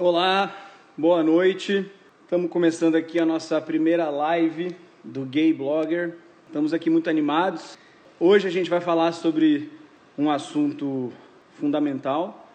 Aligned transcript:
Olá, 0.00 0.56
boa 0.96 1.24
noite. 1.24 1.84
Estamos 2.22 2.48
começando 2.52 2.94
aqui 2.94 3.18
a 3.18 3.26
nossa 3.26 3.60
primeira 3.60 4.08
live 4.08 4.76
do 5.02 5.24
Gay 5.24 5.52
Blogger. 5.52 6.14
Estamos 6.46 6.72
aqui 6.72 6.88
muito 6.88 7.10
animados. 7.10 7.76
Hoje 8.20 8.46
a 8.46 8.50
gente 8.50 8.70
vai 8.70 8.80
falar 8.80 9.10
sobre 9.10 9.72
um 10.16 10.30
assunto 10.30 11.12
fundamental, 11.58 12.48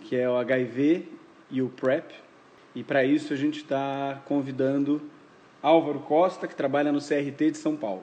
que 0.00 0.16
é 0.16 0.28
o 0.28 0.34
HIV 0.34 1.06
e 1.48 1.62
o 1.62 1.68
PrEP. 1.68 2.10
E 2.74 2.82
para 2.82 3.04
isso 3.04 3.32
a 3.32 3.36
gente 3.36 3.58
está 3.58 4.20
convidando 4.24 5.00
Álvaro 5.62 6.00
Costa, 6.00 6.48
que 6.48 6.56
trabalha 6.56 6.90
no 6.90 6.98
CRT 6.98 7.52
de 7.52 7.58
São 7.58 7.76
Paulo. 7.76 8.02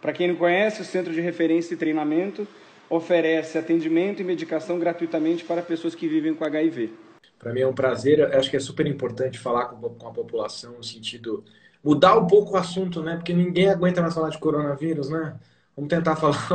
Para 0.00 0.12
quem 0.12 0.28
não 0.28 0.36
conhece, 0.36 0.80
o 0.80 0.84
Centro 0.84 1.12
de 1.12 1.20
Referência 1.20 1.74
e 1.74 1.76
Treinamento 1.76 2.46
oferece 2.88 3.58
atendimento 3.58 4.22
e 4.22 4.24
medicação 4.24 4.78
gratuitamente 4.78 5.42
para 5.42 5.60
pessoas 5.60 5.96
que 5.96 6.06
vivem 6.06 6.34
com 6.34 6.44
HIV. 6.44 7.04
Para 7.38 7.52
mim 7.52 7.60
é 7.60 7.66
um 7.66 7.74
prazer. 7.74 8.18
Eu 8.18 8.38
acho 8.38 8.50
que 8.50 8.56
é 8.56 8.60
super 8.60 8.86
importante 8.86 9.38
falar 9.38 9.66
com, 9.66 9.88
com 9.88 10.08
a 10.08 10.12
população 10.12 10.72
no 10.72 10.84
sentido 10.84 11.44
mudar 11.82 12.18
um 12.18 12.26
pouco 12.26 12.54
o 12.54 12.56
assunto, 12.56 13.02
né? 13.02 13.16
Porque 13.16 13.32
ninguém 13.32 13.68
aguenta 13.68 14.02
mais 14.02 14.14
falar 14.14 14.30
de 14.30 14.38
coronavírus, 14.38 15.08
né? 15.08 15.38
Vamos 15.76 15.88
tentar 15.88 16.16
falar 16.16 16.48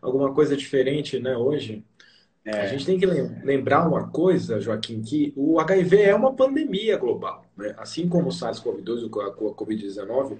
alguma 0.00 0.32
coisa 0.32 0.56
diferente, 0.56 1.18
né? 1.18 1.36
Hoje. 1.36 1.84
É. 2.44 2.62
A 2.62 2.66
gente 2.66 2.84
tem 2.84 2.98
que 2.98 3.06
lembrar 3.06 3.86
uma 3.86 4.08
coisa, 4.08 4.60
Joaquim, 4.60 5.00
que 5.00 5.32
o 5.36 5.60
HIV 5.60 6.02
é 6.02 6.14
uma 6.14 6.34
pandemia 6.34 6.96
global. 6.96 7.44
Né? 7.56 7.72
Assim 7.78 8.08
como 8.08 8.28
o 8.28 8.32
SARS-CoV-2 8.32 9.08
ou 9.12 9.48
a 9.48 9.54
Covid-19, 9.54 10.38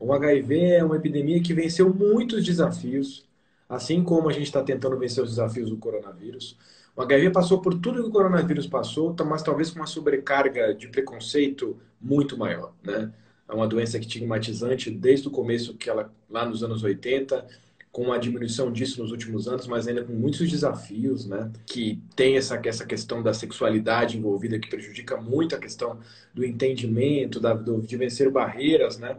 o 0.00 0.12
HIV 0.12 0.60
é 0.72 0.84
uma 0.84 0.96
epidemia 0.96 1.40
que 1.40 1.54
venceu 1.54 1.94
muitos 1.94 2.44
desafios, 2.44 3.24
assim 3.68 4.02
como 4.02 4.28
a 4.28 4.32
gente 4.32 4.46
está 4.46 4.64
tentando 4.64 4.98
vencer 4.98 5.22
os 5.22 5.30
desafios 5.30 5.70
do 5.70 5.76
coronavírus. 5.76 6.58
O 6.96 7.02
HIV 7.02 7.30
passou 7.30 7.60
por 7.60 7.74
tudo 7.74 8.02
que 8.02 8.08
o 8.08 8.12
coronavírus 8.12 8.66
passou, 8.66 9.12
tá, 9.12 9.24
mas 9.24 9.42
talvez 9.42 9.70
com 9.70 9.80
uma 9.80 9.86
sobrecarga 9.86 10.72
de 10.72 10.88
preconceito 10.88 11.76
muito 12.00 12.36
maior, 12.36 12.72
né? 12.82 13.12
É 13.48 13.52
uma 13.52 13.66
doença 13.66 13.98
estigmatizante 13.98 14.90
desde 14.90 15.28
o 15.28 15.30
começo, 15.30 15.74
que 15.74 15.90
ela 15.90 16.12
lá 16.30 16.46
nos 16.46 16.62
anos 16.62 16.82
80, 16.82 17.46
com 17.90 18.02
uma 18.02 18.18
diminuição 18.18 18.72
disso 18.72 19.00
nos 19.02 19.10
últimos 19.10 19.46
anos, 19.46 19.66
mas 19.66 19.86
ainda 19.86 20.04
com 20.04 20.12
muitos 20.12 20.50
desafios, 20.50 21.26
né? 21.26 21.50
Que 21.66 22.00
tem 22.16 22.36
essa, 22.36 22.60
essa 22.64 22.86
questão 22.86 23.22
da 23.22 23.34
sexualidade 23.34 24.16
envolvida 24.16 24.58
que 24.58 24.68
prejudica 24.68 25.16
muito 25.16 25.54
a 25.54 25.58
questão 25.58 25.98
do 26.32 26.44
entendimento, 26.44 27.38
da, 27.40 27.54
do, 27.54 27.82
de 27.82 27.96
vencer 27.96 28.30
barreiras, 28.30 28.98
né? 28.98 29.16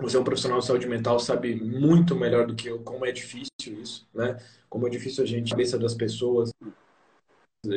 Você 0.00 0.16
é 0.16 0.20
um 0.20 0.24
profissional 0.24 0.58
de 0.58 0.66
saúde 0.66 0.88
mental, 0.88 1.20
sabe 1.20 1.54
muito 1.54 2.16
melhor 2.16 2.46
do 2.46 2.54
que 2.54 2.68
eu 2.68 2.80
como 2.80 3.06
é 3.06 3.12
difícil 3.12 3.80
isso, 3.80 4.06
né? 4.12 4.38
Como 4.68 4.86
é 4.86 4.90
difícil 4.90 5.22
a 5.22 5.26
gente, 5.26 5.48
a 5.48 5.56
cabeça 5.56 5.78
das 5.78 5.94
pessoas, 5.94 6.50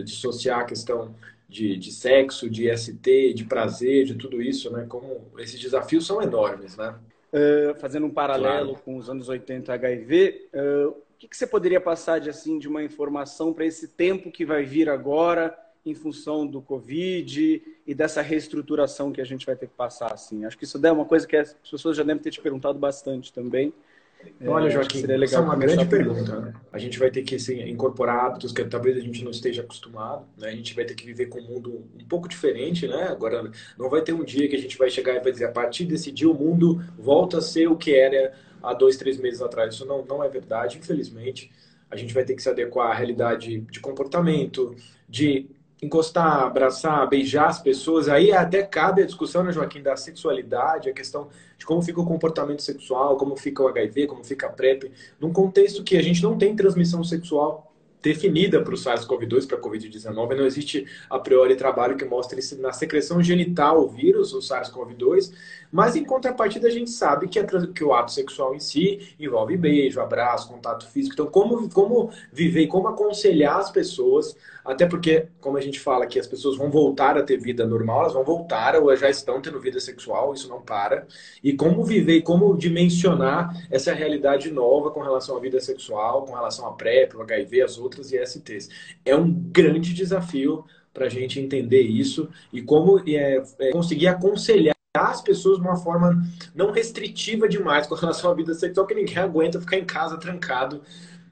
dissociar 0.03 0.61
a 0.61 0.65
questão 0.65 1.15
de, 1.47 1.77
de 1.77 1.91
sexo, 1.91 2.49
de 2.49 2.75
ST, 2.75 3.33
de 3.33 3.45
prazer, 3.45 4.05
de 4.05 4.15
tudo 4.15 4.41
isso, 4.41 4.71
né? 4.71 4.85
Como 4.87 5.27
esses 5.37 5.59
desafios 5.59 6.05
são 6.05 6.21
enormes, 6.21 6.75
né? 6.75 6.95
Uh, 7.31 7.75
fazendo 7.79 8.05
um 8.05 8.09
paralelo 8.09 8.69
claro. 8.69 8.83
com 8.83 8.97
os 8.97 9.09
anos 9.09 9.29
80 9.29 9.73
HIV, 9.73 10.49
uh, 10.53 10.89
o 10.89 10.95
que, 11.17 11.27
que, 11.27 11.35
você 11.35 11.47
poderia 11.47 11.81
passar 11.81 12.19
de 12.19 12.29
assim 12.29 12.59
de 12.59 12.67
uma 12.67 12.83
informação 12.83 13.53
para 13.53 13.65
esse 13.65 13.87
tempo 13.89 14.31
que 14.31 14.45
vai 14.45 14.63
vir 14.63 14.89
agora 14.89 15.57
em 15.85 15.93
função 15.93 16.45
do 16.45 16.61
Covid 16.61 17.61
e 17.85 17.93
dessa 17.93 18.21
reestruturação 18.21 19.11
que 19.11 19.21
a 19.21 19.25
gente 19.25 19.45
vai 19.45 19.55
ter 19.55 19.67
que 19.67 19.73
passar 19.73 20.13
assim? 20.13 20.45
Acho 20.45 20.57
que 20.57 20.63
isso 20.63 20.85
é 20.85 20.91
uma 20.91 21.05
coisa 21.05 21.25
que 21.25 21.35
as 21.35 21.53
pessoas 21.69 21.97
já 21.97 22.03
devem 22.03 22.21
ter 22.21 22.31
te 22.31 22.41
perguntado 22.41 22.77
bastante 22.77 23.33
também. 23.33 23.73
Olha, 24.45 24.67
é, 24.67 24.69
Joaquim, 24.69 24.99
isso 24.99 25.35
é 25.35 25.39
uma 25.39 25.55
grande 25.55 25.85
pergunta. 25.85 26.39
Né? 26.39 26.53
A 26.71 26.77
gente 26.77 26.99
vai 26.99 27.09
ter 27.09 27.23
que 27.23 27.35
assim, 27.35 27.61
incorporar 27.69 28.25
hábitos 28.25 28.51
que 28.51 28.63
talvez 28.65 28.97
a 28.97 28.99
gente 28.99 29.23
não 29.23 29.31
esteja 29.31 29.61
acostumado. 29.61 30.25
Né? 30.37 30.49
A 30.49 30.55
gente 30.55 30.75
vai 30.75 30.85
ter 30.85 30.93
que 30.93 31.05
viver 31.05 31.27
com 31.27 31.39
um 31.39 31.43
mundo 31.43 31.87
um 31.99 32.05
pouco 32.05 32.27
diferente. 32.27 32.87
Né? 32.87 33.03
Agora, 33.09 33.49
não 33.77 33.89
vai 33.89 34.01
ter 34.01 34.13
um 34.13 34.23
dia 34.23 34.47
que 34.47 34.55
a 34.55 34.59
gente 34.59 34.77
vai 34.77 34.89
chegar 34.89 35.15
e 35.15 35.19
vai 35.19 35.31
dizer 35.31 35.45
a 35.45 35.51
partir 35.51 35.85
desse 35.85 36.11
dia 36.11 36.29
o 36.29 36.33
mundo 36.33 36.83
volta 36.97 37.39
a 37.39 37.41
ser 37.41 37.67
o 37.67 37.75
que 37.75 37.95
era 37.95 38.33
há 38.61 38.73
dois, 38.73 38.97
três 38.97 39.17
meses 39.17 39.41
atrás. 39.41 39.73
Isso 39.73 39.85
não, 39.85 40.05
não 40.05 40.23
é 40.23 40.29
verdade, 40.29 40.77
infelizmente. 40.77 41.51
A 41.89 41.95
gente 41.95 42.13
vai 42.13 42.23
ter 42.23 42.35
que 42.35 42.43
se 42.43 42.49
adequar 42.49 42.91
à 42.91 42.93
realidade 42.93 43.61
de 43.61 43.79
comportamento, 43.79 44.75
de 45.09 45.49
encostar, 45.81 46.43
abraçar, 46.43 47.07
beijar 47.07 47.49
as 47.49 47.61
pessoas, 47.61 48.09
aí 48.09 48.31
até 48.31 48.63
cabe 48.63 49.03
a 49.03 49.05
discussão, 49.05 49.43
né, 49.43 49.51
Joaquim, 49.51 49.81
da 49.81 49.95
sexualidade, 49.95 50.89
a 50.89 50.93
questão 50.93 51.29
de 51.57 51.65
como 51.65 51.81
fica 51.81 52.01
o 52.01 52.05
comportamento 52.05 52.61
sexual, 52.61 53.15
como 53.17 53.35
fica 53.35 53.61
o 53.61 53.67
HIV, 53.67 54.07
como 54.07 54.23
fica 54.23 54.47
a 54.47 54.49
PrEP, 54.49 54.91
num 55.19 55.31
contexto 55.31 55.83
que 55.83 55.95
a 55.95 56.01
gente 56.01 56.23
não 56.23 56.37
tem 56.37 56.55
transmissão 56.55 57.03
sexual 57.03 57.67
definida 58.01 58.61
para 58.61 58.73
o 58.73 58.77
SARS-CoV-2, 58.77 59.47
para 59.47 59.57
a 59.57 59.61
Covid-19. 59.61 60.35
Não 60.35 60.45
existe 60.45 60.85
a 61.09 61.19
priori 61.19 61.55
trabalho 61.55 61.97
que 61.97 62.05
mostre 62.05 62.39
na 62.57 62.71
secreção 62.71 63.21
genital 63.21 63.83
o 63.83 63.89
vírus, 63.89 64.33
o 64.33 64.39
SARS-CoV-2, 64.39 65.33
mas 65.71 65.95
em 65.95 66.03
contrapartida 66.03 66.67
a 66.67 66.71
gente 66.71 66.89
sabe 66.89 67.27
que, 67.27 67.39
a, 67.39 67.45
que, 67.45 67.83
o 67.83 67.93
ato 67.93 68.11
sexual 68.11 68.55
em 68.55 68.59
si 68.59 69.15
envolve 69.19 69.57
beijo, 69.57 69.99
abraço, 69.99 70.49
contato 70.49 70.87
físico. 70.87 71.13
Então, 71.13 71.27
como, 71.27 71.69
como 71.69 72.11
viver 72.31 72.61
e 72.61 72.67
como 72.67 72.87
aconselhar 72.87 73.57
as 73.57 73.69
pessoas, 73.71 74.35
até 74.63 74.85
porque, 74.85 75.27
como 75.39 75.57
a 75.57 75.61
gente 75.61 75.79
fala 75.79 76.05
que 76.05 76.19
as 76.19 76.27
pessoas 76.27 76.57
vão 76.57 76.69
voltar 76.69 77.17
a 77.17 77.23
ter 77.23 77.37
vida 77.37 77.65
normal, 77.65 78.01
elas 78.01 78.13
vão 78.13 78.23
voltar 78.23 78.75
ou 78.75 78.95
já 78.95 79.09
estão 79.09 79.41
tendo 79.41 79.59
vida 79.59 79.79
sexual, 79.79 80.33
isso 80.33 80.49
não 80.49 80.61
para. 80.61 81.07
E 81.43 81.53
como 81.53 81.83
viver 81.83 82.17
e 82.17 82.21
como 82.21 82.57
dimensionar 82.57 83.55
essa 83.71 83.93
realidade 83.93 84.51
nova 84.51 84.91
com 84.91 85.01
relação 85.01 85.37
à 85.37 85.39
vida 85.39 85.59
sexual, 85.59 86.25
com 86.25 86.33
relação 86.33 86.67
à 86.67 86.73
PrEP, 86.73 87.15
o 87.15 87.21
HIV, 87.21 87.61
as 87.61 87.77
outras 87.77 88.11
ISTs. 88.11 88.69
É 89.05 89.15
um 89.15 89.31
grande 89.31 89.93
desafio 89.93 90.65
para 90.93 91.05
a 91.05 91.09
gente 91.09 91.39
entender 91.39 91.83
isso 91.83 92.27
e 92.51 92.61
como 92.61 92.99
é, 93.07 93.43
é, 93.59 93.71
conseguir 93.71 94.07
aconselhar 94.07 94.76
as 94.97 95.21
pessoas 95.21 95.57
de 95.59 95.63
uma 95.63 95.75
forma 95.75 96.21
não 96.53 96.71
restritiva 96.71 97.47
demais 97.47 97.87
com 97.87 97.95
relação 97.95 98.31
à 98.31 98.33
vida 98.33 98.53
sexual, 98.53 98.85
que 98.85 98.95
ninguém 98.95 99.17
aguenta 99.17 99.59
ficar 99.59 99.77
em 99.77 99.85
casa 99.85 100.17
trancado 100.17 100.81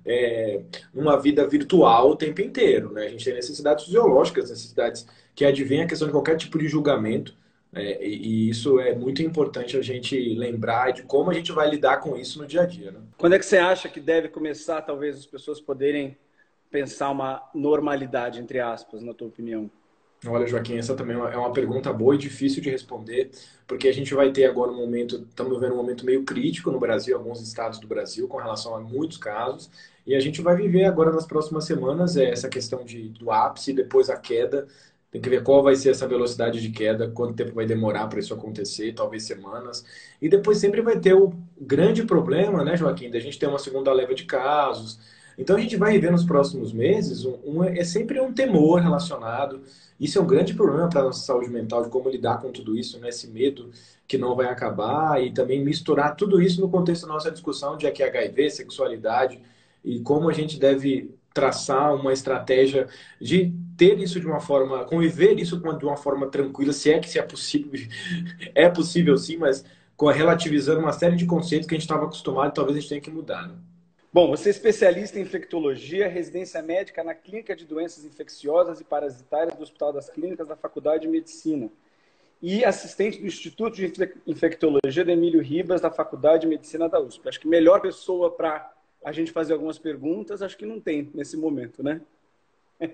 é, 0.05 0.61
numa 0.93 1.19
vida 1.19 1.47
virtual 1.47 2.11
o 2.11 2.15
tempo 2.15 2.41
inteiro. 2.41 2.93
Né? 2.93 3.05
A 3.05 3.09
gente 3.09 3.25
tem 3.25 3.33
necessidades 3.33 3.85
fisiológicas, 3.85 4.49
necessidades 4.49 5.07
que 5.33 5.43
advêm 5.43 5.81
a 5.81 5.87
questão 5.87 6.07
de 6.07 6.13
qualquer 6.13 6.37
tipo 6.37 6.57
de 6.57 6.67
julgamento. 6.67 7.35
É, 7.73 8.07
e, 8.07 8.49
isso 8.49 8.79
é 8.79 8.95
muito 8.95 9.21
importante 9.21 9.75
a 9.75 9.81
gente 9.81 10.17
lembrar 10.35 10.91
de 10.91 11.03
como 11.03 11.29
a 11.29 11.33
gente 11.33 11.51
vai 11.51 11.69
lidar 11.69 11.97
com 11.97 12.15
isso 12.15 12.39
no 12.39 12.47
dia 12.47 12.61
a 12.61 12.65
dia. 12.65 12.91
Né? 12.91 12.99
Quando 13.17 13.33
é 13.33 13.39
que 13.39 13.45
você 13.45 13.57
acha 13.57 13.89
que 13.89 13.99
deve 13.99 14.29
começar, 14.29 14.81
talvez, 14.81 15.17
as 15.17 15.25
pessoas 15.25 15.59
poderem 15.59 16.17
pensar 16.71 17.09
uma 17.09 17.43
normalidade, 17.53 18.39
entre 18.39 18.59
aspas, 18.59 19.01
na 19.01 19.13
tua 19.13 19.27
opinião? 19.27 19.69
Olha, 20.27 20.47
Joaquim, 20.47 20.77
essa 20.77 20.95
também 20.95 21.15
é 21.15 21.37
uma 21.37 21.53
pergunta 21.53 21.93
boa 21.93 22.15
e 22.15 22.17
difícil 22.17 22.61
de 22.61 22.69
responder, 22.69 23.29
porque 23.67 23.87
a 23.87 23.93
gente 23.93 24.13
vai 24.15 24.31
ter 24.31 24.45
agora 24.45 24.71
um 24.71 24.75
momento, 24.75 25.17
estamos 25.29 25.53
vivendo 25.53 25.73
um 25.73 25.77
momento 25.77 26.03
meio 26.05 26.23
crítico 26.23 26.71
no 26.71 26.79
Brasil, 26.79 27.15
alguns 27.15 27.41
estados 27.41 27.79
do 27.79 27.87
Brasil, 27.87 28.27
com 28.27 28.37
relação 28.37 28.75
a 28.75 28.79
muitos 28.79 29.17
casos, 29.17 29.69
e 30.05 30.15
a 30.15 30.19
gente 30.19 30.41
vai 30.41 30.55
viver 30.55 30.85
agora 30.85 31.11
nas 31.11 31.27
próximas 31.27 31.65
semanas 31.65 32.17
essa 32.17 32.49
questão 32.49 32.83
de, 32.83 33.09
do 33.09 33.29
ápice, 33.31 33.73
depois 33.73 34.09
a 34.09 34.17
queda. 34.17 34.67
Tem 35.11 35.21
que 35.21 35.29
ver 35.29 35.43
qual 35.43 35.63
vai 35.63 35.75
ser 35.75 35.91
essa 35.91 36.07
velocidade 36.07 36.59
de 36.61 36.69
queda, 36.71 37.09
quanto 37.09 37.35
tempo 37.35 37.53
vai 37.53 37.65
demorar 37.65 38.07
para 38.07 38.19
isso 38.19 38.33
acontecer, 38.33 38.93
talvez 38.93 39.23
semanas. 39.23 39.85
E 40.21 40.27
depois 40.27 40.57
sempre 40.57 40.81
vai 40.81 40.99
ter 40.99 41.13
o 41.13 41.33
grande 41.59 42.03
problema, 42.03 42.63
né, 42.63 42.75
Joaquim, 42.75 43.09
da 43.11 43.19
gente 43.19 43.39
ter 43.39 43.47
uma 43.47 43.59
segunda 43.59 43.93
leva 43.93 44.13
de 44.13 44.25
casos. 44.25 44.99
Então 45.37 45.55
a 45.55 45.59
gente 45.59 45.75
vai 45.77 45.93
viver 45.93 46.11
nos 46.11 46.23
próximos 46.25 46.73
meses, 46.73 47.25
um, 47.25 47.37
um, 47.45 47.63
é 47.63 47.83
sempre 47.83 48.19
um 48.19 48.33
temor 48.33 48.81
relacionado 48.81 49.61
isso 49.99 50.19
é 50.19 50.21
um 50.21 50.27
grande 50.27 50.53
problema 50.53 50.89
para 50.89 51.01
a 51.01 51.03
nossa 51.05 51.25
saúde 51.25 51.49
mental, 51.49 51.83
de 51.83 51.89
como 51.89 52.09
lidar 52.09 52.41
com 52.41 52.51
tudo 52.51 52.77
isso, 52.77 52.99
né? 52.99 53.09
esse 53.09 53.27
medo 53.27 53.71
que 54.07 54.17
não 54.17 54.35
vai 54.35 54.47
acabar, 54.47 55.23
e 55.23 55.31
também 55.31 55.63
misturar 55.63 56.15
tudo 56.15 56.41
isso 56.41 56.59
no 56.61 56.69
contexto 56.69 57.07
da 57.07 57.13
nossa 57.13 57.31
discussão 57.31 57.77
de 57.77 57.87
aqui 57.87 58.03
HIV, 58.03 58.49
sexualidade, 58.49 59.41
e 59.83 59.99
como 60.01 60.29
a 60.29 60.33
gente 60.33 60.59
deve 60.59 61.15
traçar 61.33 61.93
uma 61.93 62.13
estratégia 62.13 62.87
de 63.19 63.53
ter 63.77 63.99
isso 63.99 64.19
de 64.19 64.25
uma 64.25 64.39
forma, 64.39 64.85
conviver 64.85 65.37
isso 65.39 65.57
de 65.57 65.85
uma 65.85 65.97
forma 65.97 66.27
tranquila, 66.27 66.71
se 66.71 66.91
é 66.91 66.99
que 66.99 67.09
se 67.09 67.19
é 67.19 67.21
possível, 67.21 67.71
é 68.55 68.69
possível 68.69 69.17
sim, 69.17 69.37
mas 69.37 69.63
relativizando 70.13 70.79
uma 70.79 70.93
série 70.93 71.15
de 71.15 71.25
conceitos 71.25 71.67
que 71.67 71.73
a 71.73 71.77
gente 71.77 71.83
estava 71.83 72.05
acostumado 72.05 72.51
e 72.51 72.53
talvez 72.53 72.77
a 72.77 72.79
gente 72.79 72.89
tenha 72.89 73.01
que 73.01 73.11
mudar. 73.11 73.47
Né? 73.47 73.55
Bom, 74.15 74.29
você 74.29 74.47
é 74.47 74.51
especialista 74.51 75.19
em 75.19 75.23
infectologia, 75.23 76.07
residência 76.07 76.61
médica 76.61 77.03
na 77.03 77.13
Clínica 77.13 77.53
de 77.53 77.65
Doenças 77.65 78.05
Infecciosas 78.05 78.79
e 78.79 78.85
Parasitárias 78.85 79.53
do 79.57 79.61
Hospital 79.61 79.91
das 79.91 80.09
Clínicas 80.09 80.47
da 80.47 80.55
Faculdade 80.55 81.01
de 81.01 81.09
Medicina 81.09 81.69
e 82.41 82.63
assistente 82.63 83.19
do 83.19 83.27
Instituto 83.27 83.75
de 83.75 83.91
Infectologia 84.25 85.03
de 85.03 85.11
Emílio 85.11 85.41
Ribas 85.41 85.81
da 85.81 85.91
Faculdade 85.91 86.43
de 86.43 86.47
Medicina 86.47 86.87
da 86.87 86.97
USP. 86.97 87.27
Acho 87.27 87.41
que 87.41 87.47
melhor 87.49 87.81
pessoa 87.81 88.31
para 88.31 88.73
a 89.03 89.11
gente 89.11 89.33
fazer 89.33 89.51
algumas 89.51 89.77
perguntas, 89.77 90.41
acho 90.41 90.55
que 90.55 90.65
não 90.65 90.79
tem 90.79 91.11
nesse 91.13 91.35
momento, 91.35 91.83
né? 91.83 91.99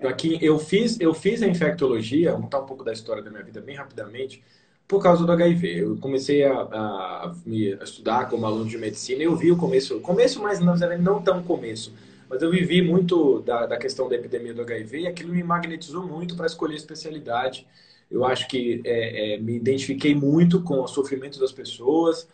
Aqui 0.02 0.44
eu 0.44 0.58
fiz, 0.58 0.98
eu 0.98 1.14
fiz 1.14 1.40
a 1.40 1.46
infectologia, 1.46 2.32
vou 2.32 2.40
contar 2.42 2.58
um 2.58 2.66
pouco 2.66 2.82
da 2.82 2.92
história 2.92 3.22
da 3.22 3.30
minha 3.30 3.44
vida 3.44 3.60
bem 3.60 3.76
rapidamente 3.76 4.42
por 4.86 5.02
causa 5.02 5.24
do 5.24 5.32
HIV. 5.32 5.80
Eu 5.80 5.96
comecei 5.96 6.44
a, 6.44 6.52
a, 6.52 7.26
a, 7.26 7.84
estudar 7.84 8.28
como 8.28 8.46
aluno 8.46 8.66
de 8.66 8.78
medicina 8.78 9.22
e 9.22 9.24
eu 9.24 9.36
vi 9.36 9.50
o 9.50 9.56
começo, 9.56 10.00
começo, 10.00 10.42
mas 10.42 10.60
não, 10.60 10.74
não 11.00 11.22
tão 11.22 11.42
começo, 11.42 11.92
mas 12.28 12.42
eu 12.42 12.50
vivi 12.50 12.82
muito 12.82 13.40
da, 13.40 13.66
da 13.66 13.76
questão 13.76 14.08
da 14.08 14.14
epidemia 14.14 14.54
do 14.54 14.62
HIV 14.62 15.00
e 15.00 15.06
aquilo 15.06 15.32
me 15.32 15.42
magnetizou 15.42 16.06
muito 16.06 16.36
para 16.36 16.46
escolher 16.46 16.76
especialidade. 16.76 17.66
Eu 18.10 18.24
acho 18.24 18.46
que 18.48 18.82
é, 18.84 19.34
é, 19.34 19.38
me 19.38 19.56
identifiquei 19.56 20.14
muito 20.14 20.62
com 20.62 20.80
o 20.82 20.86
sofrimento 20.86 21.40
das 21.40 21.50
pessoas 21.50 22.28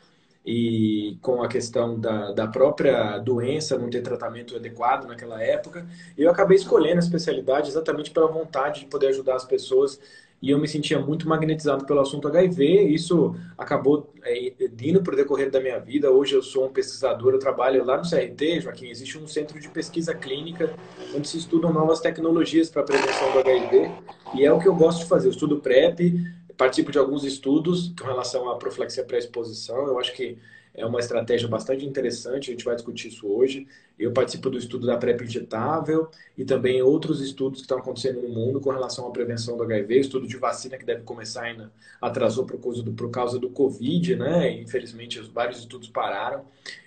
e 0.45 1.19
com 1.21 1.43
a 1.43 1.49
questão 1.49 1.99
da, 2.01 2.33
da 2.33 2.47
própria 2.47 3.19
doença 3.19 3.79
não 3.79 3.91
ter 3.91 4.01
tratamento 4.01 4.57
adequado 4.57 5.07
naquela 5.07 5.43
época. 5.43 5.87
E 6.17 6.23
eu 6.23 6.31
acabei 6.31 6.57
escolhendo 6.57 6.97
a 6.97 7.05
especialidade 7.05 7.69
exatamente 7.69 8.11
pela 8.11 8.27
vontade 8.27 8.81
de 8.81 8.87
poder 8.87 9.09
ajudar 9.09 9.37
as 9.37 9.45
pessoas 9.45 10.01
e 10.41 10.51
eu 10.51 10.59
me 10.59 10.69
sentia 10.69 11.01
muito 11.01 11.29
magnetizado 11.29 11.85
pelo 11.85 12.01
assunto 12.01 12.29
HIV. 12.29 12.85
Isso 12.89 13.35
acabou 13.57 14.13
é, 14.23 14.53
indo 14.83 15.03
para 15.03 15.15
o 15.15 15.17
decorrer 15.17 15.51
da 15.51 15.61
minha 15.61 15.79
vida. 15.81 16.11
Hoje 16.11 16.35
eu 16.35 16.43
sou 16.43 16.67
um 16.67 16.73
pesquisador, 16.73 17.33
eu 17.33 17.39
trabalho 17.39 17.85
lá 17.85 17.97
no 17.97 18.09
CRT, 18.09 18.61
Joaquim. 18.61 18.89
Existe 18.89 19.19
um 19.19 19.27
centro 19.27 19.59
de 19.59 19.69
pesquisa 19.69 20.15
clínica 20.15 20.73
onde 21.15 21.27
se 21.27 21.39
estudam 21.39 21.73
novas 21.73 22.01
tecnologias 22.01 22.71
para 22.71 22.83
a 22.83 22.85
prevenção 22.85 23.33
do 23.33 23.41
HIV 23.41 23.91
e 24.35 24.45
é 24.45 24.53
o 24.53 24.61
que 24.61 24.69
eu 24.69 24.75
gosto 24.75 25.01
de 25.01 25.07
fazer. 25.07 25.27
Eu 25.27 25.33
estudo 25.33 25.61
PrEP, 25.61 26.23
participo 26.57 26.93
de 26.93 26.99
alguns 26.99 27.25
estudos 27.25 27.93
com 27.99 28.07
relação 28.07 28.49
à 28.49 28.57
profilaxia 28.57 29.03
pré-exposição. 29.03 29.89
Eu 29.89 29.99
acho 29.99 30.15
que 30.15 30.39
é 30.79 30.87
uma 30.87 31.01
estratégia 31.01 31.49
bastante 31.49 31.85
interessante, 31.85 32.51
a 32.51 32.53
gente 32.53 32.65
vai 32.65 32.75
discutir 32.75 33.09
isso 33.09 33.27
hoje. 33.27 33.67
Eu 33.99 34.13
participo 34.13 34.49
do 34.49 34.57
estudo 34.57 34.87
da 34.87 34.97
PrEP 34.97 35.23
injetável 35.23 36.09
e 36.37 36.45
também 36.45 36.81
outros 36.81 37.21
estudos 37.21 37.61
que 37.61 37.65
estão 37.65 37.79
acontecendo 37.79 38.23
no 38.23 38.29
mundo 38.29 38.61
com 38.61 38.71
relação 38.71 39.07
à 39.07 39.11
prevenção 39.11 39.57
do 39.57 39.65
HIV, 39.65 39.99
estudo 39.99 40.27
de 40.27 40.37
vacina 40.37 40.79
que 40.79 40.85
deve 40.85 41.03
começar 41.03 41.43
ainda 41.43 41.73
atrasou 42.01 42.47
por 42.47 42.61
causa 42.61 42.83
do, 42.83 42.93
por 42.93 43.11
causa 43.11 43.39
do 43.39 43.51
Covid, 43.51 44.17
né? 44.17 44.53
Infelizmente, 44.61 45.21
vários 45.35 45.59
estudos 45.59 45.89
pararam. 45.89 46.45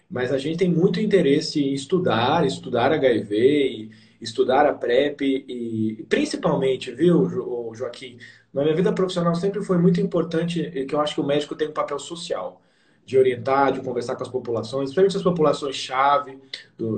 Mas 0.10 0.32
a 0.32 0.38
gente 0.38 0.58
tem 0.58 0.70
muito 0.70 1.00
interesse 1.00 1.62
em 1.62 1.74
estudar, 1.74 2.46
estudar 2.46 2.92
HIV 2.92 3.38
e 3.38 3.92
estudar 4.22 4.66
a 4.66 4.74
PrEP 4.74 5.22
e 5.22 6.06
principalmente, 6.08 6.92
viu, 6.92 7.74
Joaquim, 7.74 8.18
na 8.54 8.64
minha 8.64 8.76
vida 8.76 8.94
profissional 8.94 9.34
sempre 9.36 9.64
foi 9.64 9.78
muito 9.78 10.00
importante 10.00 10.86
que 10.88 10.94
eu 10.94 11.00
acho 11.00 11.16
que 11.16 11.22
o 11.22 11.26
médico 11.26 11.56
tem 11.56 11.70
um 11.70 11.74
papel 11.74 11.98
social 11.98 12.62
de 13.06 13.18
orientar, 13.18 13.72
de 13.72 13.82
conversar 13.82 14.16
com 14.16 14.24
as 14.24 14.30
populações, 14.30 14.86
principalmente 14.86 15.18
as 15.18 15.24
populações-chave 15.24 16.40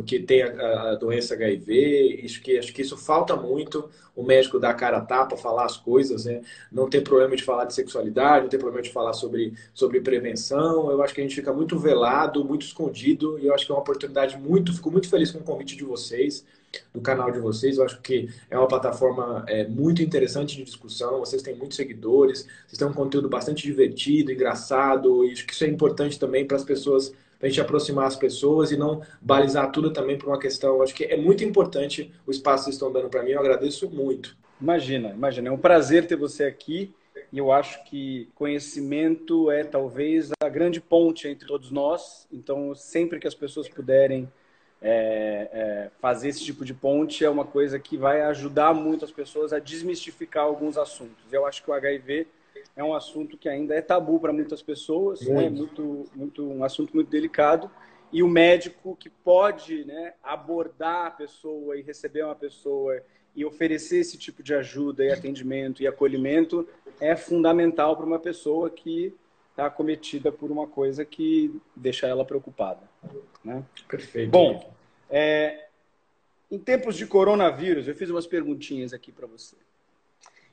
que 0.06 0.20
tem 0.20 0.44
a, 0.44 0.92
a, 0.92 0.96
doença 0.96 1.34
HIV. 1.34 2.22
Isso 2.24 2.42
que, 2.42 2.58
acho 2.58 2.74
que 2.74 2.82
isso 2.82 2.98
falta 2.98 3.36
muito, 3.36 3.90
o 4.16 4.24
médico 4.24 4.60
dar 4.60 4.72
a 4.72 4.74
cara 4.74 4.98
a 4.98 5.02
tapa, 5.02 5.36
falar 5.36 5.66
as 5.66 5.78
coisas, 5.78 6.26
né? 6.26 6.42
não 6.72 6.90
ter 6.90 7.02
problema 7.02 7.36
de 7.36 7.44
falar 7.44 7.66
de 7.66 7.74
sexualidade, 7.74 8.44
não 8.44 8.50
ter 8.50 8.60
problema 8.60 8.82
de 8.82 8.92
falar 8.92 9.14
sobre, 9.14 9.54
sobre 9.74 10.02
prevenção. 10.02 10.92
Eu 10.92 11.02
acho 11.02 11.14
que 11.14 11.22
a 11.22 11.24
gente 11.24 11.36
fica 11.36 11.52
muito 11.52 11.78
velado, 11.80 12.46
muito 12.46 12.66
escondido, 12.66 13.40
e 13.40 13.48
eu 13.48 13.54
acho 13.54 13.66
que 13.66 13.72
é 13.72 13.76
uma 13.76 13.82
oportunidade 13.82 14.38
muito, 14.38 14.74
fico 14.74 14.92
muito 14.92 15.10
feliz 15.10 15.32
com 15.32 15.40
o 15.40 15.44
convite 15.44 15.76
de 15.76 15.84
vocês 15.84 16.46
do 16.94 17.02
canal 17.02 17.32
de 17.32 17.40
vocês. 17.40 17.78
Eu 17.78 17.86
acho 17.86 18.02
que 18.02 18.30
é 18.50 18.58
uma 18.58 18.68
plataforma 18.68 19.44
é, 19.48 19.68
muito 19.68 20.02
interessante 20.02 20.56
de 20.56 20.64
discussão. 20.64 21.20
Vocês 21.20 21.42
têm 21.42 21.56
muitos 21.56 21.78
seguidores, 21.78 22.48
vocês 22.66 22.78
têm 22.78 22.88
um 22.88 22.94
conteúdo 22.94 23.30
bastante 23.30 23.64
divertido, 23.64 24.32
engraçado, 24.32 25.26
e 25.26 25.32
acho 25.32 25.46
que 25.46 25.54
isso 25.54 25.64
é 25.64 25.68
importante 25.68 26.20
também 26.20 26.46
para 26.46 26.58
as 26.58 26.64
pessoas, 26.64 27.10
para 27.40 27.48
a 27.48 27.50
gente 27.50 27.62
aproximar 27.62 28.08
as 28.08 28.16
pessoas 28.16 28.72
e 28.72 28.78
não 28.78 29.02
balizar 29.22 29.72
tudo 29.72 29.92
também 29.92 30.18
por 30.18 30.30
uma 30.30 30.40
questão. 30.40 30.76
Eu 30.76 30.84
acho 30.84 30.94
que 30.94 31.04
é 31.04 31.18
muito 31.18 31.44
importante 31.44 32.12
o 32.26 32.32
espaço 32.32 32.64
que 32.64 32.66
vocês 32.66 32.76
estão 32.76 32.92
dando 32.92 33.10
para 33.10 33.24
mim. 33.24 33.32
Eu 33.32 33.40
agradeço 33.40 33.90
muito. 33.90 34.36
Imagina, 34.60 35.10
imagina. 35.10 35.50
É 35.50 35.52
um 35.52 35.58
prazer 35.58 36.08
ter 36.08 36.16
você 36.16 36.44
aqui. 36.44 36.94
E 37.32 37.40
eu 37.40 37.52
acho 37.52 37.84
que 37.86 38.30
conhecimento 38.36 39.50
é 39.50 39.64
talvez 39.64 40.30
a 40.40 40.50
grande 40.50 40.80
ponte 40.80 41.28
entre 41.28 41.48
todos 41.48 41.72
nós. 41.72 42.28
Então, 42.32 42.76
sempre 42.76 43.20
que 43.20 43.28
as 43.28 43.34
pessoas 43.34 43.68
puderem 43.68 44.30
é, 44.84 45.50
é, 45.54 45.90
fazer 46.02 46.28
esse 46.28 46.44
tipo 46.44 46.66
de 46.66 46.74
ponte 46.74 47.24
é 47.24 47.30
uma 47.30 47.46
coisa 47.46 47.80
que 47.80 47.96
vai 47.96 48.22
ajudar 48.24 48.74
muito 48.74 49.06
as 49.06 49.12
pessoas 49.12 49.54
a 49.54 49.60
desmistificar 49.60 50.44
alguns 50.44 50.78
assuntos. 50.78 51.32
Eu 51.32 51.46
acho 51.46 51.64
que 51.64 51.72
o 51.72 51.74
HIV 51.74 52.28
é 52.76 52.84
um 52.84 52.94
assunto 52.94 53.38
que 53.38 53.48
ainda 53.48 53.74
é 53.74 53.82
tabu 53.82 54.20
para 54.20 54.34
muitas 54.34 54.62
pessoas, 54.62 55.22
é 55.22 55.34
né? 55.34 55.50
muito, 55.50 56.06
muito, 56.14 56.46
um 56.46 56.66
assunto 56.66 56.94
muito 56.94 57.10
delicado. 57.10 57.72
E 58.12 58.22
o 58.22 58.28
médico 58.28 58.96
que 58.98 59.10
pode 59.10 59.86
né, 59.86 60.14
abordar 60.22 61.08
a 61.08 61.12
pessoa 61.12 61.78
e 61.78 61.82
receber 61.82 62.24
uma 62.24 62.36
pessoa 62.36 63.02
e 63.36 63.46
oferecer 63.46 63.98
esse 63.98 64.18
tipo 64.18 64.44
de 64.44 64.54
ajuda 64.54 65.04
e 65.04 65.12
atendimento 65.12 65.82
e 65.82 65.88
acolhimento 65.88 66.68
é 67.00 67.16
fundamental 67.16 67.96
para 67.96 68.06
uma 68.06 68.20
pessoa 68.20 68.70
que 68.70 69.16
está 69.54 69.68
acometida 69.68 70.32
por 70.32 70.52
uma 70.52 70.68
coisa 70.68 71.06
que 71.06 71.62
deixa 71.76 72.08
ela 72.08 72.26
preocupada. 72.26 72.82
Né? 73.46 73.64
Perfeito. 73.88 74.32
Bom, 74.32 74.74
é, 75.10 75.68
em 76.52 76.58
tempos 76.58 76.96
de 76.96 77.06
coronavírus, 77.06 77.88
eu 77.88 77.94
fiz 77.96 78.10
umas 78.10 78.26
perguntinhas 78.26 78.94
aqui 78.94 79.12
para 79.12 79.28
você. 79.28 79.56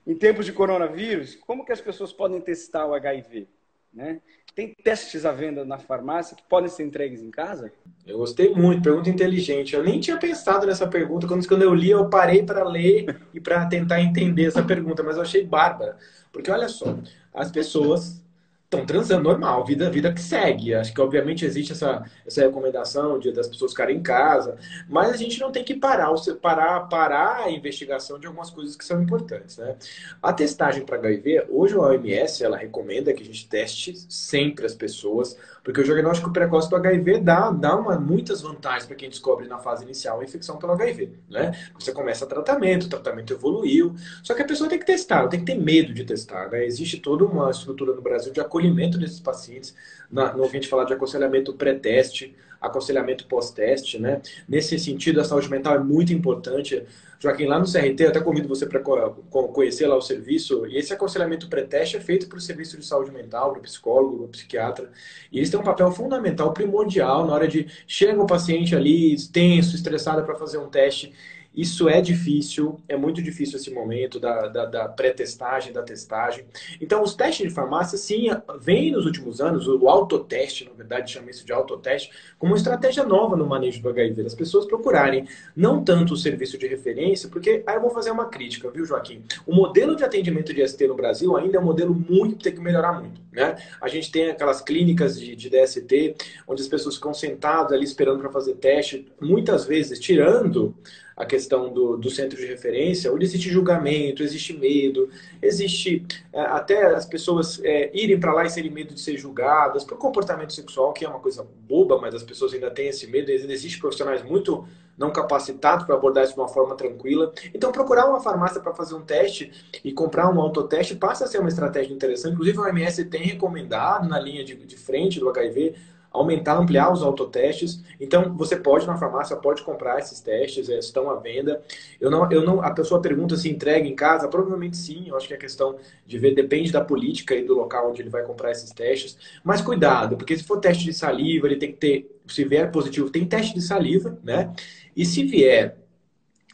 Em 0.06 0.14
tempos 0.14 0.44
de 0.44 0.52
coronavírus, 0.52 1.35
como 1.35 1.64
que 1.64 1.73
as 1.73 1.81
pessoas 1.81 2.12
podem 2.12 2.41
testar 2.43 2.87
o 2.87 2.94
HIV? 2.94 3.49
Né? 3.93 4.20
Tem 4.55 4.75
testes 4.75 5.25
à 5.25 5.32
venda 5.32 5.64
na 5.64 5.79
farmácia 5.79 6.37
que 6.37 6.43
podem 6.43 6.69
ser 6.69 6.85
entregues 6.85 7.23
em 7.23 7.31
casa? 7.31 7.73
Eu 8.06 8.19
gostei 8.19 8.55
muito, 8.55 8.82
pergunta 8.82 9.08
inteligente. 9.08 9.75
Eu 9.75 9.82
nem 9.82 9.99
tinha 9.99 10.19
pensado 10.19 10.67
nessa 10.67 10.87
pergunta. 10.87 11.26
Quando, 11.26 11.47
quando 11.49 11.62
eu 11.62 11.75
li, 11.75 11.91
eu 11.91 12.08
parei 12.11 12.43
para 12.43 12.64
ler 12.64 13.23
e 13.32 13.41
para 13.41 13.64
tentar 13.67 14.00
entender 14.02 14.44
essa 14.44 14.62
pergunta, 14.62 15.02
mas 15.02 15.17
eu 15.17 15.23
achei 15.23 15.44
bárbara. 15.44 15.97
Porque 16.31 16.50
olha 16.50 16.69
só, 16.69 16.99
as 17.32 17.50
pessoas 17.50 18.23
estão 18.71 18.87
transando 18.87 19.25
normal, 19.25 19.65
vida, 19.65 19.91
vida 19.91 20.13
que 20.13 20.21
segue. 20.21 20.73
Acho 20.73 20.95
que 20.95 21.01
obviamente 21.01 21.45
existe 21.45 21.73
essa, 21.73 22.05
essa 22.25 22.43
recomendação 22.43 23.19
de 23.19 23.33
das 23.33 23.49
pessoas 23.49 23.73
ficarem 23.73 23.97
em 23.97 24.03
casa, 24.03 24.57
mas 24.89 25.11
a 25.11 25.17
gente 25.17 25.41
não 25.41 25.51
tem 25.51 25.65
que 25.65 25.75
parar, 25.75 26.09
parar, 26.41 26.81
parar 26.83 27.45
a 27.45 27.51
investigação 27.51 28.19
de 28.19 28.29
algumas 28.29 28.49
coisas 28.49 28.77
que 28.77 28.85
são 28.85 29.03
importantes. 29.03 29.59
Né? 29.59 29.75
A 30.23 30.33
testagem 30.33 30.87
para 30.87 30.99
HIV, 30.99 31.47
hoje 31.49 31.75
a 31.75 31.81
OMS 31.81 32.45
ela 32.45 32.57
recomenda 32.57 33.13
que 33.13 33.25
a 33.25 33.27
gente 33.27 33.49
teste 33.49 33.93
sempre 34.09 34.65
as 34.65 34.75
pessoas, 34.75 35.37
porque 35.62 35.81
o 35.81 35.85
diagnóstico 35.85 36.33
precoce 36.33 36.69
do 36.69 36.77
HIV 36.77 37.21
dá, 37.21 37.51
dá 37.51 37.77
uma, 37.77 37.99
muitas 37.99 38.41
vantagens 38.41 38.87
para 38.87 38.97
quem 38.97 39.09
descobre 39.09 39.47
na 39.47 39.59
fase 39.59 39.85
inicial 39.85 40.21
a 40.21 40.25
infecção 40.25 40.57
pelo 40.57 40.73
HIV. 40.73 41.12
Né? 41.29 41.53
Você 41.79 41.93
começa 41.93 42.27
tratamento, 42.27 42.85
o 42.85 42.89
tratamento 42.89 43.33
evoluiu, 43.33 43.95
só 44.23 44.35
que 44.35 44.43
a 44.43 44.47
pessoa 44.47 44.69
tem 44.69 44.79
que 44.79 44.87
testar, 44.87 45.29
tem 45.29 45.41
que 45.41 45.47
ter 45.47 45.59
medo 45.59 45.93
de 45.93 46.05
testar. 46.05 46.51
Né? 46.51 46.65
Existe 46.65 46.99
toda 46.99 47.25
uma 47.25 47.51
estrutura 47.51 47.95
no 47.95 48.03
Brasil 48.03 48.33
de 48.33 48.41
acolhimento 48.41 48.99
desses 48.99 49.21
pacientes. 49.21 49.75
Na, 50.11 50.33
no 50.33 50.43
ouvinte 50.43 50.69
falar 50.69 50.85
de 50.85 50.93
aconselhamento 50.93 51.53
pré-teste, 51.55 52.37
aconselhamento 52.61 53.27
pós-teste, 53.27 53.99
né? 53.99 54.21
Nesse 54.49 54.79
sentido, 54.79 55.21
a 55.21 55.25
saúde 55.25 55.49
mental 55.51 55.75
é 55.75 55.79
muito 55.79 56.12
importante. 56.12 56.83
Joaquim, 57.19 57.47
lá 57.47 57.59
no 57.59 57.71
CRT, 57.71 58.05
eu 58.05 58.09
até 58.09 58.21
convido 58.21 58.49
você 58.49 58.67
para 58.67 58.81
conhecer 58.81 59.87
lá 59.87 59.97
o 59.97 60.01
serviço. 60.01 60.67
E 60.67 60.77
esse 60.77 60.93
aconselhamento 60.93 61.49
pré-teste 61.49 61.97
é 61.97 62.01
feito 62.01 62.35
o 62.35 62.41
serviço 62.41 62.79
de 62.79 62.85
saúde 62.85 63.11
mental, 63.11 63.50
para 63.52 63.61
o 63.61 63.62
psicólogo, 63.62 64.17
para 64.17 64.25
o 64.25 64.29
psiquiatra. 64.29 64.90
E 65.31 65.38
eles 65.38 65.50
têm 65.50 65.61
um 65.61 65.64
papel 65.64 65.90
fundamental, 65.93 66.52
primordial, 66.52 67.26
na 67.26 67.35
hora 67.35 67.47
de 67.47 67.67
chega 67.87 68.23
o 68.23 68.26
paciente 68.26 68.75
ali, 68.75 69.17
tenso, 69.29 69.76
estressado 69.76 70.25
para 70.25 70.35
fazer 70.35 70.59
um 70.59 70.69
teste 70.69 71.12
isso 71.61 71.88
é 71.88 72.00
difícil, 72.00 72.81
é 72.88 72.97
muito 72.97 73.23
difícil 73.23 73.57
esse 73.57 73.71
momento 73.71 74.19
da, 74.19 74.49
da, 74.49 74.64
da 74.64 74.88
pré-testagem, 74.88 75.73
da 75.73 75.83
testagem. 75.83 76.45
Então, 76.81 77.02
os 77.02 77.14
testes 77.14 77.49
de 77.49 77.55
farmácia, 77.55 77.99
sim, 77.99 78.29
vem 78.61 78.93
nos 78.93 79.05
últimos 79.05 79.40
anos, 79.43 79.69
o 79.69 79.88
autoteste, 79.88 80.64
na 80.64 80.73
verdade, 80.73 81.12
chama 81.12 81.31
isso 81.31 81.45
de 81.45 81.52
autoteste, 81.52 82.11
como 82.38 82.52
uma 82.52 82.57
estratégia 82.57 83.05
nova 83.05 83.37
no 83.37 83.47
manejo 83.47 83.83
do 83.83 83.90
HIV. 83.90 84.23
As 84.25 84.35
pessoas 84.35 84.64
procurarem 84.64 85.29
não 85.55 85.85
tanto 85.85 86.14
o 86.14 86.17
serviço 86.17 86.57
de 86.57 86.67
referência, 86.67 87.29
porque 87.29 87.62
aí 87.67 87.76
eu 87.76 87.81
vou 87.83 87.90
fazer 87.90 88.11
uma 88.11 88.26
crítica, 88.26 88.71
viu, 88.71 88.87
Joaquim? 88.87 89.23
O 89.47 89.55
modelo 89.55 89.95
de 89.95 90.02
atendimento 90.02 90.55
de 90.55 90.67
ST 90.67 90.87
no 90.87 90.95
Brasil 90.95 91.37
ainda 91.37 91.59
é 91.59 91.61
um 91.61 91.64
modelo 91.64 91.95
muito, 91.95 92.43
tem 92.43 92.55
que 92.55 92.61
melhorar 92.61 92.99
muito. 92.99 93.21
Né? 93.33 93.57
A 93.81 93.88
gente 93.88 94.11
tem 94.11 94.31
aquelas 94.31 94.61
clínicas 94.61 95.19
de, 95.21 95.37
de 95.37 95.50
DST, 95.50 96.17
onde 96.49 96.62
as 96.62 96.69
pessoas 96.69 96.97
ficam 96.97 97.12
sentadas 97.12 97.73
ali 97.73 97.85
esperando 97.85 98.19
para 98.19 98.31
fazer 98.31 98.55
teste, 98.55 99.07
muitas 99.21 99.64
vezes 99.67 99.99
tirando 99.99 100.75
a 101.17 101.25
questão 101.26 101.73
do, 101.73 101.97
do 101.97 102.11
centro 102.11 102.38
de 102.38 102.47
referência, 102.47 103.12
onde 103.12 103.25
existe 103.25 103.50
julgamento, 103.50 104.23
existe 104.23 104.52
medo, 104.52 105.09
existe 105.43 106.07
é, 106.33 106.40
até 106.40 106.87
as 106.95 107.07
pessoas 107.07 107.61
é, 107.62 107.90
irem 107.95 108.19
para 108.19 108.33
lá 108.33 108.45
e 108.45 108.50
serem 108.50 108.71
medo 108.71 108.95
de 108.95 109.00
ser 109.00 109.17
julgadas 109.17 109.85
por 109.85 109.99
comportamento 109.99 110.52
sexual, 110.52 110.93
que 110.93 111.05
é 111.05 111.09
uma 111.09 111.21
coisa 111.21 111.47
boba, 111.69 112.00
mas 112.00 112.14
as 112.14 112.23
pessoas 112.23 112.55
ainda 112.55 112.71
têm 112.71 112.88
esse 112.88 113.07
medo. 113.07 113.31
Existem 113.31 113.79
profissionais 113.81 114.23
muito 114.23 114.67
não 115.00 115.11
capacitados 115.11 115.87
para 115.87 115.95
abordar 115.95 116.25
isso 116.25 116.35
de 116.35 116.40
uma 116.40 116.49
forma 116.49 116.76
tranquila. 116.76 117.33
Então, 117.55 117.73
procurar 117.73 118.07
uma 118.07 118.21
farmácia 118.21 118.61
para 118.61 118.75
fazer 118.75 118.95
um 118.95 119.00
teste 119.00 119.50
e 119.83 119.93
comprar 119.93 120.29
um 120.29 120.38
autoteste 120.38 120.95
passa 120.95 121.25
a 121.25 121.26
ser 121.26 121.38
uma 121.38 121.49
estratégia 121.49 121.95
interessante. 121.95 122.35
Inclusive, 122.35 122.59
a 122.59 122.62
OMS 122.62 123.05
tem 123.07 123.23
recomendado 123.23 124.07
na 124.07 124.21
linha 124.21 124.45
de, 124.45 124.55
de 124.55 124.76
frente 124.76 125.19
do 125.19 125.31
HIV 125.31 125.75
aumentar, 126.11 126.57
ampliar 126.57 126.93
os 126.93 127.02
autotestes. 127.02 127.83
Então, 128.00 128.35
você 128.37 128.57
pode 128.57 128.87
na 128.87 128.97
farmácia, 128.97 129.37
pode 129.37 129.62
comprar 129.62 129.99
esses 129.99 130.21
testes, 130.21 130.69
é, 130.69 130.79
estão 130.79 131.11
à 131.11 131.17
venda. 131.17 131.62
Eu 132.00 132.11
não, 132.11 132.31
eu 132.31 132.43
não, 132.43 132.62
a 132.62 132.71
pessoa 132.73 133.00
pergunta 133.00 133.37
se 133.37 133.49
entrega 133.49 133.87
em 133.87 133.95
casa, 133.95 134.29
provavelmente 134.29 134.76
sim. 134.76 135.09
Eu 135.09 135.17
acho 135.17 135.29
que 135.29 135.35
a 135.35 135.38
questão 135.38 135.76
de 136.07 136.19
ver 136.19 136.35
depende 136.35 136.73
da 136.73 136.85
política 136.85 137.35
e 137.35 137.45
do 137.45 137.55
local 137.55 137.90
onde 137.90 138.02
ele 138.02 138.11
vai 138.11 138.23
comprar 138.23 138.50
esses 138.50 138.71
testes. 138.71 139.17
Mas 139.45 139.61
cuidado, 139.61 140.17
porque 140.17 140.37
se 140.37 140.45
for 140.45 140.59
teste 140.59 140.85
de 140.85 140.93
saliva, 140.93 141.47
ele 141.47 141.57
tem 141.57 141.73
que 141.73 141.79
ter, 141.79 142.21
se 142.26 142.45
vier 142.45 142.71
positivo, 142.71 143.11
tem 143.11 143.25
teste 143.25 143.55
de 143.55 143.62
saliva, 143.62 144.19
né? 144.23 144.52
E 144.97 145.07
se 145.07 145.23
vier 145.25 145.76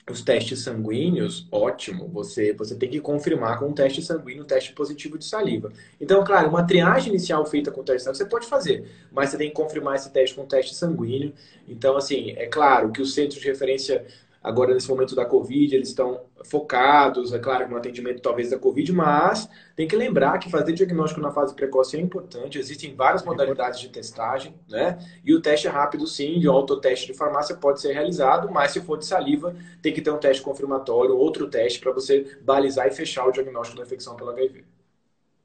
os 0.09 0.23
testes 0.23 0.61
sanguíneos, 0.61 1.49
ótimo, 1.51 2.07
você, 2.07 2.53
você 2.53 2.77
tem 2.77 2.89
que 2.89 3.01
confirmar 3.01 3.59
com 3.59 3.67
um 3.67 3.73
teste 3.73 4.01
sanguíneo, 4.01 4.45
um 4.45 4.47
teste 4.47 4.73
positivo 4.73 5.19
de 5.19 5.25
saliva. 5.25 5.73
Então, 6.01 6.23
claro, 6.25 6.49
uma 6.49 6.65
triagem 6.65 7.09
inicial 7.09 7.45
feita 7.45 7.73
com 7.73 7.83
teste 7.83 8.05
sanguíneo 8.05 8.25
você 8.25 8.31
pode 8.31 8.47
fazer, 8.47 8.89
mas 9.11 9.31
você 9.31 9.37
tem 9.37 9.49
que 9.49 9.55
confirmar 9.55 9.97
esse 9.97 10.11
teste 10.11 10.37
com 10.37 10.47
teste 10.47 10.77
sanguíneo. 10.77 11.33
Então, 11.69 11.97
assim, 11.97 12.31
é 12.37 12.47
claro 12.47 12.93
que 12.93 13.03
os 13.03 13.15
centros 13.15 13.41
de 13.41 13.49
referência 13.49 14.07
Agora, 14.47 14.73
nesse 14.73 14.89
momento 14.89 15.17
da 15.17 15.25
Covid, 15.25 15.75
eles 15.75 15.89
estão 15.89 16.21
focados, 16.45 17.33
é 17.33 17.39
claro, 17.41 17.69
no 17.69 17.77
atendimento 17.77 18.23
talvez 18.23 18.51
da 18.51 18.57
Covid, 18.57 18.93
mas 18.93 19.49
tem 19.75 19.89
que 19.89 19.97
lembrar 19.97 20.39
que 20.39 20.49
fazer 20.49 20.73
diagnóstico 20.73 21.21
na 21.21 21.33
fase 21.33 21.53
precoce 21.53 21.97
é 21.97 22.01
importante. 22.01 22.57
Existem 22.57 22.95
várias 22.95 23.25
modalidades 23.25 23.81
de 23.81 23.89
testagem, 23.89 24.55
né? 24.69 25.01
E 25.25 25.35
o 25.35 25.43
teste 25.43 25.67
rápido, 25.67 26.07
sim, 26.07 26.39
de 26.39 26.47
autoteste 26.47 27.09
de 27.09 27.15
farmácia 27.19 27.57
pode 27.57 27.81
ser 27.81 27.93
realizado, 27.93 28.49
mas 28.49 28.71
se 28.71 28.81
for 28.81 28.97
de 28.97 29.05
saliva, 29.05 29.53
tem 29.83 29.93
que 29.93 30.01
ter 30.01 30.13
um 30.13 30.19
teste 30.19 30.45
confirmatório, 30.45 31.17
outro 31.17 31.49
teste 31.49 31.81
para 31.81 31.91
você 31.91 32.39
balizar 32.43 32.87
e 32.87 32.93
fechar 32.93 33.27
o 33.27 33.33
diagnóstico 33.33 33.79
da 33.79 33.85
infecção 33.85 34.15
pelo 34.15 34.31
HIV. 34.31 34.63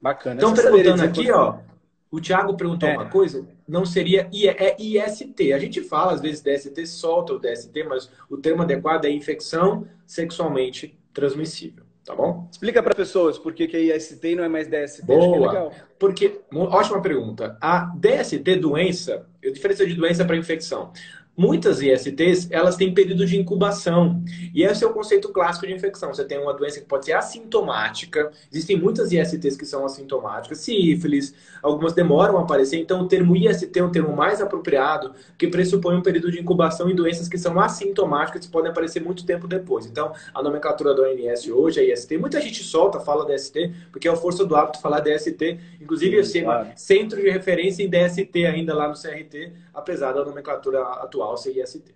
Bacana. 0.00 0.36
Então, 0.36 0.54
perguntando 0.54 1.02
aqui, 1.02 1.28
ó, 1.32 1.56
o 2.12 2.20
Thiago 2.20 2.54
perguntou 2.54 2.86
é. 2.86 2.92
uma 2.92 3.08
coisa, 3.08 3.48
não 3.66 3.86
seria 3.86 4.28
é 4.30 4.76
IST. 4.78 5.52
A 5.54 5.58
gente 5.58 5.80
fala 5.80 6.12
às 6.12 6.20
vezes 6.20 6.42
DST, 6.42 6.86
solta 6.86 7.32
o 7.32 7.38
DST, 7.38 7.82
mas 7.84 8.10
o 8.28 8.36
termo 8.36 8.62
adequado 8.62 9.06
é 9.06 9.10
infecção 9.10 9.88
sexualmente 10.06 10.94
transmissível. 11.14 11.84
Tá 12.04 12.14
bom? 12.14 12.48
Explica 12.50 12.82
para 12.82 12.94
pessoas 12.94 13.38
por 13.38 13.54
que, 13.54 13.66
que 13.66 13.76
é 13.76 13.96
IST 13.96 14.28
e 14.28 14.34
não 14.34 14.44
é 14.44 14.48
mais 14.48 14.68
DST. 14.68 15.06
Boa. 15.06 15.68
É 15.68 15.70
Porque, 15.98 16.40
ótima 16.52 17.00
pergunta. 17.00 17.56
A 17.60 17.94
DST, 17.96 18.56
doença, 18.56 19.24
a 19.42 19.50
diferença 19.50 19.86
de 19.86 19.94
doença 19.94 20.24
para 20.24 20.36
infecção. 20.36 20.92
Muitas 21.34 21.80
ISTs, 21.80 22.50
elas 22.50 22.76
têm 22.76 22.92
período 22.92 23.24
de 23.24 23.40
incubação. 23.40 24.22
E 24.54 24.62
esse 24.64 24.84
é 24.84 24.86
o 24.86 24.92
conceito 24.92 25.30
clássico 25.30 25.66
de 25.66 25.72
infecção. 25.72 26.12
Você 26.12 26.24
tem 26.24 26.38
uma 26.38 26.52
doença 26.52 26.78
que 26.78 26.84
pode 26.84 27.06
ser 27.06 27.14
assintomática. 27.14 28.30
Existem 28.52 28.78
muitas 28.78 29.12
ISTs 29.12 29.56
que 29.56 29.64
são 29.64 29.82
assintomáticas. 29.86 30.58
Sífilis, 30.58 31.34
algumas 31.62 31.94
demoram 31.94 32.36
a 32.36 32.42
aparecer. 32.42 32.76
Então, 32.78 33.00
o 33.00 33.08
termo 33.08 33.34
IST 33.34 33.78
é 33.78 33.82
um 33.82 33.90
termo 33.90 34.14
mais 34.14 34.42
apropriado, 34.42 35.14
que 35.38 35.48
pressupõe 35.48 35.96
um 35.96 36.02
período 36.02 36.30
de 36.30 36.38
incubação 36.38 36.90
em 36.90 36.94
doenças 36.94 37.28
que 37.28 37.38
são 37.38 37.58
assintomáticas 37.58 38.44
e 38.44 38.50
podem 38.50 38.70
aparecer 38.70 39.00
muito 39.00 39.24
tempo 39.24 39.48
depois. 39.48 39.86
Então, 39.86 40.12
a 40.34 40.42
nomenclatura 40.42 40.94
da 40.94 41.02
OMS 41.02 41.50
hoje 41.50 41.80
é 41.80 41.94
IST. 41.94 42.18
Muita 42.18 42.42
gente 42.42 42.62
solta, 42.62 43.00
fala 43.00 43.24
DST, 43.24 43.72
porque 43.90 44.06
é 44.06 44.10
a 44.10 44.16
força 44.16 44.44
do 44.44 44.54
hábito 44.54 44.82
falar 44.82 45.00
DST. 45.00 45.58
Inclusive, 45.80 46.14
eu 46.14 46.24
sei, 46.24 46.42
claro. 46.42 46.68
centro 46.76 47.18
de 47.18 47.30
referência 47.30 47.82
em 47.82 47.88
DST 47.88 48.44
ainda 48.44 48.74
lá 48.74 48.86
no 48.86 48.94
CRT, 48.94 49.50
apesar 49.72 50.12
da 50.12 50.22
nomenclatura 50.22 50.82
atual 50.82 51.21
atual 51.22 51.36
CIST. 51.38 51.94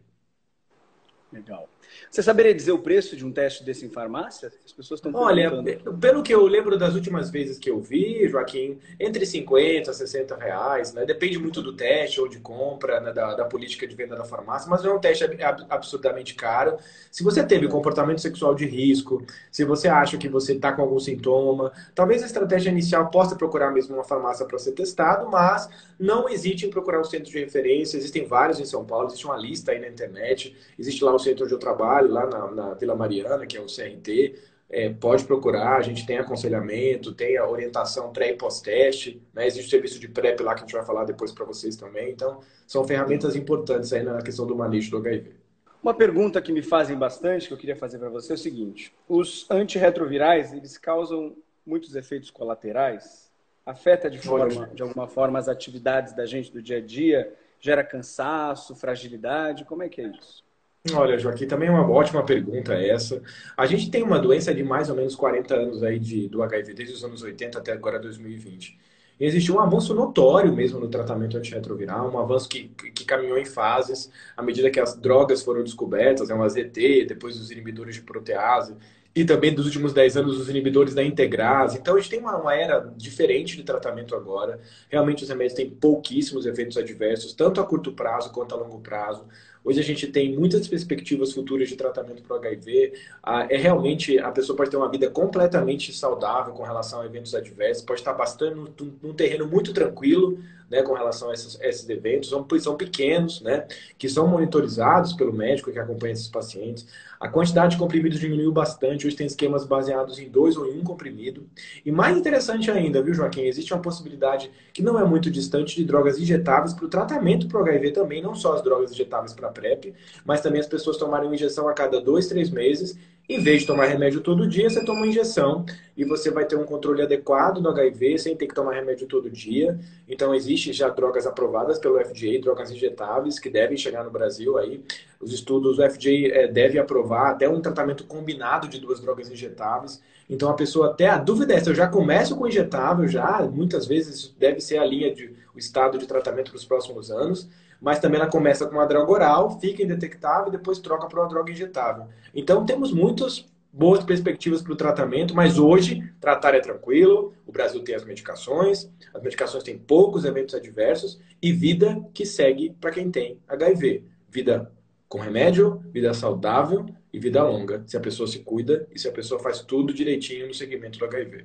Legal. 1.33 1.69
Você 2.17 2.23
saberia 2.23 2.55
dizer 2.55 2.73
o 2.73 2.79
preço 2.79 3.15
de 3.15 3.27
um 3.27 3.31
teste 3.31 3.63
desse 3.63 3.85
em 3.85 3.91
farmácia? 3.91 4.51
As 4.65 4.73
pessoas 4.73 5.01
estão 5.01 5.13
Olha, 5.15 5.53
pelo 6.01 6.23
que 6.23 6.35
eu 6.35 6.47
lembro 6.47 6.79
das 6.79 6.95
últimas 6.95 7.29
vezes 7.29 7.59
que 7.59 7.69
eu 7.69 7.79
vi, 7.79 8.27
Joaquim, 8.27 8.79
entre 8.99 9.27
50 9.27 9.91
e 9.91 9.95
60 9.95 10.35
reais, 10.35 10.95
né? 10.95 11.05
Depende 11.05 11.39
muito 11.39 11.61
do 11.61 11.75
teste 11.75 12.19
ou 12.19 12.27
de 12.27 12.39
compra, 12.39 13.01
né? 13.01 13.13
da, 13.13 13.35
da, 13.35 13.45
política 13.45 13.87
de 13.87 13.95
venda 13.95 14.17
da 14.17 14.25
farmácia, 14.25 14.67
mas 14.71 14.83
não 14.83 14.93
é 14.93 14.95
um 14.95 14.99
teste 14.99 15.25
absurdamente 15.69 16.35
caro. 16.35 16.79
Se 17.11 17.23
você 17.23 17.45
teve 17.45 17.69
comportamento 17.69 18.23
sexual 18.23 18.55
de 18.55 18.65
risco, 18.65 19.23
se 19.53 19.67
você 19.67 19.87
acha 19.87 20.17
que 20.17 20.27
você 20.27 20.55
está 20.55 20.73
com 20.73 20.81
algum 20.81 20.99
sintoma, 20.99 21.71
talvez 21.95 22.23
a 22.23 22.27
estratégia 22.27 22.71
inicial 22.71 23.11
possa 23.11 23.37
procurar 23.37 23.71
mesmo 23.73 23.95
uma 23.95 24.05
farmácia 24.05 24.47
para 24.47 24.59
ser 24.59 24.73
testado, 24.73 25.31
mas 25.31 25.69
não 26.01 26.31
hesite 26.31 26.65
em 26.65 26.71
procurar 26.71 26.99
um 26.99 27.05
centro 27.05 27.31
de 27.31 27.39
referência. 27.39 27.99
Existem 27.99 28.25
vários 28.25 28.59
em 28.59 28.65
São 28.65 28.87
Paulo, 28.87 29.09
existe 29.09 29.27
uma 29.27 29.37
lista 29.37 29.73
aí 29.73 29.81
na 29.81 29.89
internet, 29.89 30.57
existe 30.79 31.05
lá 31.05 31.15
o 31.15 31.19
centro 31.19 31.45
onde 31.45 31.53
eu 31.53 31.59
trabalho 31.59 32.06
trabalho 32.07 32.13
lá 32.13 32.27
na, 32.27 32.51
na 32.51 32.75
Vila 32.75 32.95
Mariana, 32.95 33.47
que 33.47 33.57
é 33.57 33.61
o 33.61 33.67
CRT, 33.67 34.35
é, 34.69 34.89
pode 34.91 35.25
procurar, 35.25 35.77
a 35.77 35.83
gente 35.83 36.05
tem 36.05 36.19
aconselhamento, 36.19 37.13
tem 37.13 37.37
a 37.37 37.49
orientação 37.49 38.13
pré 38.13 38.31
e 38.31 38.37
pós-teste, 38.37 39.23
né? 39.33 39.47
existe 39.47 39.69
o 39.69 39.71
serviço 39.71 40.01
de 40.01 40.09
PrEP 40.09 40.41
lá 40.41 40.55
que 40.55 40.63
a 40.63 40.67
gente 40.67 40.75
vai 40.75 40.85
falar 40.85 41.05
depois 41.05 41.31
para 41.33 41.45
vocês 41.45 41.77
também. 41.77 42.11
Então, 42.11 42.41
são 42.67 42.85
ferramentas 42.85 43.37
importantes 43.37 43.93
aí 43.93 44.03
na 44.03 44.21
questão 44.23 44.47
do 44.47 44.57
manejo 44.57 44.91
do 44.91 44.99
HIV. 44.99 45.35
Uma 45.83 45.95
pergunta 45.95 46.43
que 46.43 46.53
me 46.53 46.63
fazem 46.63 46.97
bastante, 46.97 47.47
que 47.47 47.55
eu 47.55 47.59
queria 47.59 47.77
fazer 47.77 47.99
para 47.99 48.09
você, 48.09 48.33
é 48.33 48.35
o 48.35 48.39
seguinte: 48.39 48.93
os 49.09 49.49
antirretrovirais, 49.49 50.53
eles 50.53 50.77
causam 50.77 51.37
muitos 51.65 51.95
efeitos 51.95 52.31
colaterais? 52.31 53.31
Afeta 53.65 54.09
de, 54.09 54.19
forma, 54.19 54.69
de 54.69 54.83
alguma 54.83 55.07
forma 55.09 55.39
as 55.39 55.49
atividades 55.49 56.13
da 56.13 56.25
gente 56.25 56.53
do 56.53 56.63
dia 56.63 56.79
a 56.79 56.81
dia? 56.81 57.33
Gera 57.61 57.85
cansaço, 57.85 58.75
fragilidade? 58.75 59.65
Como 59.65 59.83
é 59.83 59.89
que 59.89 60.01
é 60.01 60.09
isso? 60.09 60.46
Olha, 60.95 61.19
Joaquim, 61.19 61.47
também 61.47 61.69
é 61.69 61.73
uma 61.73 61.89
ótima 61.91 62.25
pergunta 62.25 62.75
essa. 62.75 63.23
A 63.57 63.67
gente 63.67 63.91
tem 63.91 64.03
uma 64.03 64.19
doença 64.19 64.55
de 64.55 64.63
mais 64.63 64.89
ou 64.91 64.97
menos 64.97 65.15
40 65.15 65.55
anos 65.55 65.83
aí 65.83 65.99
de, 65.99 66.29
do 66.29 66.43
HIV, 66.43 66.75
desde 66.75 66.95
os 66.95 67.05
anos 67.05 67.23
80 67.23 67.59
até 67.59 67.73
agora 67.73 67.99
2020. 67.99 68.79
E 69.19 69.25
existiu 69.25 69.57
um 69.57 69.61
avanço 69.61 69.95
notório 69.95 70.53
mesmo 70.53 70.79
no 70.79 70.89
tratamento 70.89 71.37
antirretroviral, 71.39 72.11
um 72.13 72.19
avanço 72.19 72.49
que, 72.49 72.69
que 72.69 73.05
caminhou 73.05 73.39
em 73.39 73.47
fases 73.47 74.11
à 74.37 74.43
medida 74.43 74.71
que 74.71 74.79
as 74.79 74.95
drogas 74.95 75.43
foram 75.43 75.65
descobertas, 75.65 76.29
é 76.29 76.35
um 76.35 76.43
AZT, 76.43 77.07
depois 77.07 77.41
os 77.41 77.51
inibidores 77.51 77.95
de 77.95 78.03
protease, 78.03 78.77
e 79.17 79.25
também 79.25 79.55
dos 79.55 79.65
últimos 79.65 79.95
10 79.95 80.19
anos 80.19 80.39
os 80.39 80.51
inibidores 80.51 80.95
da 80.95 81.03
integrase. 81.03 81.79
Então 81.79 81.95
a 81.95 81.99
gente 81.99 82.11
tem 82.11 82.19
uma, 82.21 82.37
uma, 82.37 82.55
era 82.55 82.93
diferente 82.99 83.57
de 83.57 83.63
tratamento 83.63 84.15
agora. 84.15 84.61
Realmente 84.91 85.23
os 85.23 85.29
remédios 85.31 85.55
têm 85.55 85.71
pouquíssimos 85.71 86.45
efeitos 86.45 86.77
adversos, 86.77 87.33
tanto 87.33 87.59
a 87.59 87.65
curto 87.65 87.93
prazo 87.93 88.31
quanto 88.31 88.55
a 88.55 88.59
longo 88.59 88.79
prazo. 88.81 89.25
Hoje 89.67 89.81
a 89.81 89.83
gente 89.83 90.07
tem 90.07 90.33
muitas 90.33 90.69
perspectivas 90.69 91.33
futuras 91.33 91.69
de 91.69 91.75
tratamento 91.75 92.23
para 92.23 92.37
o 92.37 92.39
HIV. 92.39 92.93
Ah, 93.21 93.49
é 93.51 93.57
realmente 93.57 94.17
a 94.17 94.31
pessoa 94.31 94.57
pode 94.57 94.71
ter 94.71 94.77
uma 94.77 94.89
vida 94.89 95.11
completamente 95.11 95.93
saudável 95.93 96.55
com 96.55 96.63
relação 96.63 97.01
a 97.01 97.05
eventos 97.05 97.35
adversos, 97.35 97.83
pode 97.85 97.99
estar 97.99 98.13
bastante 98.13 98.55
num, 98.55 98.93
num 99.03 99.13
terreno 99.13 99.45
muito 99.45 99.73
tranquilo, 99.73 100.39
né, 100.71 100.83
com 100.83 100.95
relação 100.95 101.31
a 101.31 101.35
esses, 101.35 101.59
esses 101.61 101.89
eventos. 101.89 102.29
São, 102.29 102.47
são 102.59 102.77
pequenos, 102.77 103.41
né, 103.41 103.67
que 103.99 104.09
são 104.09 104.27
monitorizados 104.27 105.13
pelo 105.13 105.33
médico 105.33 105.71
que 105.71 105.79
acompanha 105.79 106.13
esses 106.13 106.29
pacientes. 106.29 106.87
A 107.19 107.29
quantidade 107.29 107.73
de 107.73 107.79
comprimidos 107.79 108.21
diminuiu 108.21 108.53
bastante. 108.53 109.07
Hoje 109.07 109.17
tem 109.17 109.27
esquemas 109.27 109.65
baseados 109.65 110.19
em 110.19 110.29
dois 110.29 110.57
ou 110.57 110.67
em 110.67 110.79
um 110.79 110.85
comprimido. 110.85 111.49
E 111.85 111.91
mais 111.91 112.17
interessante 112.17 112.71
ainda, 112.71 113.03
viu, 113.03 113.15
Joaquim? 113.15 113.43
Existe 113.43 113.73
uma 113.73 113.81
possibilidade 113.81 114.51
que 114.73 114.83
não 114.83 114.99
é 114.99 115.05
muito 115.05 115.31
distante 115.31 115.77
de 115.77 115.85
drogas 115.85 116.19
injetáveis 116.19 116.75
para 116.75 116.85
o 116.85 116.89
tratamento 116.89 117.49
para 117.49 117.59
o 117.59 117.63
HIV 117.63 117.93
também, 117.93 118.23
não 118.23 118.35
só 118.35 118.55
as 118.55 118.63
drogas 118.63 118.91
injetáveis 118.93 119.33
para 119.33 119.49
PrEP, 119.49 119.95
mas 120.25 120.41
também 120.41 120.61
as 120.61 120.67
pessoas 120.67 120.97
tomarem 120.97 121.29
uma 121.29 121.35
injeção 121.35 121.69
a 121.69 121.73
cada 121.73 122.01
dois, 122.01 122.27
três 122.27 122.51
meses 122.51 122.99
em 123.29 123.41
vez 123.41 123.63
de 123.63 123.67
tomar 123.67 123.87
remédio 123.87 124.21
todo 124.21 124.47
dia, 124.47 124.71
você 124.71 124.85
toma 124.85 125.01
uma 125.01 125.07
injeção 125.07 125.67
e 125.97 126.05
você 126.05 126.31
vai 126.31 126.45
ter 126.45 126.55
um 126.55 126.65
controle 126.65 127.03
adequado 127.03 127.61
do 127.61 127.69
HIV 127.69 128.19
sem 128.19 128.37
ter 128.37 128.47
que 128.47 128.55
tomar 128.55 128.75
remédio 128.75 129.09
todo 129.09 129.29
dia. 129.29 129.77
Então, 130.09 130.33
existe 130.33 130.73
já 130.73 130.89
drogas 130.89 131.27
aprovadas 131.27 131.79
pelo 131.79 131.99
FDA, 131.99 132.41
drogas 132.41 132.71
injetáveis 132.71 133.41
que 133.41 133.51
devem 133.51 133.77
chegar 133.77 134.05
no 134.05 134.11
Brasil 134.11 134.57
aí. 134.57 134.81
Os 135.21 135.33
estudos, 135.33 135.79
o 135.79 135.91
FDA 135.91 136.29
é, 136.31 136.47
deve 136.47 136.79
aprovar 136.79 137.33
até 137.33 137.49
um 137.49 137.61
tratamento 137.61 138.05
combinado 138.05 138.69
de 138.69 138.79
duas 138.79 139.01
drogas 139.01 139.29
injetáveis. 139.29 140.01
Então, 140.31 140.49
a 140.49 140.55
pessoa 140.55 140.91
até, 140.91 141.09
a 141.09 141.19
dúvida 141.19 141.55
é 141.55 141.61
se 141.61 141.69
eu 141.69 141.75
já 141.75 141.89
começo 141.89 142.37
com 142.37 142.47
injetável, 142.47 143.09
já, 143.09 143.43
muitas 143.43 143.87
vezes 143.87 144.33
deve 144.39 144.61
ser 144.61 144.79
a 144.79 144.85
linha 144.85 145.13
de, 145.13 145.35
o 145.53 145.59
estado 145.59 145.99
de 145.99 146.07
tratamento 146.07 146.53
para 146.53 146.59
os 146.59 146.65
próximos 146.65 147.11
anos 147.11 147.49
mas 147.81 147.99
também 147.99 148.21
ela 148.21 148.31
começa 148.31 148.67
com 148.67 148.75
uma 148.75 148.87
droga 148.87 149.11
oral, 149.11 149.61
fica 149.61 149.83
indetectável 149.83 150.49
e 150.49 150.53
depois 150.53 150.79
troca 150.79 151.07
para 151.07 151.21
uma 151.21 151.29
droga 151.29 151.51
injetável. 151.51 152.07
Então 152.35 152.65
temos 152.65 152.93
muitas 152.93 153.47
boas 153.73 154.03
perspectivas 154.03 154.63
para 154.63 154.73
o 154.73 154.77
tratamento, 154.77 155.35
mas 155.35 155.59
hoje 155.59 156.03
tratar 156.19 156.55
é 156.55 156.61
tranquilo, 156.61 157.35
o 157.47 157.53
Brasil 157.53 157.83
tem 157.85 157.95
as 157.95 158.05
medicações, 158.05 158.91
as 159.13 159.23
medicações 159.23 159.63
têm 159.63 159.79
poucos 159.79 160.25
eventos 160.25 160.55
adversos 160.55 161.21
e 161.43 161.53
vida 161.53 162.03
que 162.15 162.25
segue 162.25 162.71
para 162.81 162.91
quem 162.91 163.11
tem 163.11 163.39
HIV. 163.47 164.05
Vida 164.31 164.73
com 165.09 165.19
remédio, 165.19 165.83
vida 165.93 166.13
saudável 166.15 166.87
e 167.13 167.19
vida 167.19 167.43
longa, 167.43 167.85
se 167.87 167.97
a 167.97 168.01
pessoa 168.01 168.27
se 168.27 168.41
cuida 168.41 168.89
e 168.91 168.99
se 168.99 169.09
a 169.09 169.13
pessoa 169.13 169.41
faz 169.41 169.61
tudo 169.61 169.93
direitinho 169.93 170.49
no 170.49 170.55
segmento 170.55 170.99
do 170.99 171.05
HIV. 171.05 171.45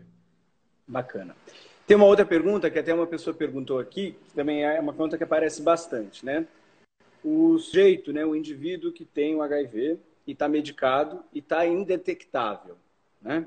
Bacana. 0.87 1.35
Tem 1.91 1.97
uma 1.97 2.05
outra 2.05 2.25
pergunta 2.25 2.71
que 2.71 2.79
até 2.79 2.93
uma 2.93 3.05
pessoa 3.05 3.35
perguntou 3.35 3.77
aqui, 3.77 4.15
que 4.25 4.33
também 4.33 4.63
é 4.63 4.79
uma 4.79 4.93
pergunta 4.93 5.17
que 5.17 5.25
aparece 5.25 5.61
bastante, 5.61 6.25
né? 6.25 6.47
O 7.21 7.57
sujeito, 7.59 8.13
né, 8.13 8.25
o 8.25 8.33
indivíduo 8.33 8.93
que 8.93 9.03
tem 9.03 9.35
o 9.35 9.41
HIV 9.41 9.99
e 10.25 10.31
está 10.31 10.47
medicado 10.47 11.21
e 11.33 11.39
está 11.39 11.67
indetectável, 11.67 12.77
né? 13.21 13.45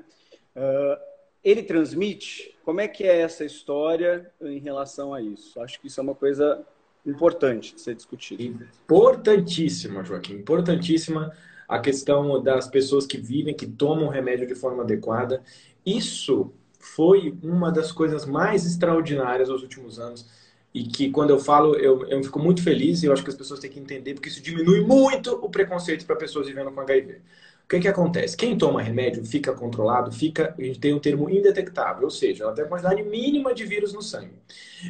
Uh, 0.55 1.01
ele 1.43 1.63
transmite? 1.63 2.55
Como 2.63 2.79
é 2.79 2.87
que 2.87 3.03
é 3.03 3.21
essa 3.21 3.43
história 3.43 4.31
em 4.39 4.59
relação 4.59 5.11
a 5.11 5.19
isso? 5.19 5.59
Acho 5.59 5.81
que 5.81 5.87
isso 5.87 5.99
é 5.99 6.03
uma 6.03 6.13
coisa 6.13 6.63
importante 7.03 7.73
de 7.73 7.81
ser 7.81 7.95
discutido. 7.95 8.43
Importantíssima, 8.83 10.03
Joaquim, 10.03 10.35
importantíssima 10.35 11.35
a 11.67 11.79
questão 11.79 12.43
das 12.43 12.67
pessoas 12.67 13.07
que 13.07 13.17
vivem, 13.17 13.55
que 13.55 13.65
tomam 13.65 14.07
remédio 14.07 14.45
de 14.45 14.53
forma 14.53 14.83
adequada. 14.83 15.41
Isso 15.83 16.53
foi 16.85 17.37
uma 17.41 17.71
das 17.71 17.91
coisas 17.91 18.25
mais 18.25 18.65
extraordinárias 18.65 19.49
dos 19.49 19.63
últimos 19.63 19.99
anos 19.99 20.25
e 20.73 20.83
que 20.83 21.09
quando 21.09 21.31
eu 21.31 21.39
falo 21.39 21.75
eu, 21.75 22.05
eu 22.07 22.23
fico 22.23 22.39
muito 22.39 22.61
feliz 22.61 23.01
e 23.01 23.07
eu 23.07 23.13
acho 23.13 23.23
que 23.23 23.29
as 23.29 23.35
pessoas 23.35 23.59
têm 23.59 23.71
que 23.71 23.79
entender 23.79 24.13
porque 24.13 24.29
isso 24.29 24.41
diminui 24.41 24.81
muito 24.81 25.31
o 25.31 25.49
preconceito 25.49 26.05
para 26.05 26.15
pessoas 26.15 26.47
vivendo 26.47 26.71
com 26.71 26.81
HIV. 26.81 27.21
O 27.65 27.67
que, 27.67 27.79
que 27.79 27.87
acontece? 27.87 28.37
Quem 28.37 28.55
toma 28.55 28.79
remédio 28.79 29.25
fica 29.25 29.51
controlado, 29.51 30.11
fica, 30.11 30.53
a 30.55 30.61
gente 30.61 30.79
tem 30.79 30.93
um 30.93 30.99
termo 30.99 31.27
indetectável, 31.27 32.03
ou 32.03 32.11
seja, 32.11 32.43
ela 32.43 32.53
tem 32.53 32.63
uma 32.63 32.69
quantidade 32.69 33.01
mínima 33.01 33.55
de 33.55 33.65
vírus 33.65 33.91
no 33.91 34.03
sangue. 34.03 34.35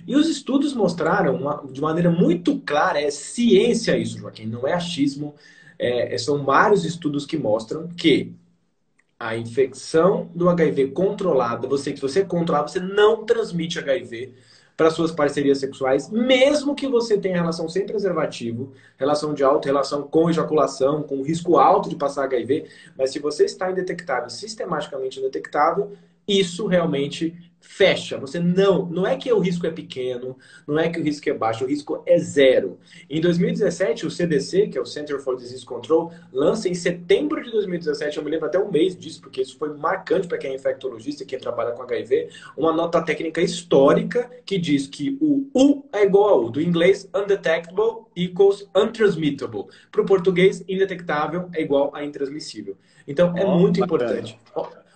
E 0.05 0.13
os 0.13 0.27
estudos 0.27 0.73
mostraram 0.73 1.37
uma, 1.37 1.65
de 1.71 1.79
maneira 1.79 2.11
muito 2.11 2.59
clara, 2.59 2.99
é 2.99 3.09
ciência 3.09 3.97
isso, 3.97 4.17
Joaquim, 4.17 4.45
não 4.45 4.67
é 4.67 4.73
achismo, 4.73 5.35
é, 5.79 6.17
são 6.17 6.43
vários 6.43 6.83
estudos 6.83 7.25
que 7.25 7.37
mostram 7.37 7.87
que 7.87 8.33
a 9.19 9.37
infecção 9.37 10.29
do 10.35 10.49
HIV 10.49 10.91
controlada, 10.91 11.67
você, 11.67 11.95
se 11.95 12.01
você 12.01 12.25
controlar, 12.25 12.63
você 12.63 12.79
não 12.79 13.25
transmite 13.25 13.79
HIV 13.79 14.33
para 14.75 14.91
suas 14.91 15.11
parcerias 15.11 15.59
sexuais, 15.59 16.09
mesmo 16.09 16.75
que 16.75 16.87
você 16.87 17.17
tenha 17.17 17.35
relação 17.35 17.69
sem 17.69 17.85
preservativo, 17.85 18.73
relação 18.97 19.33
de 19.33 19.41
alta 19.43 19.69
relação 19.69 20.03
com 20.03 20.29
ejaculação, 20.29 21.01
com 21.01 21.21
risco 21.21 21.57
alto 21.57 21.89
de 21.89 21.95
passar 21.95 22.25
HIV, 22.25 22.67
mas 22.97 23.11
se 23.11 23.19
você 23.19 23.45
está 23.45 23.71
indetectável, 23.71 24.29
sistematicamente 24.29 25.19
indetectável, 25.19 25.93
isso 26.27 26.67
realmente 26.67 27.53
fecha. 27.65 28.17
Você 28.17 28.39
não, 28.39 28.85
não 28.85 29.05
é 29.05 29.17
que 29.17 29.31
o 29.33 29.39
risco 29.39 29.65
é 29.65 29.71
pequeno, 29.71 30.37
não 30.67 30.79
é 30.79 30.87
que 30.87 30.99
o 30.99 31.03
risco 31.03 31.27
é 31.29 31.33
baixo, 31.33 31.65
o 31.65 31.67
risco 31.67 32.03
é 32.05 32.17
zero. 32.17 32.79
Em 33.09 33.19
2017, 33.19 34.05
o 34.05 34.11
CDC, 34.11 34.67
que 34.67 34.77
é 34.77 34.81
o 34.81 34.85
Center 34.85 35.19
for 35.19 35.35
Disease 35.35 35.65
Control, 35.65 36.11
lança 36.31 36.69
em 36.69 36.73
setembro 36.73 37.43
de 37.43 37.51
2017, 37.51 38.17
eu 38.17 38.23
me 38.23 38.29
lembro 38.29 38.45
até 38.45 38.59
um 38.59 38.71
mês 38.71 38.95
disso, 38.95 39.19
porque 39.19 39.41
isso 39.41 39.57
foi 39.57 39.75
marcante 39.75 40.27
para 40.27 40.37
quem 40.37 40.51
é 40.51 40.55
infectologista 40.55 41.23
e 41.23 41.25
quem 41.25 41.39
trabalha 41.39 41.71
com 41.71 41.81
HIV, 41.81 42.29
uma 42.55 42.71
nota 42.71 43.01
técnica 43.01 43.41
histórica 43.41 44.29
que 44.45 44.57
diz 44.57 44.87
que 44.87 45.17
o 45.19 45.49
U 45.53 45.83
é 45.91 46.03
igual 46.03 46.29
a 46.29 46.35
U, 46.35 46.49
do 46.51 46.61
inglês 46.61 47.09
undetectable 47.13 48.05
equals 48.15 48.69
untransmittable. 48.75 49.65
Para 49.91 50.01
o 50.01 50.05
português, 50.05 50.63
indetectável 50.67 51.49
é 51.53 51.61
igual 51.61 51.91
a 51.93 52.03
intransmissível. 52.03 52.77
Então, 53.07 53.35
é 53.37 53.43
oh, 53.43 53.57
muito 53.57 53.79
bacana. 53.79 54.19
importante. 54.19 54.39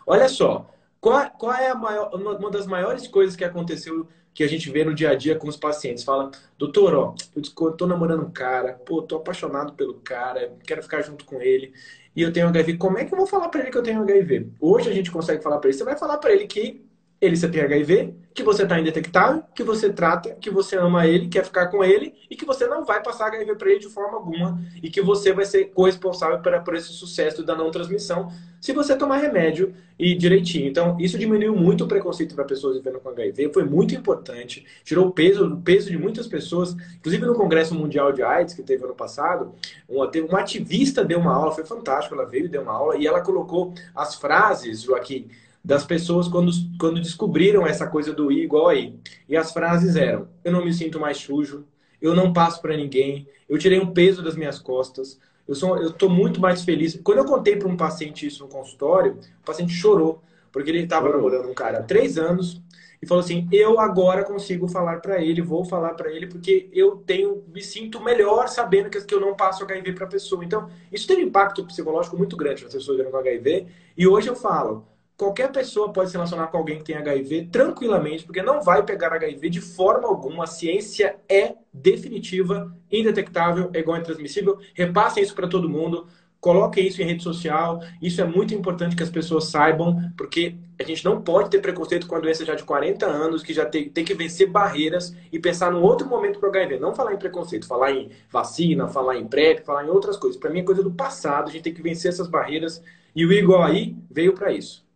Olha 0.05 0.27
só, 0.27 0.67
qual, 0.99 1.29
qual 1.31 1.53
é 1.53 1.73
maior, 1.73 2.13
uma 2.13 2.51
das 2.51 2.67
maiores 2.67 3.07
coisas 3.07 3.35
que 3.35 3.43
aconteceu 3.43 4.07
que 4.33 4.43
a 4.43 4.47
gente 4.47 4.69
vê 4.69 4.83
no 4.83 4.93
dia 4.93 5.11
a 5.11 5.15
dia 5.15 5.35
com 5.35 5.47
os 5.47 5.57
pacientes? 5.57 6.03
Fala, 6.03 6.31
doutor, 6.57 6.93
ó, 6.95 7.15
eu 7.35 7.71
tô 7.73 7.87
namorando 7.87 8.23
um 8.23 8.31
cara, 8.31 8.73
pô, 8.73 9.01
tô 9.01 9.17
apaixonado 9.17 9.73
pelo 9.73 9.95
cara, 9.95 10.53
quero 10.65 10.83
ficar 10.83 11.01
junto 11.01 11.25
com 11.25 11.41
ele 11.41 11.73
e 12.15 12.21
eu 12.21 12.33
tenho 12.33 12.47
HIV. 12.47 12.77
Como 12.77 12.97
é 12.97 13.05
que 13.05 13.13
eu 13.13 13.17
vou 13.17 13.27
falar 13.27 13.49
para 13.49 13.61
ele 13.61 13.71
que 13.71 13.77
eu 13.77 13.83
tenho 13.83 14.01
HIV? 14.01 14.51
Hoje 14.59 14.89
a 14.89 14.93
gente 14.93 15.11
consegue 15.11 15.41
falar 15.43 15.59
para 15.59 15.69
ele, 15.69 15.77
você 15.77 15.83
vai 15.83 15.97
falar 15.97 16.17
para 16.17 16.31
ele 16.33 16.47
que 16.47 16.88
ele 17.21 17.35
você 17.35 17.49
tem 17.49 17.61
HIV, 17.61 18.13
que 18.33 18.43
você 18.43 18.63
está 18.63 18.79
indetectável, 18.79 19.43
que 19.53 19.63
você 19.63 19.91
trata, 19.91 20.31
que 20.35 20.49
você 20.49 20.77
ama 20.77 21.05
ele, 21.05 21.27
quer 21.27 21.43
ficar 21.43 21.67
com 21.67 21.83
ele 21.83 22.13
e 22.29 22.35
que 22.35 22.45
você 22.45 22.65
não 22.67 22.85
vai 22.85 23.03
passar 23.03 23.27
HIV 23.27 23.55
para 23.55 23.69
ele 23.69 23.79
de 23.79 23.89
forma 23.89 24.17
alguma 24.17 24.59
e 24.81 24.89
que 24.89 25.01
você 25.01 25.33
vai 25.33 25.43
ser 25.43 25.65
corresponsável 25.65 26.39
por, 26.39 26.57
por 26.61 26.75
esse 26.75 26.93
sucesso 26.93 27.43
da 27.43 27.55
não 27.55 27.71
transmissão 27.71 28.31
se 28.61 28.71
você 28.71 28.95
tomar 28.95 29.17
remédio 29.17 29.73
e 29.97 30.15
direitinho. 30.15 30.67
Então, 30.67 30.97
isso 30.99 31.17
diminuiu 31.17 31.55
muito 31.55 31.83
o 31.83 31.87
preconceito 31.87 32.35
para 32.35 32.45
pessoas 32.45 32.77
vivendo 32.77 32.99
com 32.99 33.09
HIV, 33.09 33.51
foi 33.53 33.63
muito 33.63 33.93
importante, 33.93 34.65
tirou 34.83 35.07
o 35.07 35.11
peso, 35.11 35.57
peso 35.63 35.89
de 35.89 35.97
muitas 35.97 36.27
pessoas, 36.27 36.75
inclusive 36.97 37.25
no 37.25 37.35
Congresso 37.35 37.75
Mundial 37.75 38.13
de 38.13 38.21
AIDS 38.21 38.53
que 38.53 38.63
teve 38.63 38.83
ano 38.83 38.95
passado, 38.95 39.53
uma, 39.87 40.09
uma 40.29 40.39
ativista 40.39 41.03
deu 41.03 41.19
uma 41.19 41.33
aula, 41.33 41.51
foi 41.51 41.65
fantástico, 41.65 42.15
ela 42.15 42.25
veio 42.25 42.45
e 42.45 42.49
deu 42.49 42.61
uma 42.61 42.73
aula 42.73 42.97
e 42.97 43.05
ela 43.05 43.21
colocou 43.21 43.73
as 43.93 44.15
frases, 44.15 44.83
Joaquim, 44.83 45.29
das 45.63 45.85
pessoas 45.85 46.27
quando, 46.27 46.51
quando 46.79 47.01
descobriram 47.01 47.65
essa 47.65 47.87
coisa 47.87 48.13
do 48.13 48.31
I 48.31 48.43
igual 48.43 48.69
aí. 48.69 48.95
E 49.27 49.35
as 49.35 49.51
frases 49.51 49.95
eram: 49.95 50.27
eu 50.43 50.51
não 50.51 50.63
me 50.63 50.73
sinto 50.73 50.99
mais 50.99 51.17
sujo, 51.17 51.65
eu 52.01 52.15
não 52.15 52.33
passo 52.33 52.61
para 52.61 52.77
ninguém, 52.77 53.27
eu 53.47 53.57
tirei 53.57 53.79
um 53.79 53.91
peso 53.91 54.23
das 54.23 54.35
minhas 54.35 54.59
costas, 54.59 55.19
eu 55.47 55.55
sou 55.55 55.77
eu 55.77 55.91
tô 55.91 56.09
muito 56.09 56.39
mais 56.39 56.63
feliz. 56.63 56.99
Quando 57.03 57.19
eu 57.19 57.25
contei 57.25 57.55
para 57.55 57.67
um 57.67 57.77
paciente 57.77 58.25
isso 58.25 58.43
no 58.43 58.49
consultório, 58.49 59.17
o 59.41 59.45
paciente 59.45 59.73
chorou, 59.73 60.21
porque 60.51 60.69
ele 60.69 60.83
estava 60.83 61.09
namorando 61.09 61.49
um 61.49 61.53
cara 61.53 61.79
há 61.79 61.83
três 61.83 62.17
anos 62.17 62.61
e 63.01 63.07
falou 63.07 63.23
assim: 63.23 63.47
eu 63.51 63.79
agora 63.79 64.23
consigo 64.23 64.67
falar 64.67 64.99
para 64.99 65.21
ele, 65.21 65.41
vou 65.41 65.63
falar 65.63 65.93
para 65.93 66.11
ele, 66.11 66.27
porque 66.27 66.69
eu 66.73 66.97
tenho, 66.97 67.43
me 67.53 67.61
sinto 67.61 68.01
melhor 68.01 68.47
sabendo 68.49 68.89
que, 68.89 69.13
eu 69.13 69.19
não 69.19 69.35
passo 69.35 69.63
HIV 69.63 69.93
para 69.93 70.05
a 70.05 70.09
pessoa. 70.09 70.43
Então, 70.43 70.69
isso 70.91 71.07
teve 71.07 71.23
um 71.23 71.27
impacto 71.27 71.65
psicológico 71.65 72.17
muito 72.17 72.35
grande 72.35 72.63
nas 72.63 72.73
pessoas 72.73 72.97
vivendo 72.97 73.11
com 73.11 73.17
HIV. 73.17 73.67
E 73.97 74.07
hoje 74.07 74.27
eu 74.27 74.35
falo: 74.35 74.85
qualquer 75.19 75.51
pessoa 75.51 75.91
pode 75.91 76.09
se 76.09 76.15
relacionar 76.15 76.47
com 76.47 76.57
alguém 76.57 76.77
que 76.77 76.85
tem 76.85 76.95
HIV 76.95 77.49
tranquilamente, 77.51 78.23
porque 78.23 78.41
não 78.41 78.61
vai 78.61 78.83
pegar 78.83 79.13
HIV 79.13 79.49
de 79.49 79.59
forma 79.59 80.07
alguma. 80.07 80.45
A 80.45 80.47
ciência 80.47 81.17
é 81.27 81.55
definitiva, 81.73 82.73
indetectável, 82.89 83.69
é 83.73 83.79
igual 83.79 83.97
a 83.97 83.99
intransmissível. 83.99 84.57
Repassem 84.73 85.21
isso 85.21 85.35
para 85.35 85.49
todo 85.49 85.67
mundo. 85.67 86.07
Coloquem 86.39 86.87
isso 86.87 87.01
em 87.01 87.05
rede 87.05 87.21
social. 87.21 87.81
Isso 88.01 88.21
é 88.21 88.23
muito 88.23 88.53
importante 88.53 88.95
que 88.95 89.03
as 89.03 89.09
pessoas 89.09 89.49
saibam, 89.49 89.97
porque 90.15 90.55
a 90.79 90.83
gente 90.83 91.03
não 91.03 91.21
pode 91.21 91.49
ter 91.49 91.59
preconceito 91.59 92.07
com 92.07 92.15
a 92.15 92.19
doença 92.21 92.45
já 92.45 92.55
de 92.55 92.63
40 92.63 93.05
anos, 93.05 93.43
que 93.43 93.53
já 93.53 93.65
tem, 93.65 93.89
tem 93.89 94.05
que 94.05 94.13
vencer 94.13 94.49
barreiras 94.49 95.13
e 95.33 95.37
pensar 95.37 95.69
num 95.69 95.81
outro 95.81 96.07
momento 96.07 96.39
para 96.39 96.47
o 96.47 96.49
HIV. 96.49 96.79
Não 96.79 96.95
falar 96.95 97.13
em 97.13 97.17
preconceito, 97.17 97.67
falar 97.67 97.91
em 97.91 98.09
vacina, 98.31 98.87
falar 98.87 99.17
em 99.17 99.27
PrEP, 99.27 99.65
falar 99.65 99.85
em 99.85 99.89
outras 99.89 100.15
coisas. 100.15 100.39
Para 100.39 100.49
mim 100.49 100.59
é 100.59 100.63
coisa 100.63 100.81
do 100.81 100.91
passado. 100.91 101.49
A 101.49 101.51
gente 101.51 101.63
tem 101.63 101.73
que 101.73 101.81
vencer 101.81 102.07
essas 102.09 102.29
barreiras. 102.29 102.81
E 103.13 103.25
o 103.25 103.33
Igual 103.33 103.63
aí 103.63 103.97
veio 104.09 104.33
para 104.33 104.53
isso. 104.53 104.87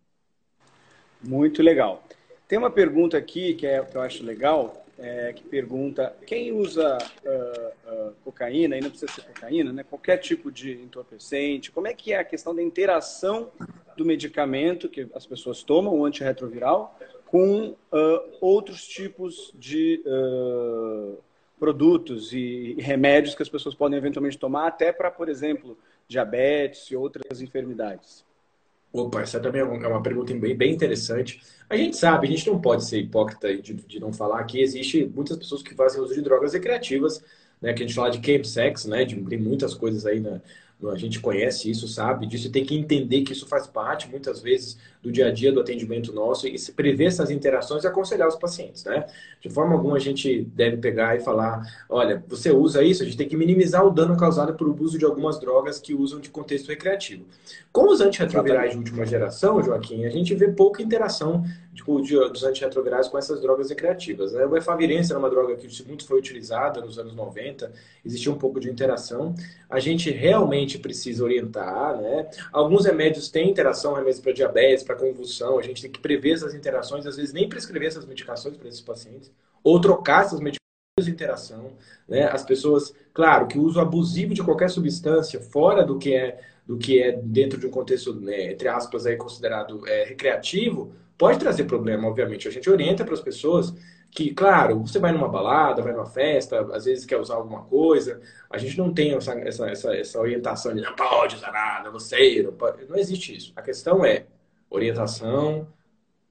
Muito 1.23 1.63
legal. 1.63 2.03
Tem 2.47 2.57
uma 2.57 2.69
pergunta 2.69 3.17
aqui 3.17 3.53
que, 3.53 3.65
é, 3.65 3.81
que 3.81 3.95
eu 3.95 4.01
acho 4.01 4.23
legal, 4.23 4.85
é, 4.99 5.31
que 5.33 5.43
pergunta 5.43 6.15
quem 6.27 6.51
usa 6.51 6.97
uh, 6.97 8.09
uh, 8.09 8.13
cocaína, 8.23 8.77
e 8.77 8.81
não 8.81 8.89
precisa 8.89 9.11
ser 9.11 9.23
cocaína, 9.23 9.71
né? 9.71 9.83
qualquer 9.83 10.17
tipo 10.17 10.51
de 10.51 10.73
entorpecente, 10.73 11.71
como 11.71 11.87
é 11.87 11.93
que 11.93 12.13
é 12.13 12.19
a 12.19 12.23
questão 12.23 12.53
da 12.53 12.61
interação 12.61 13.49
do 13.95 14.05
medicamento 14.05 14.89
que 14.89 15.07
as 15.15 15.25
pessoas 15.25 15.63
tomam, 15.63 15.95
o 15.95 16.05
antirretroviral, 16.05 16.99
com 17.25 17.69
uh, 17.69 17.75
outros 18.39 18.85
tipos 18.85 19.51
de 19.55 20.03
produtos 21.57 22.33
e, 22.33 22.75
e 22.77 22.81
remédios 22.81 23.33
que 23.33 23.41
as 23.41 23.49
pessoas 23.49 23.73
podem 23.73 23.97
eventualmente 23.97 24.37
tomar, 24.37 24.67
até 24.67 24.91
para, 24.91 25.09
por 25.09 25.29
exemplo, 25.29 25.77
diabetes 26.07 26.91
e 26.91 26.95
outras 26.95 27.41
enfermidades. 27.41 28.23
Opa, 28.93 29.21
essa 29.21 29.39
também 29.39 29.59
é, 29.61 29.65
é 29.65 29.87
uma 29.87 30.03
pergunta 30.03 30.33
bem, 30.35 30.55
bem 30.55 30.71
interessante. 30.71 31.41
A 31.67 31.75
gente 31.75 31.97
sabe, 31.97 32.27
a 32.27 32.29
gente 32.29 32.47
não 32.47 32.61
pode 32.61 32.85
ser 32.85 32.99
hipócrita 32.99 33.55
de, 33.57 33.73
de 33.73 33.99
não 33.99 34.13
falar 34.13 34.43
que 34.43 34.61
existe 34.61 35.03
muitas 35.05 35.35
pessoas 35.37 35.63
que 35.63 35.73
fazem 35.73 35.99
uso 35.99 36.13
de 36.13 36.21
drogas 36.21 36.53
recreativas, 36.53 37.23
né? 37.59 37.73
Que 37.73 37.83
a 37.83 37.87
gente 37.87 37.95
fala 37.95 38.11
de 38.11 38.19
camp 38.19 38.45
sex, 38.45 38.85
né? 38.85 39.03
De, 39.03 39.15
tem 39.23 39.39
muitas 39.39 39.73
coisas 39.73 40.05
aí 40.05 40.19
na, 40.19 40.39
a 40.91 40.97
gente 40.97 41.19
conhece 41.19 41.71
isso, 41.71 41.87
sabe 41.87 42.27
disso, 42.27 42.51
tem 42.51 42.65
que 42.65 42.75
entender 42.75 43.23
que 43.23 43.31
isso 43.33 43.47
faz 43.47 43.65
parte, 43.67 44.07
muitas 44.09 44.41
vezes, 44.41 44.77
do 45.03 45.11
dia 45.11 45.27
a 45.27 45.31
dia 45.31 45.51
do 45.51 45.59
atendimento 45.59 46.13
nosso 46.13 46.47
e 46.47 46.57
se 46.57 46.71
prever 46.71 47.07
essas 47.07 47.29
interações 47.29 47.83
e 47.83 47.87
aconselhar 47.87 48.25
os 48.25 48.37
pacientes, 48.37 48.85
né? 48.85 49.05
De 49.41 49.49
forma 49.49 49.73
alguma 49.73 49.97
a 49.97 49.99
gente 49.99 50.43
deve 50.55 50.77
pegar 50.77 51.17
e 51.17 51.19
falar, 51.19 51.61
olha, 51.89 52.23
você 52.25 52.51
usa 52.51 52.81
isso, 52.81 53.03
a 53.03 53.05
gente 53.05 53.17
tem 53.17 53.27
que 53.27 53.35
minimizar 53.35 53.85
o 53.85 53.89
dano 53.89 54.15
causado 54.15 54.53
por 54.53 54.69
uso 54.81 54.97
de 54.97 55.03
algumas 55.03 55.37
drogas 55.37 55.77
que 55.77 55.93
usam 55.93 56.21
de 56.21 56.29
contexto 56.29 56.69
recreativo. 56.69 57.25
Com 57.71 57.91
os 57.91 57.99
antirretrovirais 57.99 58.71
de 58.71 58.77
última 58.77 59.05
geração, 59.05 59.61
Joaquim, 59.61 60.05
a 60.05 60.09
gente 60.09 60.33
vê 60.33 60.47
pouca 60.47 60.81
interação 60.81 61.43
tipo, 61.73 62.01
de, 62.01 62.15
dos 62.29 62.43
antirretrovirais 62.43 63.07
com 63.07 63.17
essas 63.17 63.41
drogas 63.41 63.69
recreativas. 63.69 64.33
Né? 64.33 64.45
O 64.45 64.55
efavirense 64.55 65.11
era 65.11 65.19
uma 65.19 65.29
droga 65.29 65.55
que 65.55 65.67
muito 65.85 66.05
foi 66.05 66.19
utilizada 66.19 66.79
nos 66.79 66.99
anos 66.99 67.15
90, 67.15 67.71
existia 68.05 68.31
um 68.31 68.37
pouco 68.37 68.59
de 68.59 68.69
interação. 68.69 69.35
A 69.69 69.79
gente 69.79 70.11
realmente 70.11 70.77
precisa 70.77 71.23
orientar, 71.23 71.99
né? 71.99 72.29
Alguns 72.51 72.85
remédios 72.85 73.29
têm 73.29 73.49
interação, 73.49 73.93
remédios 73.93 74.19
para 74.19 74.31
diabetes, 74.31 74.83
para 74.83 74.92
convulsão, 74.95 75.59
a 75.59 75.61
gente 75.61 75.81
tem 75.81 75.91
que 75.91 75.99
prever 75.99 76.33
essas 76.33 76.53
interações, 76.53 77.05
às 77.05 77.15
vezes 77.15 77.33
nem 77.33 77.49
prescrever 77.49 77.87
essas 77.87 78.05
medicações 78.05 78.57
para 78.57 78.67
esses 78.67 78.81
pacientes, 78.81 79.31
ou 79.63 79.79
trocar 79.79 80.25
essas 80.25 80.39
medicações 80.39 80.59
de 81.01 81.11
interação, 81.11 81.73
né? 82.07 82.25
As 82.25 82.43
pessoas, 82.43 82.93
claro, 83.13 83.47
que 83.47 83.57
o 83.57 83.63
uso 83.63 83.79
abusivo 83.79 84.33
de 84.33 84.43
qualquer 84.43 84.69
substância 84.69 85.39
fora 85.39 85.83
do 85.83 85.97
que 85.97 86.13
é 86.13 86.39
do 86.65 86.77
que 86.77 87.01
é 87.01 87.11
dentro 87.11 87.59
de 87.59 87.67
um 87.67 87.69
contexto, 87.69 88.13
né, 88.15 88.51
entre 88.51 88.69
aspas, 88.69 89.05
aí 89.05 89.17
considerado 89.17 89.85
é, 89.87 90.05
recreativo, 90.05 90.93
pode 91.17 91.39
trazer 91.39 91.65
problema, 91.65 92.07
obviamente. 92.07 92.47
A 92.47 92.51
gente 92.51 92.69
orienta 92.69 93.03
para 93.03 93.13
as 93.13 93.21
pessoas 93.21 93.73
que, 94.09 94.33
claro, 94.33 94.79
você 94.79 94.99
vai 94.99 95.11
numa 95.11 95.27
balada, 95.27 95.81
vai 95.81 95.91
numa 95.91 96.05
festa, 96.05 96.61
às 96.73 96.85
vezes 96.85 97.05
quer 97.05 97.17
usar 97.17 97.35
alguma 97.35 97.63
coisa, 97.63 98.21
a 98.49 98.57
gente 98.57 98.77
não 98.77 98.93
tem 98.93 99.13
essa, 99.13 99.33
essa, 99.39 99.69
essa, 99.69 99.95
essa 99.95 100.19
orientação 100.19 100.73
de 100.73 100.81
não 100.81 100.95
pode 100.95 101.35
usar 101.35 101.51
nada, 101.51 101.89
você 101.89 102.41
não, 102.43 102.53
pode... 102.53 102.85
não 102.85 102.95
existe 102.95 103.35
isso. 103.35 103.51
A 103.55 103.61
questão 103.61 104.05
é 104.05 104.25
orientação, 104.73 105.67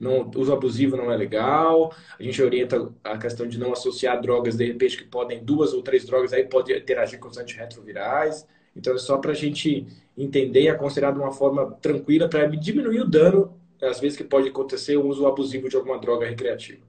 não, 0.03 0.29
uso 0.35 0.53
abusivo 0.53 0.97
não 0.97 1.13
é 1.13 1.17
legal. 1.17 1.95
A 2.19 2.23
gente 2.23 2.43
orienta 2.43 2.93
a 3.05 3.17
questão 3.17 3.47
de 3.47 3.57
não 3.57 3.73
associar 3.73 4.21
drogas, 4.21 4.57
de 4.57 4.67
repente, 4.67 4.97
que 4.97 5.05
podem, 5.05 5.45
duas 5.45 5.73
ou 5.73 5.81
três 5.81 6.05
drogas, 6.05 6.33
aí 6.33 6.45
pode 6.45 6.77
interagir 6.77 7.21
com 7.21 7.29
os 7.29 7.39
antirretrovirais. 7.39 8.45
Então, 8.75 8.95
é 8.95 8.99
só 8.99 9.19
para 9.19 9.31
a 9.31 9.35
gente 9.35 9.87
entender 10.19 10.63
e 10.63 10.69
aconselhar 10.69 11.13
de 11.13 11.21
uma 11.21 11.31
forma 11.31 11.71
tranquila 11.81 12.29
para 12.29 12.47
diminuir 12.47 13.01
o 13.01 13.09
dano, 13.09 13.57
às 13.81 14.01
vezes, 14.01 14.17
que 14.17 14.25
pode 14.25 14.49
acontecer 14.49 14.97
o 14.97 15.07
uso 15.07 15.25
abusivo 15.25 15.69
de 15.69 15.77
alguma 15.77 15.99
droga 16.01 16.27
recreativa. 16.27 16.83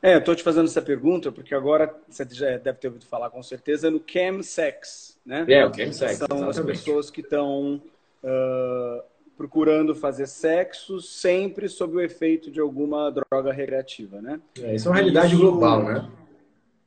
É, 0.00 0.14
eu 0.14 0.18
estou 0.18 0.34
te 0.34 0.42
fazendo 0.42 0.64
essa 0.66 0.82
pergunta 0.82 1.30
porque 1.30 1.54
agora 1.54 1.94
você 2.08 2.26
já 2.30 2.56
deve 2.56 2.78
ter 2.78 2.88
ouvido 2.88 3.06
falar 3.06 3.30
com 3.30 3.40
certeza 3.40 3.88
no 3.88 4.02
chemsex, 4.04 5.16
né? 5.24 5.44
É, 5.46 5.64
o 5.64 5.72
chemsex, 5.72 6.16
São 6.16 6.26
exatamente. 6.26 6.58
as 6.58 6.60
pessoas 6.60 7.10
que 7.10 7.20
estão 7.20 7.80
uh, 8.24 9.02
procurando 9.42 9.92
fazer 9.92 10.28
sexo 10.28 11.00
sempre 11.00 11.68
sob 11.68 11.96
o 11.96 12.00
efeito 12.00 12.48
de 12.48 12.60
alguma 12.60 13.10
droga 13.10 13.52
recreativa, 13.52 14.22
né? 14.22 14.40
É, 14.60 14.76
isso 14.76 14.86
é 14.86 14.90
uma 14.92 14.94
realidade 14.94 15.34
isso, 15.34 15.42
global, 15.42 15.82
né? 15.82 16.08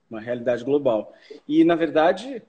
Uma 0.10 0.22
realidade 0.22 0.64
global. 0.64 1.12
E, 1.46 1.66
na 1.66 1.76
verdade, 1.76 2.42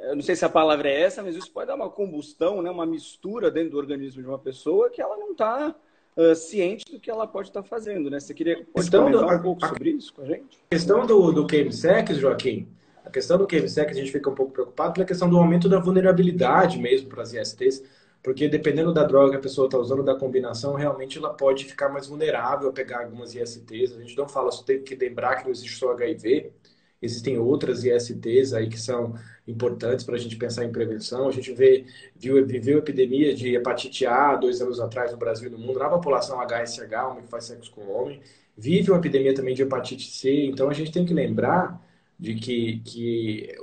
eu 0.00 0.16
não 0.16 0.22
sei 0.22 0.34
se 0.34 0.44
a 0.44 0.48
palavra 0.48 0.88
é 0.88 1.02
essa, 1.02 1.22
mas 1.22 1.36
isso 1.36 1.48
pode 1.52 1.68
dar 1.68 1.76
uma 1.76 1.88
combustão, 1.88 2.60
né? 2.60 2.68
uma 2.72 2.84
mistura 2.84 3.52
dentro 3.52 3.70
do 3.70 3.78
organismo 3.78 4.20
de 4.20 4.26
uma 4.26 4.38
pessoa 4.38 4.90
que 4.90 5.00
ela 5.00 5.16
não 5.16 5.30
está 5.30 5.76
uh, 6.16 6.34
ciente 6.34 6.84
do 6.90 6.98
que 6.98 7.08
ela 7.08 7.24
pode 7.24 7.50
estar 7.50 7.62
tá 7.62 7.68
fazendo, 7.68 8.10
né? 8.10 8.18
Você 8.18 8.34
queria 8.34 8.66
comentar 8.72 9.12
do, 9.12 9.24
um 9.24 9.42
pouco 9.42 9.64
a, 9.64 9.68
sobre 9.68 9.90
isso 9.90 10.12
com 10.12 10.22
a 10.22 10.26
gente? 10.26 10.58
A 10.66 10.74
questão 10.74 11.06
do, 11.06 11.30
do 11.30 11.48
chemsex, 11.48 12.16
Joaquim, 12.16 12.66
a 13.04 13.10
questão 13.10 13.38
do 13.38 13.48
chemsex, 13.48 13.92
a 13.92 13.94
gente 13.94 14.10
fica 14.10 14.28
um 14.28 14.34
pouco 14.34 14.50
preocupado 14.50 14.94
pela 14.94 15.06
questão 15.06 15.30
do 15.30 15.38
aumento 15.38 15.68
da 15.68 15.78
vulnerabilidade 15.78 16.80
mesmo 16.80 17.08
para 17.08 17.22
as 17.22 17.32
ISTs 17.32 18.00
porque 18.22 18.48
dependendo 18.48 18.92
da 18.92 19.04
droga 19.04 19.30
que 19.30 19.36
a 19.36 19.40
pessoa 19.40 19.66
está 19.66 19.78
usando, 19.78 20.02
da 20.02 20.14
combinação, 20.14 20.74
realmente 20.74 21.18
ela 21.18 21.32
pode 21.32 21.64
ficar 21.64 21.88
mais 21.88 22.06
vulnerável 22.06 22.68
a 22.68 22.72
pegar 22.72 23.00
algumas 23.00 23.34
ISTs. 23.34 23.92
A 23.96 24.00
gente 24.00 24.16
não 24.16 24.28
fala, 24.28 24.50
só 24.52 24.62
tem 24.62 24.82
que 24.82 24.94
lembrar 24.94 25.36
que 25.36 25.44
não 25.44 25.50
existe 25.50 25.76
só 25.78 25.92
HIV, 25.92 26.52
existem 27.00 27.38
outras 27.38 27.84
ISTs 27.84 28.52
aí 28.52 28.68
que 28.68 28.78
são 28.78 29.14
importantes 29.46 30.04
para 30.04 30.16
a 30.16 30.18
gente 30.18 30.36
pensar 30.36 30.64
em 30.64 30.72
prevenção. 30.72 31.28
A 31.28 31.32
gente 31.32 31.52
vê, 31.52 31.86
viu, 32.14 32.44
viveu 32.46 32.78
epidemia 32.78 33.34
de 33.34 33.54
hepatite 33.54 34.06
A 34.06 34.36
dois 34.36 34.60
anos 34.60 34.80
atrás 34.80 35.12
no 35.12 35.18
Brasil 35.18 35.48
e 35.48 35.50
no 35.50 35.58
mundo, 35.58 35.78
na 35.78 35.88
população 35.88 36.40
HSH, 36.40 36.92
homem 37.10 37.22
que 37.24 37.28
faz 37.30 37.44
sexo 37.44 37.70
com 37.70 37.90
homem. 37.90 38.20
Vive 38.56 38.90
uma 38.90 38.98
epidemia 38.98 39.34
também 39.34 39.54
de 39.54 39.62
hepatite 39.62 40.10
C, 40.10 40.44
então 40.44 40.68
a 40.68 40.74
gente 40.74 40.92
tem 40.92 41.04
que 41.06 41.14
lembrar 41.14 41.80
de 42.20 42.34
que, 42.34 42.80
que 42.84 43.56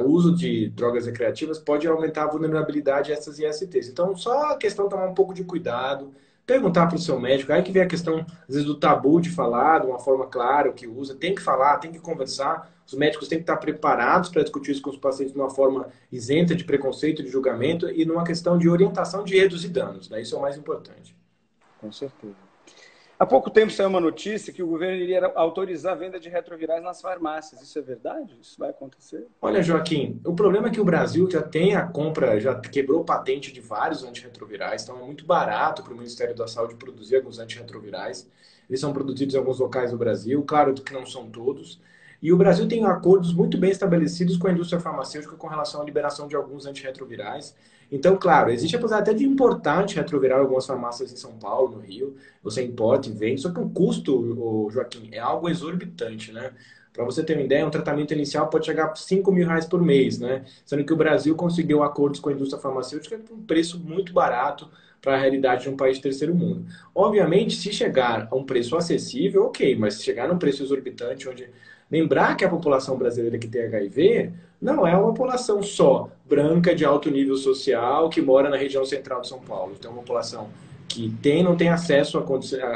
o 0.00 0.08
uso 0.08 0.34
de 0.34 0.68
drogas 0.70 1.06
recreativas 1.06 1.56
pode 1.56 1.86
aumentar 1.86 2.24
a 2.24 2.30
vulnerabilidade 2.30 3.12
a 3.12 3.14
essas 3.14 3.38
ISTs. 3.38 3.88
Então, 3.88 4.16
só 4.16 4.50
a 4.50 4.56
questão 4.56 4.86
de 4.86 4.90
tomar 4.90 5.06
um 5.06 5.14
pouco 5.14 5.32
de 5.32 5.44
cuidado, 5.44 6.12
perguntar 6.44 6.88
para 6.88 6.96
o 6.96 6.98
seu 6.98 7.20
médico, 7.20 7.52
aí 7.52 7.62
que 7.62 7.70
vem 7.70 7.82
a 7.82 7.86
questão, 7.86 8.26
às 8.48 8.54
vezes, 8.54 8.64
do 8.64 8.74
tabu 8.74 9.20
de 9.20 9.30
falar 9.30 9.82
de 9.82 9.86
uma 9.86 10.00
forma 10.00 10.26
clara 10.26 10.68
o 10.68 10.72
que 10.72 10.88
usa, 10.88 11.14
tem 11.14 11.32
que 11.32 11.40
falar, 11.40 11.78
tem 11.78 11.92
que 11.92 12.00
conversar, 12.00 12.72
os 12.84 12.94
médicos 12.94 13.28
têm 13.28 13.38
que 13.38 13.44
estar 13.44 13.56
preparados 13.56 14.30
para 14.30 14.42
discutir 14.42 14.72
isso 14.72 14.82
com 14.82 14.90
os 14.90 14.96
pacientes 14.96 15.32
de 15.32 15.40
uma 15.40 15.50
forma 15.50 15.88
isenta 16.10 16.56
de 16.56 16.64
preconceito, 16.64 17.22
de 17.22 17.28
julgamento 17.28 17.88
e 17.88 18.04
numa 18.04 18.24
questão 18.24 18.58
de 18.58 18.68
orientação 18.68 19.22
de 19.22 19.38
reduzir 19.38 19.68
danos, 19.68 20.10
né? 20.10 20.20
isso 20.20 20.34
é 20.34 20.38
o 20.38 20.42
mais 20.42 20.56
importante. 20.56 21.16
Com 21.80 21.92
certeza. 21.92 22.45
Há 23.18 23.24
pouco 23.24 23.50
tempo 23.50 23.72
saiu 23.72 23.88
uma 23.88 24.00
notícia 24.00 24.52
que 24.52 24.62
o 24.62 24.66
governo 24.66 24.96
iria 24.96 25.24
autorizar 25.34 25.92
a 25.92 25.96
venda 25.96 26.20
de 26.20 26.28
retrovirais 26.28 26.82
nas 26.82 27.00
farmácias. 27.00 27.62
Isso 27.62 27.78
é 27.78 27.82
verdade? 27.82 28.36
Isso 28.42 28.58
vai 28.58 28.68
acontecer? 28.68 29.26
Olha, 29.40 29.62
Joaquim, 29.62 30.20
o 30.22 30.34
problema 30.34 30.68
é 30.68 30.70
que 30.70 30.80
o 30.80 30.84
Brasil 30.84 31.26
já 31.30 31.40
tem 31.40 31.74
a 31.74 31.86
compra, 31.86 32.38
já 32.38 32.54
quebrou 32.54 33.04
patente 33.04 33.50
de 33.50 33.60
vários 33.62 34.04
antirretrovirais, 34.04 34.82
então 34.82 34.98
é 34.98 35.02
muito 35.02 35.24
barato 35.24 35.82
para 35.82 35.94
o 35.94 35.96
Ministério 35.96 36.34
da 36.34 36.46
Saúde 36.46 36.74
produzir 36.74 37.16
alguns 37.16 37.38
antirretrovirais. 37.38 38.30
Eles 38.68 38.80
são 38.80 38.92
produzidos 38.92 39.34
em 39.34 39.38
alguns 39.38 39.60
locais 39.60 39.92
do 39.92 39.96
Brasil, 39.96 40.42
claro 40.46 40.74
que 40.74 40.92
não 40.92 41.06
são 41.06 41.30
todos. 41.30 41.80
E 42.20 42.32
o 42.32 42.36
Brasil 42.36 42.68
tem 42.68 42.84
acordos 42.84 43.32
muito 43.32 43.56
bem 43.56 43.70
estabelecidos 43.70 44.36
com 44.36 44.46
a 44.46 44.52
indústria 44.52 44.80
farmacêutica 44.80 45.36
com 45.36 45.46
relação 45.46 45.80
à 45.80 45.84
liberação 45.84 46.28
de 46.28 46.36
alguns 46.36 46.66
antirretrovirais. 46.66 47.54
Então, 47.90 48.16
claro, 48.16 48.50
existe 48.50 48.76
a 48.76 48.78
possibilidade 48.78 49.10
até 49.10 49.18
de 49.18 49.24
importar 49.24 49.82
antirretroviral 49.82 50.40
algumas 50.40 50.66
farmácias 50.66 51.12
em 51.12 51.16
São 51.16 51.32
Paulo, 51.38 51.76
no 51.76 51.80
Rio. 51.80 52.16
Você 52.42 52.62
importa 52.62 53.08
e 53.08 53.12
vende, 53.12 53.40
só 53.40 53.50
que 53.50 53.60
o 53.60 53.68
custo, 53.68 54.68
Joaquim, 54.70 55.08
é 55.12 55.18
algo 55.18 55.48
exorbitante, 55.48 56.32
né? 56.32 56.52
Para 56.92 57.04
você 57.04 57.22
ter 57.22 57.34
uma 57.34 57.42
ideia, 57.42 57.66
um 57.66 57.70
tratamento 57.70 58.14
inicial 58.14 58.48
pode 58.48 58.66
chegar 58.66 58.86
a 58.86 58.94
5 58.96 59.30
mil 59.30 59.46
reais 59.46 59.66
por 59.66 59.82
mês, 59.82 60.18
né? 60.18 60.44
Sendo 60.64 60.84
que 60.84 60.92
o 60.92 60.96
Brasil 60.96 61.34
conseguiu 61.36 61.82
acordos 61.82 62.20
com 62.20 62.30
a 62.30 62.32
indústria 62.32 62.60
farmacêutica 62.60 63.18
por 63.18 63.36
um 63.36 63.42
preço 63.42 63.78
muito 63.78 64.12
barato 64.12 64.68
para 65.00 65.14
a 65.14 65.18
realidade 65.18 65.64
de 65.64 65.68
um 65.68 65.76
país 65.76 65.96
de 65.98 66.02
terceiro 66.02 66.34
mundo. 66.34 66.64
Obviamente, 66.94 67.54
se 67.54 67.72
chegar 67.72 68.26
a 68.30 68.34
um 68.34 68.44
preço 68.44 68.76
acessível, 68.76 69.44
ok, 69.44 69.76
mas 69.76 69.94
se 69.94 70.02
chegar 70.02 70.26
num 70.26 70.38
preço 70.38 70.62
exorbitante, 70.62 71.28
onde 71.28 71.48
Lembrar 71.90 72.36
que 72.36 72.44
a 72.44 72.48
população 72.48 72.98
brasileira 72.98 73.38
que 73.38 73.46
tem 73.46 73.62
HIV 73.62 74.32
não 74.60 74.86
é 74.86 74.96
uma 74.96 75.08
população 75.08 75.62
só 75.62 76.10
branca 76.24 76.74
de 76.74 76.84
alto 76.84 77.10
nível 77.10 77.36
social 77.36 78.08
que 78.08 78.20
mora 78.20 78.48
na 78.48 78.56
região 78.56 78.84
central 78.84 79.20
de 79.20 79.28
São 79.28 79.40
Paulo. 79.40 79.74
Então, 79.78 79.90
é 79.90 79.94
uma 79.94 80.00
população 80.00 80.48
que 80.88 81.10
tem, 81.20 81.42
não 81.42 81.56
tem 81.56 81.68
acesso 81.68 82.18
a, 82.18 82.22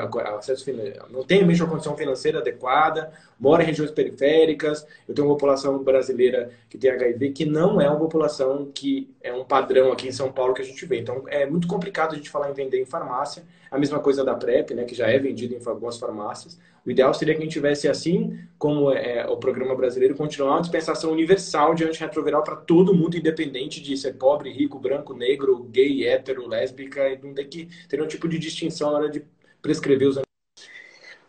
a, 0.02 0.36
acesso 0.36 0.66
não 1.10 1.22
tem 1.22 1.44
mesmo 1.44 1.64
a 1.64 1.68
condição 1.68 1.96
financeira 1.96 2.40
adequada, 2.40 3.10
mora 3.38 3.62
em 3.62 3.66
regiões 3.66 3.90
periféricas. 3.90 4.86
Eu 5.08 5.14
tenho 5.14 5.28
uma 5.28 5.34
população 5.34 5.82
brasileira 5.82 6.50
que 6.68 6.76
tem 6.76 6.90
HIV 6.90 7.30
que 7.30 7.46
não 7.46 7.80
é 7.80 7.88
uma 7.88 7.98
população 7.98 8.70
que 8.74 9.08
é 9.22 9.32
um 9.32 9.44
padrão 9.44 9.92
aqui 9.92 10.08
em 10.08 10.12
São 10.12 10.30
Paulo 10.30 10.52
que 10.52 10.60
a 10.60 10.64
gente 10.64 10.84
vê. 10.84 10.98
Então 10.98 11.24
é 11.28 11.46
muito 11.46 11.66
complicado 11.66 12.12
a 12.12 12.16
gente 12.16 12.28
falar 12.28 12.50
em 12.50 12.54
vender 12.54 12.80
em 12.80 12.84
farmácia. 12.84 13.42
A 13.70 13.78
mesma 13.78 14.00
coisa 14.00 14.24
da 14.24 14.34
PrEP, 14.34 14.74
né, 14.74 14.84
que 14.84 14.94
já 14.94 15.08
é 15.08 15.18
vendido 15.18 15.54
em 15.54 15.60
algumas 15.64 15.96
farmácias. 15.96 16.58
O 16.84 16.90
ideal 16.90 17.12
seria 17.12 17.34
que 17.34 17.40
a 17.40 17.44
gente 17.44 17.52
tivesse 17.52 17.88
assim, 17.88 18.38
como 18.58 18.90
é, 18.90 19.18
é 19.18 19.26
o 19.26 19.36
programa 19.36 19.74
brasileiro, 19.74 20.14
continuar 20.14 20.52
uma 20.52 20.60
dispensação 20.62 21.12
universal 21.12 21.74
de 21.74 21.84
antirretroviral 21.84 22.42
para 22.42 22.56
todo 22.56 22.94
mundo, 22.94 23.16
independente 23.16 23.82
de 23.82 23.96
ser 23.96 24.14
pobre, 24.14 24.50
rico, 24.50 24.78
branco, 24.78 25.14
negro, 25.14 25.62
gay, 25.64 26.06
hétero, 26.06 26.48
lésbica, 26.48 27.08
e 27.08 27.18
não 27.18 27.34
tem 27.34 27.48
que 27.48 27.66
ter 27.88 27.96
nenhum 27.96 28.08
tipo 28.08 28.28
de 28.28 28.38
distinção 28.38 28.92
na 28.92 28.98
hora 28.98 29.10
de 29.10 29.22
prescrever 29.60 30.08
os 30.08 30.20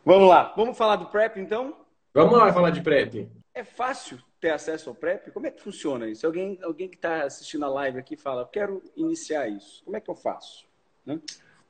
Vamos 0.03 0.29
lá, 0.29 0.53
vamos 0.55 0.77
falar 0.77 0.95
do 0.95 1.05
PrEP 1.05 1.37
então? 1.37 1.75
Vamos 2.13 2.37
lá 2.37 2.51
falar 2.51 2.71
de 2.71 2.81
PrEP. 2.81 3.29
É 3.53 3.63
fácil 3.63 4.17
ter 4.39 4.49
acesso 4.49 4.89
ao 4.89 4.95
PrEP? 4.95 5.29
Como 5.31 5.45
é 5.45 5.51
que 5.51 5.61
funciona 5.61 6.09
isso? 6.09 6.25
Alguém, 6.25 6.57
alguém 6.63 6.89
que 6.89 6.95
está 6.95 7.23
assistindo 7.23 7.63
a 7.65 7.69
live 7.69 7.99
aqui 7.99 8.17
fala, 8.17 8.49
quero 8.51 8.81
iniciar 8.97 9.47
isso. 9.47 9.83
Como 9.83 9.95
é 9.95 10.01
que 10.01 10.09
eu 10.09 10.15
faço? 10.15 10.65
Né? 11.05 11.19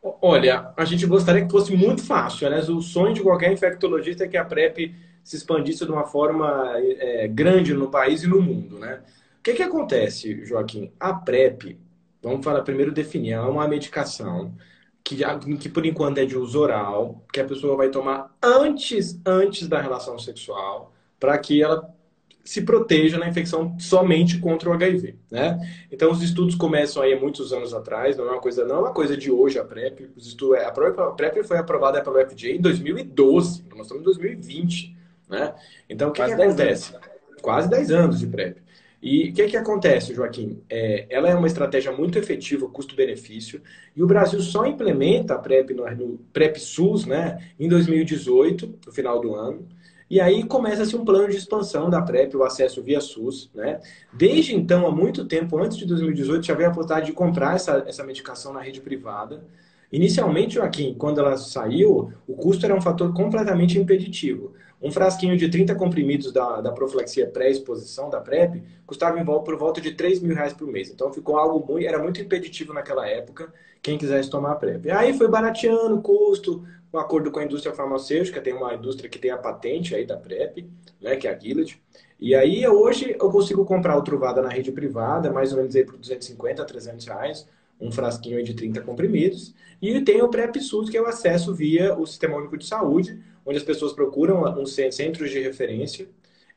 Olha, 0.04 0.74
a 0.76 0.84
gente 0.84 1.06
gostaria 1.06 1.46
que 1.46 1.52
fosse 1.52 1.76
muito 1.76 2.04
fácil. 2.04 2.50
Né? 2.50 2.60
O 2.60 2.82
sonho 2.82 3.14
de 3.14 3.22
qualquer 3.22 3.52
infectologista 3.52 4.24
é 4.24 4.28
que 4.28 4.38
a 4.38 4.46
PrEP 4.46 4.96
se 5.24 5.36
expandisse 5.36 5.86
de 5.86 5.92
uma 5.92 6.06
forma 6.06 6.74
é, 6.78 7.28
grande 7.28 7.74
no 7.74 7.90
país 7.90 8.24
e 8.24 8.28
no 8.28 8.42
mundo. 8.42 8.80
Né? 8.80 9.02
O 9.40 9.44
que, 9.44 9.54
que 9.54 9.64
acontece, 9.64 10.44
Joaquim? 10.46 10.92
A 11.00 11.14
PrEP, 11.14 11.78
vamos 12.22 12.44
falar 12.44 12.62
primeiro 12.62 12.92
definir, 12.92 13.34
ela 13.34 13.48
é 13.48 13.50
uma 13.50 13.68
medicação 13.68 14.56
que, 15.04 15.18
que 15.60 15.70
por 15.70 15.86
enquanto 15.86 16.20
é 16.20 16.26
de 16.26 16.38
uso 16.38 16.60
oral, 16.60 17.24
que 17.32 17.40
a 17.40 17.46
pessoa 17.46 17.76
vai 17.76 17.90
tomar 17.90 18.36
antes, 18.42 19.20
antes 19.26 19.68
da 19.68 19.82
relação 19.82 20.18
sexual, 20.18 20.94
para 21.20 21.38
que 21.38 21.62
ela 21.62 21.94
se 22.44 22.62
proteja 22.62 23.18
na 23.18 23.30
infecção 23.30 23.78
somente 23.80 24.40
contra 24.40 24.70
o 24.70 24.74
HIV, 24.74 25.16
né? 25.30 25.60
Então 25.92 26.12
os 26.12 26.22
estudos 26.22 26.56
começam 26.56 27.04
aí 27.04 27.14
há 27.14 27.20
muitos 27.20 27.54
anos 27.54 27.74
atrás, 27.74 28.18
não 28.18 28.28
é 28.28 28.32
uma 28.32 28.42
coisa 28.42 28.66
não 28.66 28.78
é 28.78 28.80
uma 28.80 28.94
coisa 28.94 29.16
de 29.16 29.32
hoje 29.32 29.60
a 29.60 29.64
PrEP, 29.64 30.10
os 30.16 30.28
estudos, 30.28 30.58
a 30.60 30.72
própria 30.72 31.12
PrEP 31.12 31.44
foi 31.44 31.58
aprovada 31.58 32.02
pelo 32.02 32.20
FDA 32.20 32.50
em 32.50 32.62
2012, 32.62 33.66
nós 33.70 33.82
estamos 33.82 34.02
em 34.02 34.06
2020, 34.06 34.96
né? 35.30 35.54
Então 35.90 36.10
o 36.10 36.12
que, 36.12 36.24
que 36.24 36.32
acontece? 36.32 36.94
Quase 37.42 37.70
10 37.70 37.92
anos 37.92 38.20
de 38.20 38.28
PrEP. 38.28 38.58
E 39.02 39.30
o 39.30 39.34
que, 39.34 39.48
que 39.48 39.58
acontece, 39.58 40.14
Joaquim? 40.14 40.62
É, 40.70 41.08
ela 41.10 41.28
é 41.28 41.34
uma 41.34 41.48
estratégia 41.48 41.92
muito 41.92 42.20
efetiva, 42.20 42.70
custo-benefício, 42.70 43.60
e 43.96 44.04
o 44.04 44.06
Brasil 44.06 44.40
só 44.42 44.66
implementa 44.68 45.34
a 45.34 45.40
PrEP 45.40 45.74
no, 45.74 45.90
no 45.96 46.20
PrEP 46.32 46.60
SUS 46.60 47.08
né, 47.08 47.40
em 47.60 47.68
2018, 47.68 48.80
no 48.86 48.92
final 48.92 49.20
do 49.20 49.34
ano. 49.34 49.68
E 50.12 50.20
aí 50.20 50.44
começa-se 50.44 50.94
um 50.94 51.06
plano 51.06 51.30
de 51.30 51.38
expansão 51.38 51.90
da 51.90 52.02
PrEP, 52.02 52.36
o 52.36 52.44
acesso 52.44 52.84
via 52.84 53.00
SUS. 53.00 53.50
Né? 53.56 53.80
Desde 54.12 54.54
então, 54.54 54.86
há 54.86 54.92
muito 54.92 55.24
tempo, 55.24 55.58
antes 55.58 55.78
de 55.78 55.86
2018, 55.86 56.46
já 56.48 56.54
veio 56.54 56.68
a 56.68 56.74
possibilidade 56.74 57.06
de 57.06 57.14
comprar 57.14 57.56
essa, 57.56 57.86
essa 57.88 58.04
medicação 58.04 58.52
na 58.52 58.60
rede 58.60 58.82
privada. 58.82 59.42
Inicialmente, 59.90 60.56
Joaquim, 60.56 60.94
quando 60.96 61.22
ela 61.22 61.38
saiu, 61.38 62.12
o 62.28 62.36
custo 62.36 62.66
era 62.66 62.76
um 62.76 62.82
fator 62.82 63.14
completamente 63.14 63.80
impeditivo. 63.80 64.52
Um 64.82 64.92
frasquinho 64.92 65.38
de 65.38 65.48
30 65.48 65.76
comprimidos 65.76 66.34
da, 66.34 66.60
da 66.60 66.74
profilaxia 66.74 67.26
pré-exposição, 67.26 68.10
da 68.10 68.20
PrEP, 68.20 68.62
custava 68.86 69.18
em 69.18 69.24
volta, 69.24 69.46
por 69.46 69.56
volta 69.58 69.80
de 69.80 69.94
3 69.94 70.20
mil 70.22 70.36
reais 70.36 70.52
por 70.52 70.68
mês. 70.68 70.92
Então 70.92 71.14
ficou 71.14 71.38
algo 71.38 71.66
muito, 71.66 71.88
era 71.88 72.04
muito 72.04 72.20
impeditivo 72.20 72.74
naquela 72.74 73.08
época, 73.08 73.54
quem 73.82 73.98
quisesse 73.98 74.30
tomar 74.30 74.52
a 74.52 74.56
PrEP. 74.56 74.92
Aí 74.92 75.14
foi 75.14 75.30
barateando 75.30 75.96
o 75.96 76.02
custo, 76.02 76.66
um 76.94 77.00
acordo 77.00 77.32
com 77.32 77.40
a 77.40 77.44
indústria 77.44 77.74
farmacêutica, 77.74 78.42
tem 78.42 78.54
uma 78.54 78.74
indústria 78.74 79.10
que 79.10 79.18
tem 79.18 79.32
a 79.32 79.38
patente 79.38 79.96
aí 79.96 80.06
da 80.06 80.18
PrEP, 80.18 80.70
né, 81.00 81.16
que 81.16 81.28
é 81.28 81.34
a 81.34 81.40
Gilead. 81.40 81.82
E 82.20 82.36
aí 82.36 82.68
hoje 82.68 83.16
eu 83.20 83.32
consigo 83.32 83.66
comprar 83.66 83.98
o 83.98 84.04
Truvada 84.04 84.42
na 84.42 84.50
rede 84.50 84.72
privada, 84.72 85.32
mais 85.32 85.52
ou 85.52 85.58
menos 85.58 85.76
aí 85.76 85.86
por 85.86 85.98
250 85.98 86.62
a 86.62 86.66
300 86.66 87.06
reais, 87.06 87.48
um 87.80 87.92
frasquinho 87.92 88.44
de 88.44 88.54
30 88.54 88.82
comprimidos. 88.82 89.56
E 89.82 90.02
tem 90.02 90.22
o 90.22 90.30
PrEP-SUS, 90.30 90.90
que 90.90 90.98
é 90.98 91.02
o 91.02 91.08
acesso 91.08 91.54
via 91.54 91.98
o 91.98 92.06
Sistema 92.06 92.38
Único 92.38 92.58
de 92.58 92.68
Saúde, 92.68 93.20
onde 93.46 93.58
as 93.58 93.64
pessoas 93.64 93.94
procuram 93.94 94.44
um 94.60 94.66
centros 94.66 95.32
de 95.32 95.40
referência, 95.40 96.08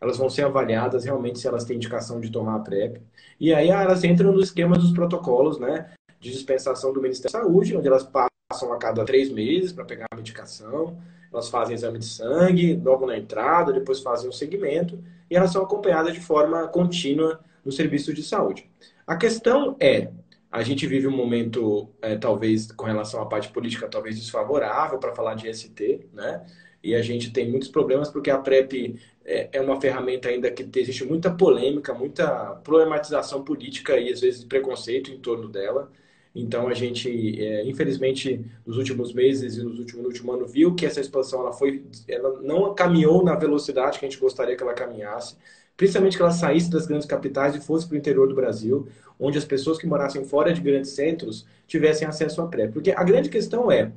elas 0.01 0.19
vão 0.19 0.29
ser 0.29 0.45
avaliadas 0.45 1.05
realmente 1.05 1.39
se 1.39 1.49
elas 1.49 1.65
têm 1.65 1.77
indicação 1.77 2.21
de 2.21 2.31
tomar 2.31 2.57
a 2.57 2.59
PrEP. 2.59 3.01
E 3.41 3.55
aí 3.55 3.71
elas 3.71 4.05
entram 4.05 4.33
no 4.33 4.41
esquema 4.41 4.77
dos 4.77 4.93
protocolos, 4.93 5.59
né, 5.59 5.93
de 6.21 6.31
dispensação 6.31 6.93
do 6.93 7.01
Ministério 7.01 7.33
da 7.33 7.45
Saúde, 7.45 7.75
onde 7.75 7.89
elas 7.89 8.03
passam 8.03 8.34
a 8.51 8.79
cada 8.79 9.05
três 9.05 9.31
meses 9.31 9.73
para 9.73 9.85
pegar 9.85 10.07
a 10.11 10.17
medicação, 10.17 10.99
elas 11.33 11.49
fazem 11.49 11.75
exame 11.75 11.99
de 11.99 12.05
sangue 12.05 12.77
logo 12.77 13.07
na 13.07 13.17
entrada, 13.17 13.73
depois 13.73 14.01
fazem 14.01 14.29
um 14.29 14.33
segmento, 14.33 15.03
e 15.31 15.37
elas 15.37 15.51
são 15.51 15.63
acompanhadas 15.63 16.13
de 16.13 16.21
forma 16.21 16.69
contínua 16.69 17.41
no 17.65 17.73
serviço 17.73 18.13
de 18.13 18.23
saúde. 18.23 18.71
A 19.07 19.17
questão 19.17 19.77
é, 19.81 20.11
a 20.53 20.63
gente 20.63 20.87
vive 20.87 21.09
um 21.09 21.17
momento, 21.17 21.89
é, 22.01 22.17
talvez, 22.17 22.71
com 22.71 22.85
relação 22.85 23.21
à 23.21 23.27
parte 23.27 23.49
política, 23.49 23.89
talvez 23.89 24.17
desfavorável 24.17 24.99
para 24.99 25.15
falar 25.15 25.35
de 25.35 25.53
ST, 25.53 26.07
né? 26.13 26.45
E 26.83 26.95
a 26.95 27.01
gente 27.01 27.33
tem 27.33 27.51
muitos 27.51 27.69
problemas 27.69 28.11
porque 28.11 28.31
a 28.31 28.39
PrEP 28.39 29.01
é, 29.25 29.49
é 29.53 29.61
uma 29.61 29.81
ferramenta 29.81 30.29
ainda 30.29 30.51
que 30.51 30.69
existe 30.79 31.03
muita 31.03 31.31
polêmica, 31.31 31.95
muita 31.95 32.57
problematização 32.63 33.43
política 33.43 33.97
e 33.99 34.13
às 34.13 34.21
vezes 34.21 34.45
preconceito 34.45 35.11
em 35.11 35.19
torno 35.19 35.49
dela. 35.49 35.91
Então 36.35 36.67
a 36.67 36.75
gente, 36.75 37.41
é, 37.41 37.65
infelizmente, 37.65 38.45
nos 38.67 38.77
últimos 38.77 39.13
meses 39.13 39.57
e 39.57 39.63
nos 39.63 39.79
últimos, 39.79 40.03
no 40.03 40.09
último 40.09 40.33
ano 40.33 40.47
viu 40.47 40.75
que 40.75 40.85
essa 40.85 41.01
expansão 41.01 41.41
ela 41.41 41.53
foi, 41.53 41.85
ela 42.09 42.41
não 42.43 42.75
caminhou 42.75 43.23
na 43.25 43.37
velocidade 43.37 43.99
que 43.99 44.05
a 44.05 44.09
gente 44.09 44.21
gostaria 44.21 44.57
que 44.57 44.63
ela 44.63 44.75
caminhasse, 44.75 45.37
principalmente 45.77 46.17
que 46.17 46.23
ela 46.23 46.33
saísse 46.33 46.71
das 46.71 46.87
grandes 46.87 47.07
capitais 47.07 47.55
e 47.55 47.61
fosse 47.61 47.87
para 47.87 47.95
o 47.95 47.99
interior 47.99 48.27
do 48.27 48.35
Brasil, 48.35 48.89
onde 49.19 49.39
as 49.39 49.45
pessoas 49.45 49.79
que 49.79 49.87
morassem 49.87 50.25
fora 50.25 50.53
de 50.53 50.61
grandes 50.61 50.91
centros 50.91 51.47
tivessem 51.69 52.07
acesso 52.07 52.43
à 52.43 52.49
PrEP. 52.49 52.73
Porque 52.73 52.91
a 52.91 53.05
grande 53.05 53.29
questão 53.29 53.71
é, 53.71 53.93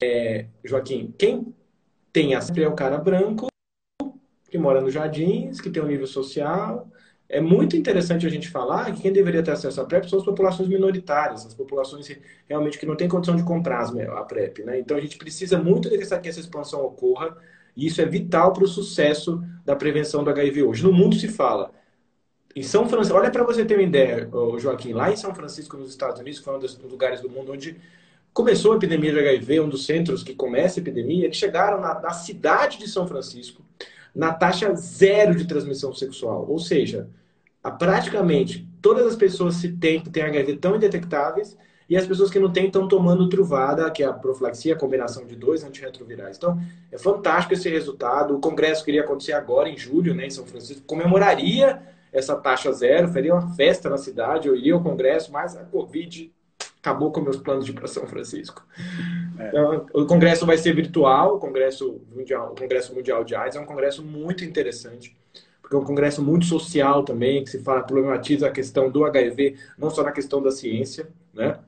é 0.00 0.46
Joaquim, 0.62 1.12
quem 1.18 1.52
tem 2.12 2.36
a 2.36 2.38
é 2.38 2.68
o 2.68 2.76
cara 2.76 2.96
branco, 2.96 3.48
que 4.48 4.56
mora 4.56 4.80
nos 4.80 4.94
jardins, 4.94 5.60
que 5.60 5.68
tem 5.68 5.82
um 5.82 5.88
nível 5.88 6.06
social. 6.06 6.88
É 7.34 7.40
muito 7.40 7.76
interessante 7.76 8.24
a 8.24 8.30
gente 8.30 8.48
falar 8.48 8.92
que 8.92 9.02
quem 9.02 9.12
deveria 9.12 9.42
ter 9.42 9.50
acesso 9.50 9.80
à 9.80 9.84
PrEP 9.84 10.08
são 10.08 10.20
as 10.20 10.24
populações 10.24 10.68
minoritárias, 10.68 11.44
as 11.44 11.52
populações 11.52 12.08
realmente 12.48 12.78
que 12.78 12.86
não 12.86 12.94
têm 12.94 13.08
condição 13.08 13.34
de 13.34 13.42
comprar 13.42 13.82
a 13.82 14.22
PrEP. 14.22 14.62
Né? 14.62 14.78
Então 14.78 14.96
a 14.96 15.00
gente 15.00 15.18
precisa 15.18 15.58
muito 15.58 15.88
que 15.88 15.96
essa, 15.96 16.16
que 16.16 16.28
essa 16.28 16.38
expansão 16.38 16.84
ocorra, 16.84 17.36
e 17.76 17.88
isso 17.88 18.00
é 18.00 18.06
vital 18.06 18.52
para 18.52 18.62
o 18.62 18.68
sucesso 18.68 19.42
da 19.64 19.74
prevenção 19.74 20.22
do 20.22 20.30
HIV 20.30 20.62
hoje. 20.62 20.84
No 20.84 20.92
mundo 20.92 21.16
se 21.16 21.26
fala. 21.26 21.72
Em 22.54 22.62
São 22.62 22.88
Francisco, 22.88 23.18
olha 23.18 23.32
para 23.32 23.42
você 23.42 23.64
ter 23.64 23.74
uma 23.74 23.82
ideia, 23.82 24.30
Joaquim, 24.60 24.92
lá 24.92 25.10
em 25.10 25.16
São 25.16 25.34
Francisco, 25.34 25.76
nos 25.76 25.90
Estados 25.90 26.20
Unidos, 26.20 26.38
que 26.38 26.44
foi 26.44 26.54
um 26.54 26.60
dos 26.60 26.78
lugares 26.78 27.20
do 27.20 27.28
mundo 27.28 27.50
onde 27.50 27.76
começou 28.32 28.74
a 28.74 28.76
epidemia 28.76 29.12
de 29.12 29.18
HIV, 29.18 29.58
um 29.58 29.68
dos 29.68 29.86
centros 29.86 30.22
que 30.22 30.36
começa 30.36 30.78
a 30.78 30.80
epidemia, 30.80 31.24
eles 31.24 31.36
chegaram 31.36 31.80
na, 31.80 32.00
na 32.00 32.10
cidade 32.10 32.78
de 32.78 32.88
São 32.88 33.08
Francisco 33.08 33.60
na 34.14 34.32
taxa 34.32 34.72
zero 34.76 35.34
de 35.34 35.46
transmissão 35.46 35.92
sexual. 35.92 36.46
Ou 36.48 36.60
seja, 36.60 37.10
praticamente 37.70 38.68
todas 38.80 39.06
as 39.06 39.16
pessoas 39.16 39.60
que 39.60 39.68
têm, 39.68 40.00
que 40.00 40.10
têm 40.10 40.22
HIV 40.22 40.52
estão 40.52 40.76
indetectáveis 40.76 41.56
e 41.88 41.96
as 41.96 42.06
pessoas 42.06 42.30
que 42.30 42.38
não 42.38 42.52
têm 42.52 42.66
estão 42.66 42.88
tomando 42.88 43.28
truvada, 43.28 43.90
que 43.90 44.02
é 44.02 44.06
a 44.06 44.12
profilaxia, 44.12 44.74
a 44.74 44.78
combinação 44.78 45.26
de 45.26 45.36
dois 45.36 45.62
antirretrovirais. 45.64 46.36
Então, 46.36 46.58
é 46.90 46.98
fantástico 46.98 47.54
esse 47.54 47.68
resultado. 47.68 48.34
O 48.34 48.40
congresso 48.40 48.84
queria 48.84 49.02
acontecer 49.02 49.32
agora, 49.32 49.68
em 49.68 49.76
julho, 49.76 50.14
né, 50.14 50.26
em 50.26 50.30
São 50.30 50.46
Francisco, 50.46 50.86
comemoraria 50.86 51.82
essa 52.12 52.36
taxa 52.36 52.72
zero, 52.72 53.08
faria 53.08 53.34
uma 53.34 53.54
festa 53.54 53.90
na 53.90 53.98
cidade, 53.98 54.46
eu 54.46 54.56
iria 54.56 54.74
ao 54.74 54.82
congresso, 54.82 55.32
mas 55.32 55.56
a 55.56 55.64
Covid 55.64 56.32
acabou 56.78 57.10
com 57.10 57.20
meus 57.20 57.38
planos 57.38 57.64
de 57.64 57.72
ir 57.72 57.74
para 57.74 57.88
São 57.88 58.06
Francisco. 58.06 58.64
É. 59.38 59.48
Então, 59.48 59.86
o 59.92 60.06
congresso 60.06 60.46
vai 60.46 60.56
ser 60.56 60.74
virtual, 60.74 61.36
o 61.36 61.38
congresso 61.38 62.00
mundial, 62.14 62.52
o 62.52 62.54
congresso 62.54 62.94
mundial 62.94 63.24
de 63.24 63.34
AIDS 63.34 63.56
é 63.56 63.60
um 63.60 63.66
congresso 63.66 64.02
muito 64.04 64.44
interessante, 64.44 65.16
porque 65.64 65.74
é 65.74 65.78
um 65.78 65.84
congresso 65.84 66.22
muito 66.22 66.44
social 66.44 67.02
também, 67.02 67.42
que 67.42 67.48
se 67.48 67.58
fala 67.58 67.82
problematiza 67.82 68.46
a 68.46 68.50
questão 68.50 68.90
do 68.90 69.02
HIV, 69.06 69.56
não 69.78 69.88
só 69.88 70.02
na 70.02 70.12
questão 70.12 70.42
da 70.42 70.50
ciência, 70.50 71.08
né? 71.32 71.58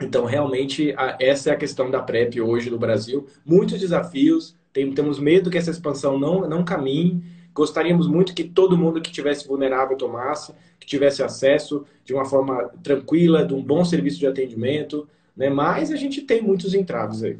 Então, 0.00 0.24
realmente, 0.24 0.94
a, 0.96 1.18
essa 1.20 1.50
é 1.50 1.52
a 1.52 1.56
questão 1.56 1.90
da 1.90 2.00
PrEP 2.02 2.40
hoje 2.40 2.70
no 2.70 2.78
Brasil. 2.78 3.26
Muitos 3.44 3.78
desafios, 3.78 4.56
tem, 4.72 4.90
temos 4.94 5.18
medo 5.18 5.50
que 5.50 5.58
essa 5.58 5.70
expansão 5.70 6.18
não, 6.18 6.48
não 6.48 6.64
caminhe, 6.64 7.22
Gostaríamos 7.56 8.06
muito 8.06 8.34
que 8.34 8.44
todo 8.44 8.76
mundo 8.76 9.00
que 9.00 9.10
tivesse 9.10 9.48
vulnerável 9.48 9.96
tomasse, 9.96 10.52
que 10.78 10.86
tivesse 10.86 11.22
acesso 11.22 11.86
de 12.04 12.12
uma 12.12 12.26
forma 12.26 12.70
tranquila, 12.82 13.46
de 13.46 13.54
um 13.54 13.62
bom 13.62 13.82
serviço 13.82 14.18
de 14.18 14.26
atendimento, 14.26 15.08
né? 15.34 15.48
Mas 15.48 15.90
a 15.90 15.96
gente 15.96 16.20
tem 16.20 16.42
muitos 16.42 16.74
entraves 16.74 17.22
aí. 17.22 17.38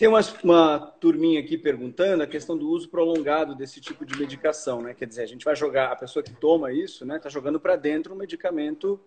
Tem 0.00 0.08
uma, 0.08 0.20
uma 0.42 0.78
turminha 0.98 1.40
aqui 1.40 1.58
perguntando 1.58 2.22
a 2.22 2.26
questão 2.26 2.56
do 2.56 2.70
uso 2.70 2.88
prolongado 2.88 3.54
desse 3.54 3.82
tipo 3.82 4.06
de 4.06 4.18
medicação, 4.18 4.80
né? 4.80 4.94
Quer 4.94 5.06
dizer, 5.06 5.24
a 5.24 5.26
gente 5.26 5.44
vai 5.44 5.54
jogar, 5.54 5.92
a 5.92 5.94
pessoa 5.96 6.22
que 6.22 6.32
toma 6.32 6.72
isso, 6.72 7.04
né, 7.04 7.18
está 7.18 7.28
jogando 7.28 7.60
para 7.60 7.76
dentro 7.76 8.14
um 8.14 8.16
medicamento 8.16 8.98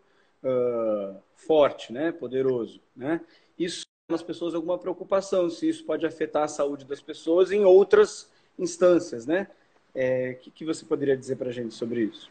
uh, 0.44 1.18
forte, 1.36 1.92
né, 1.92 2.12
poderoso, 2.12 2.80
né? 2.96 3.22
Isso 3.58 3.82
nas 4.08 4.22
pessoas 4.22 4.54
alguma 4.54 4.78
preocupação 4.78 5.50
se 5.50 5.68
isso 5.68 5.84
pode 5.84 6.06
afetar 6.06 6.44
a 6.44 6.48
saúde 6.48 6.86
das 6.86 7.02
pessoas 7.02 7.52
em 7.52 7.66
outras 7.66 8.30
instâncias, 8.60 9.26
né? 9.26 9.48
É, 9.96 10.38
o 10.38 10.44
que, 10.44 10.52
que 10.52 10.64
você 10.64 10.86
poderia 10.86 11.18
dizer 11.18 11.38
para 11.38 11.50
a 11.50 11.52
gente 11.52 11.74
sobre 11.74 12.04
isso? 12.04 12.30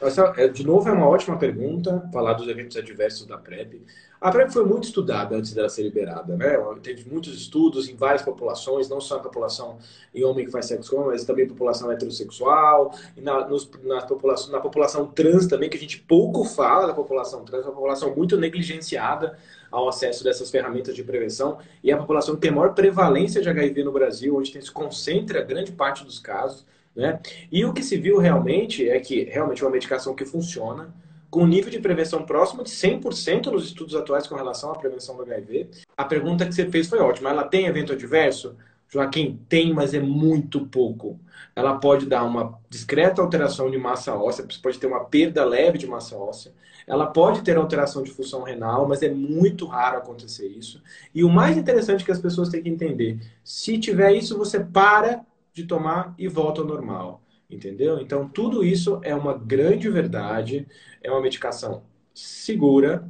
Essa, 0.00 0.34
é, 0.36 0.48
de 0.48 0.66
novo, 0.66 0.88
é 0.88 0.92
uma 0.92 1.08
ótima 1.08 1.38
pergunta, 1.38 2.10
falar 2.12 2.32
dos 2.32 2.48
eventos 2.48 2.76
adversos 2.76 3.26
da 3.26 3.38
PrEP. 3.38 3.80
A 4.20 4.30
PrEP 4.30 4.50
foi 4.50 4.64
muito 4.64 4.84
estudada 4.84 5.36
antes 5.36 5.52
dela 5.52 5.68
ser 5.68 5.82
liberada, 5.82 6.36
né? 6.36 6.56
Teve 6.82 7.08
muitos 7.08 7.34
estudos 7.34 7.88
em 7.88 7.94
várias 7.94 8.22
populações, 8.22 8.88
não 8.88 9.00
só 9.00 9.16
a 9.16 9.20
população 9.20 9.78
em 10.14 10.24
homem 10.24 10.46
que 10.46 10.50
faz 10.50 10.66
sexo 10.66 10.90
com 10.90 10.96
homem, 10.96 11.10
mas 11.10 11.24
também 11.24 11.46
população 11.46 11.92
heterossexual, 11.92 12.94
e 13.14 13.20
na, 13.20 13.46
nos, 13.46 13.70
na, 13.84 14.00
população, 14.02 14.52
na 14.52 14.60
população 14.60 15.06
trans 15.06 15.46
também, 15.46 15.68
que 15.68 15.76
a 15.76 15.80
gente 15.80 16.00
pouco 16.00 16.44
fala 16.44 16.86
da 16.86 16.94
população 16.94 17.44
trans, 17.44 17.64
uma 17.64 17.74
população 17.74 18.14
muito 18.16 18.38
negligenciada 18.38 19.38
ao 19.70 19.88
acesso 19.88 20.24
dessas 20.24 20.50
ferramentas 20.50 20.94
de 20.94 21.04
prevenção, 21.04 21.58
e 21.82 21.90
é 21.90 21.94
a 21.94 21.98
população 21.98 22.34
que 22.34 22.40
tem 22.40 22.50
maior 22.50 22.74
prevalência 22.74 23.42
de 23.42 23.48
HIV 23.50 23.84
no 23.84 23.92
Brasil, 23.92 24.36
onde 24.36 24.50
se 24.50 24.70
concentra 24.70 25.42
grande 25.42 25.72
parte 25.72 26.04
dos 26.04 26.18
casos. 26.18 26.64
Né? 26.94 27.20
E 27.52 27.62
o 27.66 27.74
que 27.74 27.82
se 27.82 27.98
viu 27.98 28.16
realmente 28.16 28.88
é 28.88 28.98
que 28.98 29.24
realmente 29.24 29.62
é 29.62 29.66
uma 29.66 29.72
medicação 29.72 30.14
que 30.14 30.24
funciona, 30.24 30.94
com 31.36 31.42
um 31.42 31.46
nível 31.46 31.70
de 31.70 31.78
prevenção 31.78 32.22
próximo 32.22 32.64
de 32.64 32.70
100% 32.70 33.48
nos 33.48 33.66
estudos 33.66 33.94
atuais 33.94 34.26
com 34.26 34.34
relação 34.34 34.72
à 34.72 34.74
prevenção 34.74 35.18
do 35.18 35.22
HIV. 35.22 35.68
A 35.94 36.02
pergunta 36.02 36.46
que 36.46 36.54
você 36.54 36.66
fez 36.70 36.88
foi 36.88 36.98
ótima. 36.98 37.28
Ela 37.28 37.44
tem 37.44 37.66
evento 37.66 37.92
adverso? 37.92 38.56
Joaquim, 38.88 39.38
tem, 39.46 39.74
mas 39.74 39.92
é 39.92 40.00
muito 40.00 40.64
pouco. 40.64 41.20
Ela 41.54 41.76
pode 41.76 42.06
dar 42.06 42.24
uma 42.24 42.58
discreta 42.70 43.20
alteração 43.20 43.70
de 43.70 43.76
massa 43.76 44.14
óssea, 44.14 44.46
pode 44.62 44.78
ter 44.78 44.86
uma 44.86 45.04
perda 45.04 45.44
leve 45.44 45.76
de 45.76 45.86
massa 45.86 46.16
óssea. 46.16 46.54
Ela 46.86 47.04
pode 47.06 47.42
ter 47.42 47.58
alteração 47.58 48.02
de 48.02 48.12
função 48.12 48.42
renal, 48.42 48.88
mas 48.88 49.02
é 49.02 49.10
muito 49.10 49.66
raro 49.66 49.98
acontecer 49.98 50.48
isso. 50.48 50.82
E 51.14 51.22
o 51.22 51.28
mais 51.28 51.58
interessante 51.58 52.02
que 52.02 52.12
as 52.12 52.18
pessoas 52.18 52.48
têm 52.48 52.62
que 52.62 52.70
entender: 52.70 53.20
se 53.44 53.76
tiver 53.78 54.14
isso, 54.14 54.38
você 54.38 54.58
para 54.58 55.20
de 55.52 55.64
tomar 55.64 56.14
e 56.16 56.28
volta 56.28 56.62
ao 56.62 56.66
normal. 56.66 57.20
Entendeu? 57.48 58.00
Então, 58.00 58.28
tudo 58.28 58.64
isso 58.64 59.00
é 59.04 59.14
uma 59.14 59.36
grande 59.36 59.88
verdade, 59.88 60.66
é 61.02 61.10
uma 61.10 61.20
medicação 61.20 61.84
segura 62.12 63.08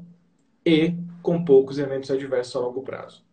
e 0.65 0.95
com 1.23 1.45
poucos 1.45 1.79
eventos 1.79 2.11
adversos 2.11 2.55
a 2.57 2.61
longo 2.61 2.83
prazo. 2.83 3.25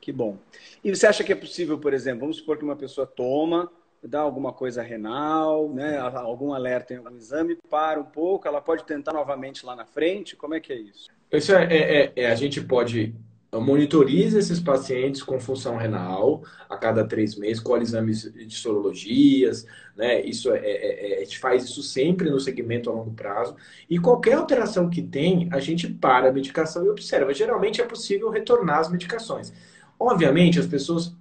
Que 0.00 0.12
bom. 0.12 0.36
E 0.84 0.94
você 0.94 1.06
acha 1.06 1.24
que 1.24 1.32
é 1.32 1.36
possível, 1.36 1.78
por 1.78 1.94
exemplo, 1.94 2.20
vamos 2.20 2.36
supor 2.36 2.58
que 2.58 2.64
uma 2.64 2.76
pessoa 2.76 3.06
toma, 3.06 3.70
dá 4.02 4.20
alguma 4.20 4.52
coisa 4.52 4.82
renal, 4.82 5.68
né, 5.70 5.98
algum 5.98 6.52
alerta 6.52 6.92
em 6.92 6.98
algum 6.98 7.16
exame, 7.16 7.56
para 7.70 7.98
um 7.98 8.04
pouco, 8.04 8.46
ela 8.46 8.60
pode 8.60 8.84
tentar 8.84 9.14
novamente 9.14 9.64
lá 9.64 9.74
na 9.74 9.86
frente? 9.86 10.36
Como 10.36 10.54
é 10.54 10.60
que 10.60 10.72
é 10.72 10.76
isso? 10.76 11.08
Isso 11.32 11.54
é, 11.54 11.64
é, 11.64 12.04
é, 12.04 12.12
é 12.16 12.26
a 12.30 12.34
gente 12.34 12.60
pode 12.60 13.14
monitoriza 13.60 14.38
esses 14.38 14.58
pacientes 14.60 15.22
com 15.22 15.38
função 15.38 15.76
renal 15.76 16.42
a 16.68 16.76
cada 16.76 17.06
três 17.06 17.36
meses, 17.36 17.62
com 17.62 17.76
exames 17.76 18.32
de 18.32 18.54
sorologias, 18.54 19.66
né? 19.96 20.20
Isso 20.22 20.52
é, 20.52 20.58
é, 20.58 21.12
é, 21.12 21.16
a 21.18 21.24
gente 21.24 21.38
faz 21.38 21.64
isso 21.64 21.82
sempre 21.82 22.30
no 22.30 22.40
segmento 22.40 22.90
a 22.90 22.92
longo 22.92 23.12
prazo. 23.12 23.54
E 23.88 23.98
qualquer 23.98 24.34
alteração 24.34 24.90
que 24.90 25.02
tem, 25.02 25.48
a 25.52 25.60
gente 25.60 25.88
para 25.88 26.28
a 26.28 26.32
medicação 26.32 26.84
e 26.84 26.88
observa. 26.88 27.32
Geralmente 27.32 27.80
é 27.80 27.84
possível 27.84 28.30
retornar 28.30 28.80
as 28.80 28.90
medicações. 28.90 29.52
Obviamente, 29.98 30.58
as 30.58 30.66
pessoas. 30.66 31.14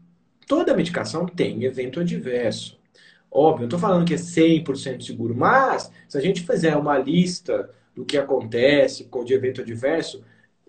Toda 0.48 0.76
medicação 0.76 1.26
tem 1.26 1.63
evento 1.63 2.00
adverso. 2.00 2.78
Óbvio, 3.32 3.62
não 3.62 3.67
estou 3.67 3.80
falando 3.80 4.06
que 4.06 4.13
é 4.13 4.17
100% 4.17 5.02
seguro, 5.02 5.34
mas 5.36 5.91
se 6.08 6.17
a 6.17 6.22
gente 6.22 6.43
fizer 6.43 6.76
uma 6.76 6.98
lista 6.98 7.69
do 7.96 8.06
que 8.06 8.17
acontece 8.17 9.06
com 9.06 9.24
de 9.24 9.34
evento 9.34 9.62
adverso, 9.62 10.24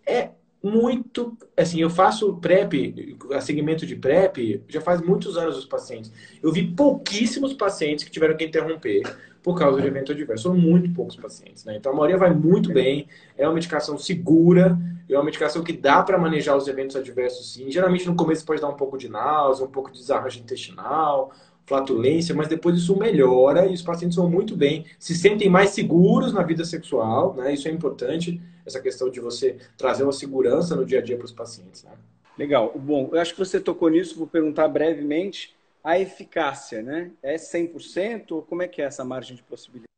é 0.06 0.30
muito. 0.64 1.36
Assim, 1.54 1.80
eu 1.80 1.90
faço 1.90 2.36
PrEP, 2.36 3.16
segmento 3.42 3.86
de 3.86 3.94
PrEP, 3.94 4.62
já 4.66 4.80
faz 4.80 5.02
muitos 5.02 5.36
anos 5.36 5.58
os 5.58 5.66
pacientes. 5.66 6.10
Eu 6.42 6.50
vi 6.50 6.66
pouquíssimos 6.66 7.52
pacientes 7.52 8.02
que 8.02 8.10
tiveram 8.10 8.34
que 8.34 8.44
interromper 8.44 9.02
por 9.42 9.58
causa 9.58 9.78
de 9.78 9.86
evento 9.86 10.10
adverso. 10.10 10.44
São 10.44 10.56
muito 10.56 10.90
poucos 10.94 11.16
pacientes, 11.16 11.66
né? 11.66 11.76
Então 11.76 11.92
a 11.92 11.94
maioria 11.94 12.16
vai 12.16 12.32
muito 12.32 12.72
bem, 12.72 13.06
é 13.36 13.46
uma 13.46 13.54
medicação 13.54 13.98
segura, 13.98 14.78
é 15.06 15.14
uma 15.14 15.24
medicação 15.24 15.62
que 15.62 15.74
dá 15.74 16.02
para 16.02 16.16
manejar 16.16 16.56
os 16.56 16.66
eventos 16.66 16.96
adversos 16.96 17.52
sim. 17.52 17.70
Geralmente 17.70 18.06
no 18.06 18.16
começo 18.16 18.44
pode 18.46 18.62
dar 18.62 18.68
um 18.68 18.76
pouco 18.76 18.96
de 18.96 19.08
náusea, 19.08 19.66
um 19.66 19.70
pouco 19.70 19.92
de 19.92 19.98
desarranjo 19.98 20.40
intestinal, 20.40 21.30
flatulência, 21.66 22.34
mas 22.34 22.48
depois 22.48 22.76
isso 22.76 22.98
melhora 22.98 23.66
e 23.66 23.74
os 23.74 23.82
pacientes 23.82 24.16
vão 24.16 24.30
muito 24.30 24.56
bem, 24.56 24.86
se 24.98 25.14
sentem 25.14 25.50
mais 25.50 25.70
seguros 25.70 26.32
na 26.32 26.42
vida 26.42 26.64
sexual, 26.64 27.34
né? 27.34 27.52
Isso 27.52 27.68
é 27.68 27.70
importante, 27.70 28.40
essa 28.66 28.80
questão 28.80 29.10
de 29.10 29.20
você 29.20 29.56
trazer 29.76 30.02
uma 30.02 30.12
segurança 30.12 30.74
no 30.74 30.84
dia 30.84 30.98
a 30.98 31.02
dia 31.02 31.16
para 31.16 31.26
os 31.26 31.32
pacientes, 31.32 31.82
né? 31.84 31.92
Legal. 32.36 32.72
Bom, 32.76 33.10
eu 33.12 33.20
acho 33.20 33.32
que 33.32 33.38
você 33.38 33.60
tocou 33.60 33.88
nisso, 33.88 34.18
vou 34.18 34.26
perguntar 34.26 34.66
brevemente 34.68 35.54
a 35.82 35.98
eficácia, 35.98 36.82
né? 36.82 37.10
É 37.22 37.36
100% 37.36 38.32
ou 38.32 38.42
como 38.42 38.62
é 38.62 38.68
que 38.68 38.80
é 38.80 38.86
essa 38.86 39.04
margem 39.04 39.36
de 39.36 39.42
possibilidade? 39.42 39.88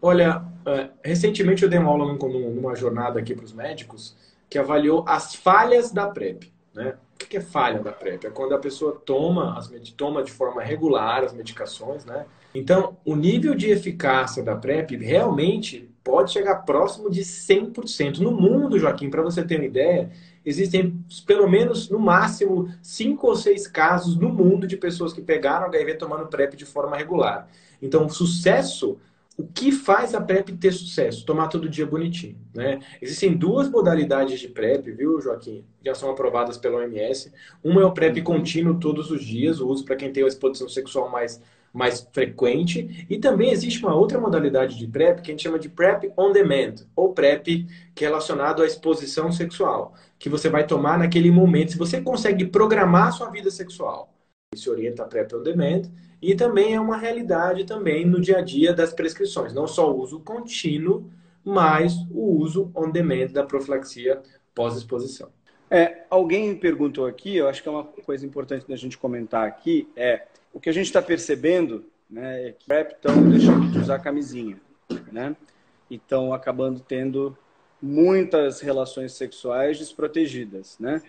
Olha, 0.00 0.44
é, 0.66 0.90
recentemente 1.02 1.62
eu 1.62 1.68
dei 1.68 1.78
uma 1.78 1.90
aula 1.90 2.12
numa 2.12 2.76
jornada 2.76 3.18
aqui 3.18 3.34
para 3.34 3.44
os 3.44 3.52
médicos 3.52 4.14
que 4.50 4.58
avaliou 4.58 5.02
as 5.08 5.34
falhas 5.34 5.90
da 5.90 6.06
PrEP, 6.08 6.52
né? 6.74 6.98
O 7.14 7.26
que 7.26 7.38
é 7.38 7.40
falha 7.40 7.80
da 7.80 7.90
PrEP? 7.90 8.26
É 8.26 8.30
quando 8.30 8.54
a 8.54 8.58
pessoa 8.58 9.00
toma, 9.04 9.56
as, 9.56 9.68
toma 9.96 10.22
de 10.22 10.30
forma 10.30 10.62
regular 10.62 11.24
as 11.24 11.32
medicações, 11.32 12.04
né? 12.04 12.26
Então, 12.54 12.98
o 13.04 13.16
nível 13.16 13.54
de 13.54 13.70
eficácia 13.70 14.42
da 14.42 14.54
PrEP 14.54 14.96
realmente 14.96 15.90
pode 16.04 16.32
chegar 16.32 16.56
próximo 16.56 17.10
de 17.10 17.22
100%. 17.22 18.18
No 18.18 18.30
mundo, 18.30 18.78
Joaquim, 18.78 19.08
para 19.08 19.22
você 19.22 19.42
ter 19.42 19.56
uma 19.56 19.64
ideia, 19.64 20.10
existem 20.44 21.02
pelo 21.26 21.48
menos, 21.48 21.88
no 21.88 21.98
máximo, 21.98 22.68
cinco 22.82 23.26
ou 23.26 23.34
seis 23.34 23.66
casos 23.66 24.14
no 24.14 24.28
mundo 24.28 24.66
de 24.66 24.76
pessoas 24.76 25.14
que 25.14 25.22
pegaram 25.22 25.66
HIV 25.66 25.94
tomando 25.94 26.26
PrEP 26.26 26.54
de 26.56 26.66
forma 26.66 26.96
regular. 26.96 27.48
Então, 27.80 28.08
sucesso 28.08 28.98
o 29.36 29.44
que 29.44 29.72
faz 29.72 30.14
a 30.14 30.20
PrEP 30.20 30.50
ter 30.52 30.72
sucesso? 30.72 31.26
Tomar 31.26 31.48
todo 31.48 31.68
dia 31.68 31.84
bonitinho. 31.84 32.36
Né? 32.54 32.78
Existem 33.02 33.36
duas 33.36 33.68
modalidades 33.68 34.38
de 34.38 34.46
PrEP, 34.46 34.92
viu, 34.92 35.20
Joaquim? 35.20 35.64
Já 35.84 35.92
são 35.92 36.08
aprovadas 36.10 36.56
pela 36.56 36.78
OMS. 36.78 37.32
Uma 37.62 37.82
é 37.82 37.84
o 37.84 37.92
PrEP 37.92 38.22
contínuo 38.22 38.78
todos 38.78 39.10
os 39.10 39.24
dias, 39.24 39.58
o 39.58 39.66
uso 39.66 39.84
para 39.84 39.96
quem 39.96 40.12
tem 40.12 40.22
uma 40.22 40.28
exposição 40.28 40.68
sexual 40.68 41.10
mais, 41.10 41.42
mais 41.74 42.08
frequente. 42.12 43.04
E 43.10 43.18
também 43.18 43.50
existe 43.50 43.84
uma 43.84 43.94
outra 43.94 44.20
modalidade 44.20 44.78
de 44.78 44.86
PrEP 44.86 45.20
que 45.20 45.30
a 45.30 45.32
gente 45.32 45.42
chama 45.42 45.58
de 45.58 45.68
PrEP 45.68 46.12
on 46.16 46.30
demand, 46.30 46.76
ou 46.94 47.12
PrEP 47.12 47.66
que 47.92 48.04
é 48.04 48.08
relacionado 48.08 48.62
à 48.62 48.66
exposição 48.66 49.32
sexual, 49.32 49.92
que 50.16 50.28
você 50.28 50.48
vai 50.48 50.64
tomar 50.64 50.96
naquele 50.96 51.32
momento. 51.32 51.72
Se 51.72 51.78
você 51.78 52.00
consegue 52.00 52.46
programar 52.46 53.08
a 53.08 53.12
sua 53.12 53.28
vida 53.28 53.50
sexual, 53.50 54.14
se 54.54 54.70
orienta 54.70 55.02
a 55.02 55.06
PrEP 55.06 55.34
on 55.34 55.42
demand 55.42 55.82
e 56.22 56.36
também 56.36 56.74
é 56.74 56.80
uma 56.80 56.96
realidade 56.96 57.64
também 57.64 58.06
no 58.06 58.20
dia 58.20 58.38
a 58.38 58.40
dia 58.40 58.72
das 58.72 58.92
prescrições, 58.92 59.52
não 59.52 59.66
só 59.66 59.92
o 59.92 60.00
uso 60.00 60.20
contínuo, 60.20 61.10
mas 61.44 61.94
o 62.10 62.38
uso 62.38 62.70
on 62.74 62.90
demand 62.90 63.32
da 63.32 63.42
profilaxia 63.42 64.22
pós-exposição. 64.54 65.28
É, 65.70 66.04
alguém 66.10 66.54
perguntou 66.56 67.06
aqui, 67.06 67.36
eu 67.36 67.48
acho 67.48 67.62
que 67.62 67.68
é 67.68 67.72
uma 67.72 67.84
coisa 67.84 68.24
importante 68.24 68.68
da 68.68 68.76
gente 68.76 68.98
comentar 68.98 69.46
aqui, 69.46 69.88
é 69.96 70.26
o 70.52 70.60
que 70.60 70.68
a 70.68 70.72
gente 70.72 70.86
está 70.86 71.02
percebendo 71.02 71.84
né, 72.08 72.48
é 72.48 72.52
que 72.52 72.64
PrEP 72.64 72.92
estão 72.92 73.28
deixando 73.28 73.70
de 73.70 73.78
usar 73.78 73.98
camisinha, 73.98 74.60
né? 75.10 75.36
E 75.90 75.96
estão 75.96 76.32
acabando 76.32 76.80
tendo 76.80 77.36
muitas 77.82 78.60
relações 78.60 79.12
sexuais 79.12 79.78
desprotegidas, 79.78 80.76
né? 80.78 81.02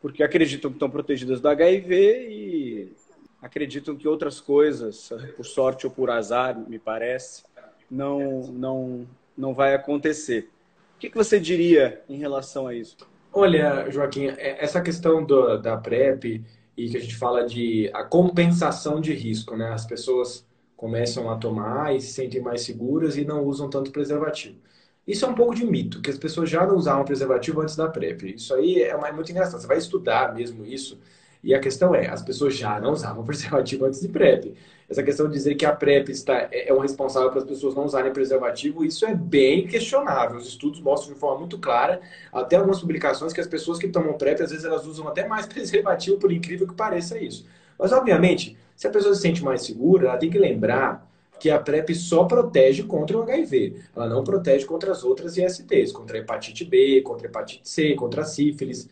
Porque 0.00 0.22
acreditam 0.22 0.70
que 0.70 0.76
estão 0.76 0.90
protegidas 0.90 1.40
do 1.40 1.48
HIV 1.48 2.28
e 2.28 2.92
acreditam 3.40 3.96
que 3.96 4.08
outras 4.08 4.40
coisas, 4.40 5.10
por 5.36 5.44
sorte 5.44 5.86
ou 5.86 5.92
por 5.92 6.10
azar, 6.10 6.58
me 6.68 6.78
parece, 6.78 7.44
não, 7.90 8.48
não, 8.48 9.06
não 9.36 9.54
vai 9.54 9.74
acontecer. 9.74 10.50
O 10.96 10.98
que, 10.98 11.08
que 11.08 11.16
você 11.16 11.38
diria 11.38 12.02
em 12.08 12.16
relação 12.16 12.66
a 12.66 12.74
isso? 12.74 12.96
Olha, 13.40 13.88
Joaquim, 13.88 14.26
é, 14.26 14.64
essa 14.64 14.80
questão 14.80 15.24
do, 15.24 15.58
da 15.58 15.76
PrEP 15.76 16.44
e 16.76 16.90
que 16.90 16.96
a 16.96 17.00
gente 17.00 17.14
fala 17.16 17.46
de 17.46 17.88
a 17.94 18.02
compensação 18.02 19.00
de 19.00 19.12
risco, 19.14 19.56
né? 19.56 19.68
As 19.68 19.86
pessoas 19.86 20.44
começam 20.76 21.30
a 21.30 21.36
tomar 21.36 21.94
e 21.94 22.00
se 22.00 22.12
sentem 22.12 22.40
mais 22.42 22.62
seguras 22.62 23.16
e 23.16 23.24
não 23.24 23.44
usam 23.44 23.70
tanto 23.70 23.92
preservativo. 23.92 24.58
Isso 25.06 25.24
é 25.24 25.28
um 25.28 25.34
pouco 25.36 25.54
de 25.54 25.64
mito, 25.64 26.02
que 26.02 26.10
as 26.10 26.18
pessoas 26.18 26.50
já 26.50 26.66
não 26.66 26.76
usavam 26.76 27.04
preservativo 27.04 27.60
antes 27.60 27.76
da 27.76 27.88
PrEP. 27.88 28.34
Isso 28.34 28.52
aí 28.54 28.82
é, 28.82 28.88
é 28.90 29.12
muito 29.12 29.30
engraçado. 29.30 29.60
Você 29.60 29.68
vai 29.68 29.78
estudar 29.78 30.34
mesmo 30.34 30.66
isso 30.66 30.98
e 31.42 31.54
a 31.54 31.60
questão 31.60 31.94
é, 31.94 32.08
as 32.08 32.22
pessoas 32.22 32.56
já 32.56 32.80
não 32.80 32.92
usavam 32.92 33.24
preservativo 33.26 33.84
antes 33.84 34.00
de 34.00 34.08
PrEP. 34.08 34.54
Essa 34.88 35.02
questão 35.02 35.26
de 35.26 35.34
dizer 35.34 35.54
que 35.54 35.66
a 35.66 35.72
PrEP 35.72 36.08
está, 36.08 36.48
é, 36.50 36.68
é 36.68 36.72
o 36.72 36.78
responsável 36.78 37.30
para 37.30 37.40
as 37.40 37.44
pessoas 37.44 37.74
não 37.74 37.84
usarem 37.84 38.12
preservativo, 38.12 38.84
isso 38.84 39.04
é 39.04 39.14
bem 39.14 39.66
questionável. 39.66 40.38
Os 40.38 40.48
estudos 40.48 40.80
mostram 40.80 41.12
de 41.12 41.20
forma 41.20 41.40
muito 41.40 41.58
clara, 41.58 42.00
até 42.32 42.56
algumas 42.56 42.80
publicações, 42.80 43.32
que 43.32 43.40
as 43.40 43.46
pessoas 43.46 43.78
que 43.78 43.88
tomam 43.88 44.14
PrEP, 44.14 44.42
às 44.42 44.50
vezes 44.50 44.64
elas 44.64 44.86
usam 44.86 45.06
até 45.06 45.26
mais 45.26 45.44
preservativo, 45.48 46.16
por 46.16 46.32
incrível 46.32 46.66
que 46.66 46.74
pareça 46.74 47.18
isso. 47.18 47.46
Mas, 47.78 47.92
obviamente, 47.92 48.56
se 48.74 48.86
a 48.86 48.90
pessoa 48.90 49.14
se 49.14 49.20
sente 49.20 49.44
mais 49.44 49.62
segura, 49.62 50.08
ela 50.08 50.16
tem 50.16 50.30
que 50.30 50.38
lembrar 50.38 51.06
que 51.38 51.50
a 51.50 51.58
PrEP 51.58 51.94
só 51.94 52.24
protege 52.24 52.82
contra 52.82 53.16
o 53.16 53.22
HIV. 53.22 53.76
Ela 53.94 54.08
não 54.08 54.24
protege 54.24 54.64
contra 54.66 54.90
as 54.90 55.04
outras 55.04 55.36
ISTs, 55.36 55.92
contra 55.92 56.18
a 56.18 56.20
hepatite 56.20 56.64
B, 56.64 57.00
contra 57.02 57.26
a 57.26 57.30
hepatite 57.30 57.68
C, 57.68 57.94
contra 57.94 58.22
a 58.22 58.24
sífilis. 58.24 58.88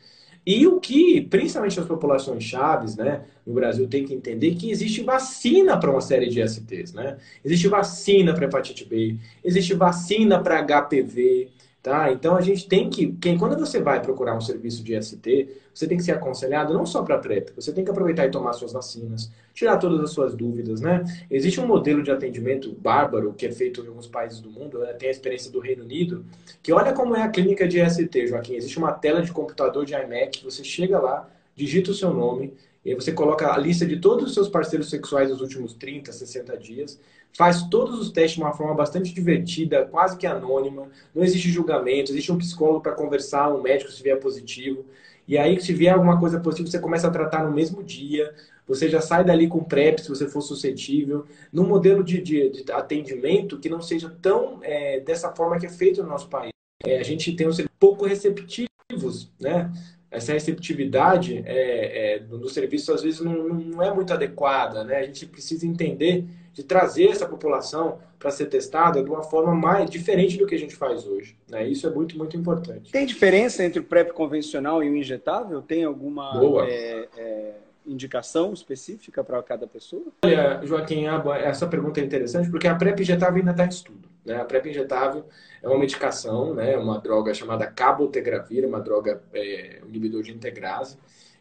E 0.47 0.65
o 0.65 0.79
que, 0.79 1.23
principalmente 1.23 1.81
as 1.81 1.87
populações 1.87 2.45
chaves, 2.45 2.95
né, 2.95 3.25
no 3.45 3.53
Brasil, 3.53 3.89
tem 3.89 4.05
que 4.05 4.15
entender 4.15 4.55
que 4.55 4.71
existe 4.71 5.03
vacina 5.03 5.77
para 5.77 5.91
uma 5.91 6.01
série 6.01 6.29
de 6.29 6.41
STs, 6.41 6.93
né? 6.93 7.17
Existe 7.45 7.67
vacina 7.67 8.33
para 8.33 8.45
hepatite 8.45 8.85
B, 8.85 9.17
existe 9.43 9.75
vacina 9.75 10.41
para 10.41 10.63
HPV, 10.63 11.49
Tá? 11.87 12.11
Então 12.11 12.35
a 12.35 12.41
gente 12.41 12.67
tem 12.67 12.91
que, 12.91 13.13
quem, 13.13 13.39
quando 13.39 13.57
você 13.57 13.81
vai 13.81 14.03
procurar 14.03 14.37
um 14.37 14.41
serviço 14.41 14.83
de 14.83 15.01
ST, 15.01 15.49
você 15.73 15.87
tem 15.87 15.97
que 15.97 16.03
ser 16.03 16.11
aconselhado 16.11 16.75
não 16.75 16.85
só 16.85 17.01
para 17.05 17.17
PrEP, 17.17 17.51
você 17.55 17.73
tem 17.73 17.85
que 17.85 17.91
aproveitar 17.93 18.27
e 18.27 18.29
tomar 18.29 18.55
suas 18.55 18.73
vacinas, 18.73 19.31
tirar 19.55 19.77
todas 19.77 20.01
as 20.01 20.11
suas 20.11 20.35
dúvidas, 20.35 20.81
né? 20.81 21.05
Existe 21.31 21.61
um 21.61 21.67
modelo 21.69 22.03
de 22.03 22.11
atendimento 22.11 22.73
bárbaro 22.73 23.33
que 23.35 23.47
é 23.47 23.53
feito 23.53 23.85
em 23.85 23.87
alguns 23.87 24.09
países 24.09 24.41
do 24.41 24.51
mundo, 24.51 24.81
né? 24.81 24.95
tem 24.95 25.11
a 25.11 25.13
experiência 25.13 25.49
do 25.49 25.61
Reino 25.61 25.85
Unido, 25.85 26.25
que 26.61 26.73
olha 26.73 26.93
como 26.93 27.15
é 27.15 27.23
a 27.23 27.29
clínica 27.29 27.69
de 27.69 27.79
ST, 27.89 28.27
Joaquim. 28.27 28.57
Existe 28.57 28.79
uma 28.79 28.91
tela 28.91 29.23
de 29.23 29.31
computador 29.31 29.85
de 29.85 29.95
iMac, 29.95 30.43
você 30.43 30.65
chega 30.65 30.99
lá, 30.99 31.31
digita 31.55 31.93
o 31.93 31.95
seu 31.95 32.13
nome, 32.13 32.53
e 32.85 32.91
aí 32.91 32.95
você 32.97 33.13
coloca 33.13 33.53
a 33.53 33.59
lista 33.59 33.87
de 33.87 34.01
todos 34.01 34.27
os 34.27 34.35
seus 34.35 34.49
parceiros 34.49 34.91
sexuais 34.91 35.29
dos 35.29 35.41
últimos 35.41 35.73
30, 35.73 36.11
60 36.13 36.57
dias, 36.57 36.99
faz 37.37 37.63
todos 37.65 38.01
os 38.01 38.11
testes 38.11 38.37
de 38.37 38.43
uma 38.43 38.53
forma 38.53 38.75
bastante 38.75 39.13
divertida, 39.13 39.85
quase 39.85 40.17
que 40.17 40.27
anônima, 40.27 40.89
não 41.15 41.23
existe 41.23 41.51
julgamento, 41.51 42.11
existe 42.11 42.33
um 42.33 42.39
psicólogo 42.39 42.81
para 42.81 42.93
conversar, 42.93 43.53
um 43.53 43.61
médico 43.61 43.91
se 43.91 44.03
vier 44.03 44.19
positivo. 44.19 44.85
E 45.29 45.37
aí, 45.37 45.61
se 45.61 45.73
vier 45.73 45.93
alguma 45.93 46.19
coisa 46.19 46.41
positiva, 46.41 46.71
você 46.71 46.79
começa 46.79 47.09
a 47.09 47.11
tratar 47.11 47.45
no 47.45 47.55
mesmo 47.55 47.83
dia, 47.83 48.33
você 48.67 48.89
já 48.89 49.01
sai 49.01 49.25
dali 49.25 49.49
com 49.49 49.63
PrEP, 49.63 50.01
se 50.01 50.09
você 50.09 50.29
for 50.29 50.41
suscetível, 50.41 51.27
num 51.53 51.67
modelo 51.67 52.03
de, 52.03 52.21
de, 52.21 52.65
de 52.65 52.73
atendimento 52.73 53.59
que 53.59 53.69
não 53.69 53.83
seja 53.83 54.09
tão 54.23 54.61
é, 54.63 55.01
dessa 55.01 55.31
forma 55.35 55.59
que 55.59 55.67
é 55.67 55.71
feito 55.71 56.03
no 56.03 56.09
nosso 56.09 56.29
país. 56.29 56.51
É, 56.85 56.99
a 56.99 57.03
gente 57.03 57.35
tem 57.35 57.47
uns 57.47 57.61
pouco 57.79 58.07
receptivos, 58.07 59.31
né? 59.39 59.71
essa 60.11 60.33
receptividade 60.33 61.43
é, 61.45 62.15
é, 62.15 62.19
do 62.21 62.49
serviço 62.49 62.93
às 62.93 63.03
vezes 63.03 63.21
não, 63.21 63.49
não 63.49 63.83
é 63.83 63.93
muito 63.93 64.13
adequada, 64.13 64.85
né? 64.85 64.99
A 64.99 65.03
gente 65.03 65.27
precisa 65.27 65.67
entender 65.67 66.25
de 66.57 66.65
trazer 66.65 67.09
essa 67.09 67.27
população 67.27 67.99
para 68.19 68.31
ser 68.31 68.47
testada 68.47 69.05
de 69.05 69.11
uma 69.11 69.23
forma 69.23 69.55
mais 69.55 69.91
diferente 69.91 70.39
do 70.39 70.47
que 70.47 70.55
a 70.55 70.59
gente 70.59 70.75
faz 70.75 71.07
hoje. 71.07 71.37
Né? 71.47 71.69
Isso 71.69 71.87
é 71.87 71.91
muito, 71.91 72.17
muito 72.17 72.35
importante. 72.35 72.91
Tem 72.91 73.05
diferença 73.05 73.63
entre 73.63 73.79
o 73.79 73.85
PrEP 73.85 74.13
convencional 74.13 74.83
e 74.83 74.89
o 74.89 74.97
injetável? 74.97 75.61
Tem 75.61 75.85
alguma 75.85 76.33
é, 76.67 77.09
é, 77.15 77.55
indicação 77.87 78.55
específica 78.55 79.23
para 79.23 79.43
cada 79.43 79.67
pessoa? 79.67 80.07
Olha, 80.25 80.63
Joaquim, 80.65 81.05
essa 81.45 81.67
pergunta 81.67 82.01
é 82.01 82.05
interessante 82.05 82.51
porque 82.51 82.67
a 82.67 82.75
PrEP 82.75 83.01
injetável 83.01 83.37
ainda 83.37 83.51
está 83.51 83.67
em 83.67 83.69
estudo. 83.69 84.09
Né? 84.25 84.41
A 84.41 84.45
PrEP 84.47 84.71
injetável 84.71 85.27
é 85.63 85.69
uma 85.69 85.79
medicação, 85.79 86.55
né? 86.55 86.75
uma 86.79 86.99
droga 86.99 87.35
chamada 87.35 87.67
cabotegravir, 87.67 88.65
uma 88.65 88.81
droga 88.81 89.23
é, 89.35 89.83
inibidor 89.87 90.23
de 90.23 90.33
integrase. 90.33 90.97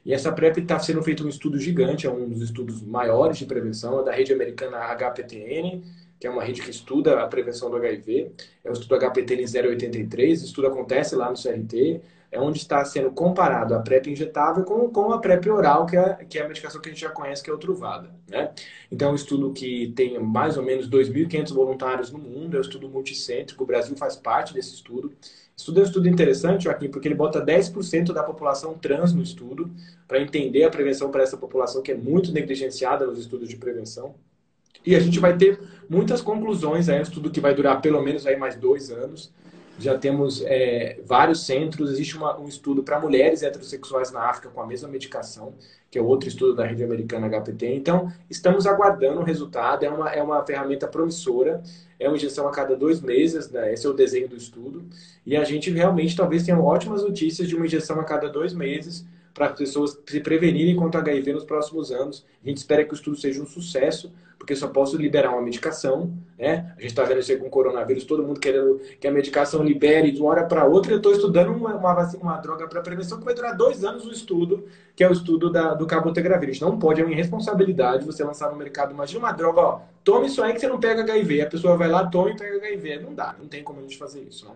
E 0.06 0.14
essa 0.14 0.32
PrEP 0.32 0.60
está 0.60 0.78
sendo 0.78 1.02
feito 1.02 1.26
um 1.26 1.30
estudo 1.30 1.60
gigante, 1.60 2.06
é 2.06 2.12
um 2.12 2.30
dos 2.30 2.42
estudos 2.44 2.82
maiores 2.84 3.40
de 3.40 3.46
prevenção, 3.46 4.00
é 4.00 4.04
da 4.04 4.12
rede 4.12 4.32
americana 4.32 4.78
HPTN, 4.78 5.84
que 6.20 6.28
é 6.28 6.30
uma 6.30 6.44
rede 6.44 6.62
que 6.62 6.70
estuda 6.70 7.20
a 7.20 7.28
prevenção 7.28 7.72
do 7.72 7.78
HIV. 7.78 8.32
É 8.64 8.70
o 8.70 8.74
estudo 8.74 8.96
HPTN 8.96 9.44
083, 9.44 10.44
o 10.44 10.46
estudo 10.46 10.68
acontece 10.68 11.16
lá 11.16 11.30
no 11.30 11.36
CRT. 11.36 12.02
é 12.32 12.40
onde 12.40 12.60
está 12.60 12.84
sendo 12.84 13.12
comparado 13.12 13.74
a 13.74 13.80
PrEP 13.80 14.08
injetável 14.08 14.64
com, 14.64 14.90
com 14.90 15.12
a 15.12 15.20
PrEP 15.20 15.50
oral, 15.50 15.86
que 15.86 15.98
é, 15.98 16.14
que 16.30 16.38
é 16.38 16.44
a 16.44 16.48
medicação 16.48 16.82
que 16.82 16.90
a 16.90 16.92
gente 16.92 17.02
já 17.02 17.10
conhece, 17.10 17.42
que 17.42 17.50
é 17.50 17.54
o 17.54 17.58
Truvada. 17.58 18.10
Né? 18.28 18.52
Então, 18.92 19.10
é 19.10 19.12
um 19.12 19.16
estudo 19.16 19.54
que 19.54 19.94
tem 19.96 20.20
mais 20.20 20.58
ou 20.58 20.64
menos 20.64 20.90
2.500 20.90 21.54
voluntários 21.54 22.12
no 22.12 22.20
mundo, 22.20 22.56
é 22.56 22.60
um 22.60 22.62
estudo 22.62 22.90
multicêntrico, 22.90 23.64
o 23.64 23.68
Brasil 23.68 23.96
faz 23.96 24.16
parte 24.16 24.54
desse 24.54 24.74
estudo. 24.76 25.14
Estudo 25.58 25.80
é 25.80 25.84
um 25.84 25.86
estudo 25.86 26.10
interessante, 26.10 26.66
Joaquim, 26.66 26.90
porque 26.90 27.08
ele 27.08 27.16
bota 27.16 27.44
10% 27.44 28.12
da 28.12 28.22
população 28.22 28.74
trans 28.74 29.14
no 29.14 29.24
estudo, 29.24 29.72
para 30.08 30.22
entender 30.22 30.64
a 30.64 30.70
prevenção 30.70 31.10
para 31.10 31.24
essa 31.24 31.38
população 31.38 31.82
que 31.82 31.92
é 31.92 31.96
muito 31.96 32.32
negligenciada 32.32 33.06
nos 33.08 33.20
estudos 33.20 33.48
de 33.48 33.56
prevenção. 33.56 34.16
E 34.86 34.96
a 34.96 35.00
gente 35.00 35.20
vai 35.20 35.36
ter 35.36 35.60
muitas 35.90 36.22
conclusões, 36.22 36.90
é 36.90 37.00
um 37.00 37.02
estudo 37.02 37.32
que 37.32 37.40
vai 37.40 37.56
durar 37.56 37.82
pelo 37.82 38.02
menos 38.02 38.28
aí 38.28 38.36
mais 38.36 38.56
dois 38.56 38.92
anos. 38.92 39.32
Já 39.78 39.98
temos 39.98 40.42
é, 40.46 41.00
vários 41.06 41.46
centros, 41.46 41.92
existe 41.92 42.18
uma, 42.18 42.40
um 42.40 42.48
estudo 42.48 42.82
para 42.82 43.00
mulheres 43.00 43.44
heterossexuais 43.44 44.12
na 44.12 44.22
África 44.30 44.50
com 44.50 44.62
a 44.62 44.68
mesma 44.68 44.88
medicação, 44.88 45.54
que 45.92 46.00
é 46.00 46.02
outro 46.02 46.30
estudo 46.30 46.56
da 46.56 46.66
rede 46.66 46.84
americana 46.84 47.28
HPT. 47.28 47.76
Então, 47.76 48.12
estamos 48.30 48.66
aguardando 48.66 49.20
o 49.20 49.24
resultado, 49.24 49.84
é 49.84 49.90
uma, 49.90 50.10
é 50.10 50.24
uma 50.24 50.46
ferramenta 50.46 50.88
promissora 50.88 51.62
é 52.00 52.08
uma 52.08 52.18
injeção 52.18 52.48
a 52.48 52.52
cada 52.52 52.76
dois 52.76 53.02
meses, 53.02 53.50
né? 53.50 53.74
esse 53.74 53.86
é 53.86 53.90
o 53.90 53.94
desenho 53.94 54.28
do 54.28 54.36
estudo, 54.36 54.84
e 55.26 55.36
a 55.36 55.44
gente 55.44 55.70
realmente 55.72 56.16
talvez 56.16 56.44
tenha 56.44 56.60
ótimas 56.60 57.02
notícias 57.04 57.48
de 57.48 57.56
uma 57.56 57.66
injeção 57.66 58.00
a 58.00 58.04
cada 58.04 58.28
dois 58.28 58.54
meses 58.54 59.06
para 59.34 59.48
as 59.48 59.58
pessoas 59.58 59.98
se 60.06 60.20
prevenirem 60.20 60.76
contra 60.76 61.02
HIV 61.02 61.34
nos 61.34 61.44
próximos 61.44 61.92
anos. 61.92 62.26
A 62.44 62.48
gente 62.48 62.58
espera 62.58 62.86
que 62.86 62.94
o 62.94 62.96
estudo 62.96 63.18
seja 63.18 63.42
um 63.42 63.46
sucesso, 63.46 64.12
porque 64.38 64.56
só 64.56 64.68
posso 64.68 64.98
liberar 64.98 65.32
uma 65.32 65.42
medicação, 65.42 66.14
né? 66.38 66.74
A 66.78 66.82
gente 66.82 66.92
está 66.92 67.04
vendo 67.04 67.20
isso 67.20 67.38
com 67.38 67.48
o 67.48 67.50
coronavírus, 67.50 68.04
todo 68.04 68.24
mundo 68.24 68.40
querendo 68.40 68.80
que 69.00 69.08
a 69.08 69.12
medicação 69.12 69.64
libere 69.64 70.12
de 70.12 70.20
uma 70.22 70.32
hora 70.32 70.44
para 70.44 70.66
outra. 70.66 70.92
Eu 70.92 70.98
estou 70.98 71.12
estudando 71.12 71.52
uma, 71.52 71.76
uma, 71.76 71.94
vacina, 71.94 72.22
uma 72.22 72.38
droga 72.38 72.68
para 72.68 72.82
prevenção 72.82 73.18
que 73.18 73.26
vai 73.26 73.34
durar 73.34 73.56
dois 73.56 73.84
anos 73.84 74.06
o 74.06 74.12
estudo, 74.12 74.66
que 74.96 75.04
é 75.04 75.10
o 75.10 75.14
estudo 75.14 75.50
da, 75.50 75.74
do 75.74 75.88
cabotegravir. 75.88 76.60
Não 76.62 76.78
pode, 76.78 77.02
é 77.02 77.04
uma 77.04 77.14
irresponsabilidade 77.14 78.06
você 78.06 78.24
lançar 78.24 78.52
no 78.52 78.58
mercado. 78.58 78.92
Imagina 78.92 79.20
uma 79.20 79.32
droga, 79.32 79.62
ó, 79.62 79.82
tome 80.04 80.28
isso 80.28 80.44
aí 80.44 80.54
que 80.54 80.60
você 80.60 80.68
não 80.68 80.80
pega 80.80 81.02
HIV. 81.02 81.42
A 81.42 81.50
pessoa 81.50 81.78
vai 81.78 81.88
lá, 81.88 82.06
tome 82.06 82.32
e 82.32 82.38
pega 82.38 82.58
HIV. 82.58 83.00
Não 83.00 83.14
dá, 83.14 83.36
não 83.40 83.48
tem 83.48 83.64
como 83.64 83.80
a 83.80 83.84
gente 83.84 83.98
fazer 83.98 84.22
isso, 84.22 84.46
né? 84.48 84.56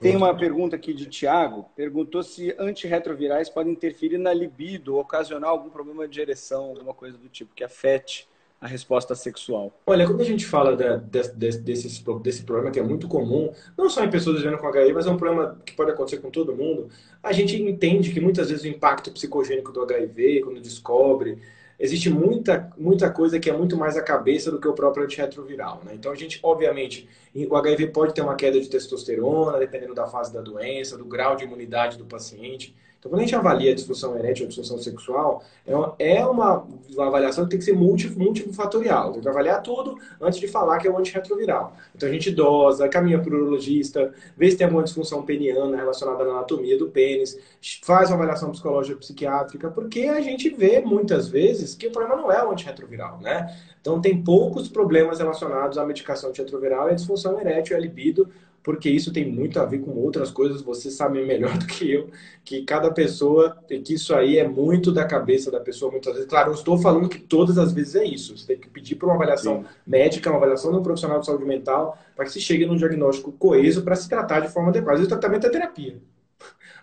Tem 0.00 0.14
uma 0.14 0.32
pergunta 0.32 0.76
aqui 0.76 0.94
de 0.94 1.06
Tiago. 1.06 1.66
Perguntou 1.74 2.22
se 2.22 2.54
antirretrovirais 2.56 3.48
podem 3.48 3.72
interferir 3.72 4.16
na 4.16 4.32
libido, 4.32 4.96
ocasionar 4.96 5.50
algum 5.50 5.70
problema 5.70 6.06
de 6.06 6.20
ereção, 6.20 6.66
alguma 6.66 6.94
coisa 6.94 7.18
do 7.18 7.28
tipo, 7.28 7.52
que 7.52 7.64
afete 7.64 8.27
a 8.60 8.66
resposta 8.66 9.14
sexual. 9.14 9.72
Olha, 9.86 10.06
quando 10.06 10.20
a 10.20 10.24
gente 10.24 10.44
fala 10.44 10.76
de, 10.76 10.98
de, 10.98 11.28
de, 11.32 11.58
desse, 11.58 12.04
desse 12.22 12.42
problema 12.42 12.70
que 12.70 12.80
é 12.80 12.82
muito 12.82 13.06
comum, 13.06 13.52
não 13.76 13.88
só 13.88 14.02
em 14.04 14.10
pessoas 14.10 14.38
vivendo 14.38 14.58
com 14.58 14.66
HIV, 14.66 14.92
mas 14.92 15.06
é 15.06 15.10
um 15.10 15.16
problema 15.16 15.60
que 15.64 15.74
pode 15.74 15.92
acontecer 15.92 16.18
com 16.18 16.30
todo 16.30 16.54
mundo, 16.54 16.88
a 17.22 17.32
gente 17.32 17.60
entende 17.60 18.12
que 18.12 18.20
muitas 18.20 18.50
vezes 18.50 18.64
o 18.64 18.68
impacto 18.68 19.12
psicogênico 19.12 19.72
do 19.72 19.82
HIV, 19.82 20.42
quando 20.42 20.60
descobre, 20.60 21.38
existe 21.78 22.10
muita, 22.10 22.72
muita 22.76 23.08
coisa 23.10 23.38
que 23.38 23.48
é 23.48 23.56
muito 23.56 23.76
mais 23.76 23.96
a 23.96 24.02
cabeça 24.02 24.50
do 24.50 24.60
que 24.60 24.66
o 24.66 24.72
próprio 24.72 25.04
antirretroviral. 25.04 25.80
Né? 25.84 25.92
Então, 25.94 26.10
a 26.10 26.16
gente, 26.16 26.40
obviamente, 26.42 27.08
o 27.48 27.54
HIV 27.54 27.88
pode 27.88 28.12
ter 28.12 28.22
uma 28.22 28.34
queda 28.34 28.60
de 28.60 28.68
testosterona, 28.68 29.58
dependendo 29.58 29.94
da 29.94 30.06
fase 30.08 30.32
da 30.32 30.40
doença, 30.40 30.98
do 30.98 31.04
grau 31.04 31.36
de 31.36 31.44
imunidade 31.44 31.96
do 31.96 32.04
paciente. 32.04 32.74
Então, 32.98 33.12
quando 33.12 33.20
a 33.20 33.24
gente 33.24 33.36
avalia 33.36 33.70
a 33.70 33.74
disfunção 33.74 34.16
erétil, 34.18 34.46
a 34.46 34.48
disfunção 34.48 34.76
sexual, 34.78 35.44
é 35.64 35.74
uma, 35.74 35.94
é 35.98 36.26
uma, 36.26 36.66
avaliação 36.98 37.44
que 37.44 37.50
tem 37.50 37.58
que 37.60 37.64
ser 37.64 37.74
multi, 37.74 38.10
multifatorial. 38.10 39.12
Tem 39.12 39.22
que 39.22 39.28
avaliar 39.28 39.62
tudo 39.62 39.96
antes 40.20 40.40
de 40.40 40.48
falar 40.48 40.78
que 40.78 40.88
é 40.88 40.90
o 40.90 40.98
antirretroviral. 40.98 41.76
Então, 41.94 42.08
a 42.08 42.12
gente 42.12 42.32
dosa, 42.32 42.88
caminha 42.88 43.20
para 43.20 43.32
o 43.32 43.36
urologista, 43.36 44.12
vê 44.36 44.50
se 44.50 44.56
tem 44.56 44.64
alguma 44.64 44.82
disfunção 44.82 45.22
peniana 45.22 45.76
relacionada 45.76 46.24
à 46.24 46.26
anatomia 46.26 46.76
do 46.76 46.88
pênis, 46.88 47.38
faz 47.84 48.10
uma 48.10 48.16
avaliação 48.16 48.50
psicológica 48.50 48.98
psiquiátrica, 48.98 49.70
porque 49.70 50.00
a 50.02 50.20
gente 50.20 50.50
vê 50.50 50.80
muitas 50.80 51.28
vezes 51.28 51.76
que 51.76 51.86
o 51.86 51.92
problema 51.92 52.20
não 52.20 52.32
é 52.32 52.44
o 52.44 52.50
antirretroviral, 52.50 53.20
né? 53.20 53.56
Então, 53.80 54.00
tem 54.00 54.20
poucos 54.22 54.68
problemas 54.68 55.20
relacionados 55.20 55.78
à 55.78 55.86
medicação 55.86 56.30
antirretroviral 56.30 56.88
e 56.88 56.92
à 56.92 56.94
disfunção 56.94 57.40
erétil 57.40 57.76
e 57.76 57.78
à 57.78 57.80
libido, 57.80 58.28
porque 58.68 58.90
isso 58.90 59.10
tem 59.10 59.24
muito 59.24 59.58
a 59.58 59.64
ver 59.64 59.78
com 59.78 59.92
outras 59.92 60.30
coisas, 60.30 60.60
você 60.60 60.90
sabe 60.90 61.24
melhor 61.24 61.56
do 61.56 61.64
que 61.64 61.90
eu, 61.90 62.10
que 62.44 62.64
cada 62.64 62.90
pessoa, 62.90 63.56
que 63.66 63.94
isso 63.94 64.14
aí 64.14 64.36
é 64.36 64.46
muito 64.46 64.92
da 64.92 65.06
cabeça 65.06 65.50
da 65.50 65.58
pessoa, 65.58 65.90
muitas 65.90 66.12
vezes. 66.12 66.28
Claro, 66.28 66.50
eu 66.50 66.54
estou 66.54 66.76
falando 66.76 67.08
que 67.08 67.18
todas 67.18 67.56
as 67.56 67.72
vezes 67.72 67.94
é 67.94 68.04
isso. 68.04 68.36
Você 68.36 68.46
tem 68.46 68.58
que 68.58 68.68
pedir 68.68 68.96
para 68.96 69.06
uma 69.06 69.14
avaliação 69.14 69.62
Sim. 69.62 69.68
médica, 69.86 70.28
uma 70.28 70.36
avaliação 70.36 70.70
de 70.70 70.76
um 70.76 70.82
profissional 70.82 71.18
de 71.18 71.24
saúde 71.24 71.46
mental, 71.46 71.98
para 72.14 72.26
que 72.26 72.30
se 72.30 72.42
chegue 72.42 72.66
num 72.66 72.76
diagnóstico 72.76 73.32
coeso 73.32 73.80
para 73.80 73.96
se 73.96 74.06
tratar 74.06 74.40
de 74.40 74.48
forma 74.48 74.68
adequada. 74.68 75.00
O 75.00 75.06
tratamento 75.06 75.46
é 75.46 75.48
terapia. 75.48 75.96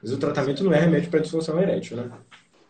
Mas 0.02 0.12
o 0.12 0.18
tratamento 0.18 0.64
não 0.64 0.74
é 0.74 0.80
remédio 0.80 1.12
para 1.12 1.20
disfunção 1.20 1.62
erétil, 1.62 1.98
né? 1.98 2.10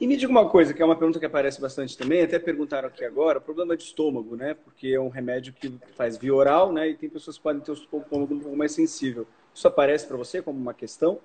E 0.05 0.07
me 0.07 0.15
diga 0.15 0.31
uma 0.31 0.47
coisa, 0.47 0.71
que 0.71 0.83
é 0.83 0.85
uma 0.85 0.95
pergunta 0.95 1.19
que 1.19 1.25
aparece 1.25 1.59
bastante 1.59 1.97
também, 1.97 2.21
até 2.21 2.37
perguntaram 2.37 2.89
aqui 2.89 3.03
agora, 3.03 3.41
problema 3.41 3.75
de 3.75 3.85
estômago, 3.85 4.35
né? 4.35 4.53
Porque 4.53 4.89
é 4.89 4.99
um 4.99 5.09
remédio 5.09 5.51
que 5.51 5.73
faz 5.95 6.15
via 6.15 6.31
oral, 6.31 6.71
né? 6.71 6.89
E 6.89 6.93
tem 6.93 7.09
pessoas 7.09 7.37
que 7.37 7.41
podem 7.41 7.59
ter 7.59 7.71
o 7.71 7.73
estômago 7.73 8.35
um 8.35 8.39
pouco 8.39 8.55
mais 8.55 8.71
sensível. 8.71 9.25
Isso 9.51 9.67
aparece 9.67 10.05
para 10.05 10.15
você 10.15 10.43
como 10.43 10.59
uma 10.59 10.75
questão? 10.75 11.17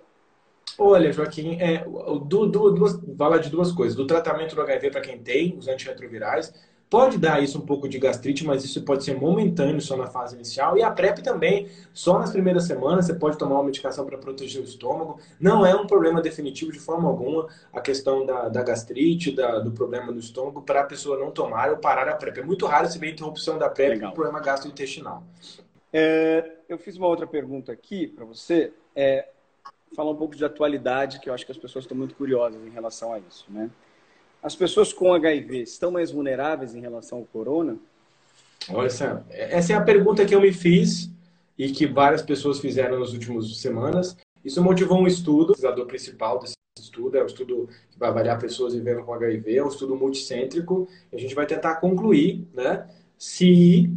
Olha, 0.79 1.13
Joaquim, 1.13 1.61
é, 1.61 1.85
do, 1.85 2.47
do, 2.47 2.71
duas, 2.71 2.99
fala 3.19 3.39
de 3.39 3.51
duas 3.51 3.71
coisas. 3.71 3.95
Do 3.95 4.07
tratamento 4.07 4.55
do 4.55 4.63
HIV 4.63 4.91
para 4.93 5.03
quem 5.03 5.19
tem 5.19 5.59
os 5.59 5.69
antirretrovirais, 5.69 6.51
Pode 6.91 7.19
dar 7.19 7.41
isso 7.41 7.57
um 7.57 7.65
pouco 7.65 7.89
de 7.89 8.01
gastrite, 8.01 8.45
mas 8.45 8.65
isso 8.65 8.83
pode 8.83 9.05
ser 9.05 9.15
momentâneo 9.17 9.81
só 9.81 9.97
na 9.97 10.09
fase 10.09 10.35
inicial. 10.35 10.77
E 10.77 10.83
a 10.83 10.91
PrEP 10.91 11.23
também, 11.23 11.69
só 11.95 12.19
nas 12.19 12.33
primeiras 12.33 12.65
semanas 12.65 13.07
você 13.07 13.15
pode 13.15 13.39
tomar 13.39 13.55
uma 13.55 13.65
medicação 13.65 14.05
para 14.05 14.19
proteger 14.19 14.61
o 14.61 14.65
estômago. 14.65 15.21
Não 15.39 15.65
é 15.65 15.73
um 15.73 15.87
problema 15.87 16.21
definitivo 16.21 16.73
de 16.73 16.81
forma 16.81 17.09
alguma 17.09 17.47
a 17.73 17.81
questão 17.81 18.27
da, 18.27 18.49
da 18.49 18.65
gastrite, 18.65 19.31
da, 19.31 19.61
do 19.61 19.71
problema 19.71 20.13
do 20.13 20.19
estômago, 20.19 20.63
para 20.63 20.81
a 20.81 20.85
pessoa 20.85 21.17
não 21.17 21.31
tomar 21.31 21.71
ou 21.71 21.77
parar 21.77 22.09
a 22.09 22.17
PrEP. 22.17 22.39
É 22.39 22.43
muito 22.43 22.67
raro 22.67 22.89
se 22.89 22.99
ver 22.99 23.13
interrupção 23.13 23.57
da 23.57 23.69
PrEP 23.69 24.01
com 24.01 24.11
problema 24.11 24.41
gastrointestinal. 24.41 25.23
É, 25.93 26.57
eu 26.69 26.77
fiz 26.77 26.97
uma 26.97 27.07
outra 27.07 27.27
pergunta 27.27 27.71
aqui 27.71 28.09
para 28.09 28.25
você. 28.25 28.73
É, 28.97 29.29
falar 29.95 30.11
um 30.11 30.17
pouco 30.17 30.35
de 30.35 30.45
atualidade, 30.45 31.21
que 31.21 31.31
eu 31.31 31.35
acho 31.35 31.47
que 31.47 31.53
as 31.53 31.59
pessoas 31.59 31.85
estão 31.85 31.97
muito 31.97 32.17
curiosas 32.17 32.61
em 32.67 32.71
relação 32.71 33.13
a 33.13 33.21
isso, 33.21 33.47
né? 33.49 33.71
As 34.43 34.57
pessoas 34.57 34.93
com 34.93 35.13
HIV 35.13 35.63
estão 35.63 35.91
mais 35.91 36.11
vulneráveis 36.11 36.75
em 36.75 36.81
relação 36.81 37.19
ao 37.19 37.25
corona? 37.25 37.77
Olha, 38.71 38.87
essa, 38.87 39.25
essa 39.31 39.73
é 39.73 39.77
a 39.77 39.81
pergunta 39.83 40.25
que 40.25 40.35
eu 40.35 40.41
me 40.41 40.53
fiz 40.53 41.11
e 41.59 41.71
que 41.71 41.87
várias 41.87 42.23
pessoas 42.23 42.59
fizeram 42.59 42.99
nas 42.99 43.13
últimas 43.13 43.59
semanas. 43.59 44.17
Isso 44.45 44.63
motivou 44.63 44.99
um 44.99 45.07
estudo, 45.07 45.51
o 45.51 45.55
pesquisador 45.55 45.87
principal 45.87 46.39
desse 46.39 46.55
estudo, 46.79 47.19
é 47.19 47.23
um 47.23 47.27
estudo 47.27 47.69
que 47.91 47.99
vai 47.99 48.09
avaliar 48.09 48.39
pessoas 48.39 48.75
vivendo 48.75 49.03
com 49.03 49.13
HIV, 49.13 49.57
é 49.57 49.65
um 49.65 49.69
estudo 49.69 49.95
multicêntrico, 49.95 50.89
a 51.13 51.19
gente 51.19 51.35
vai 51.35 51.45
tentar 51.45 51.77
concluir 51.77 52.49
né, 52.55 52.89
se 53.19 53.91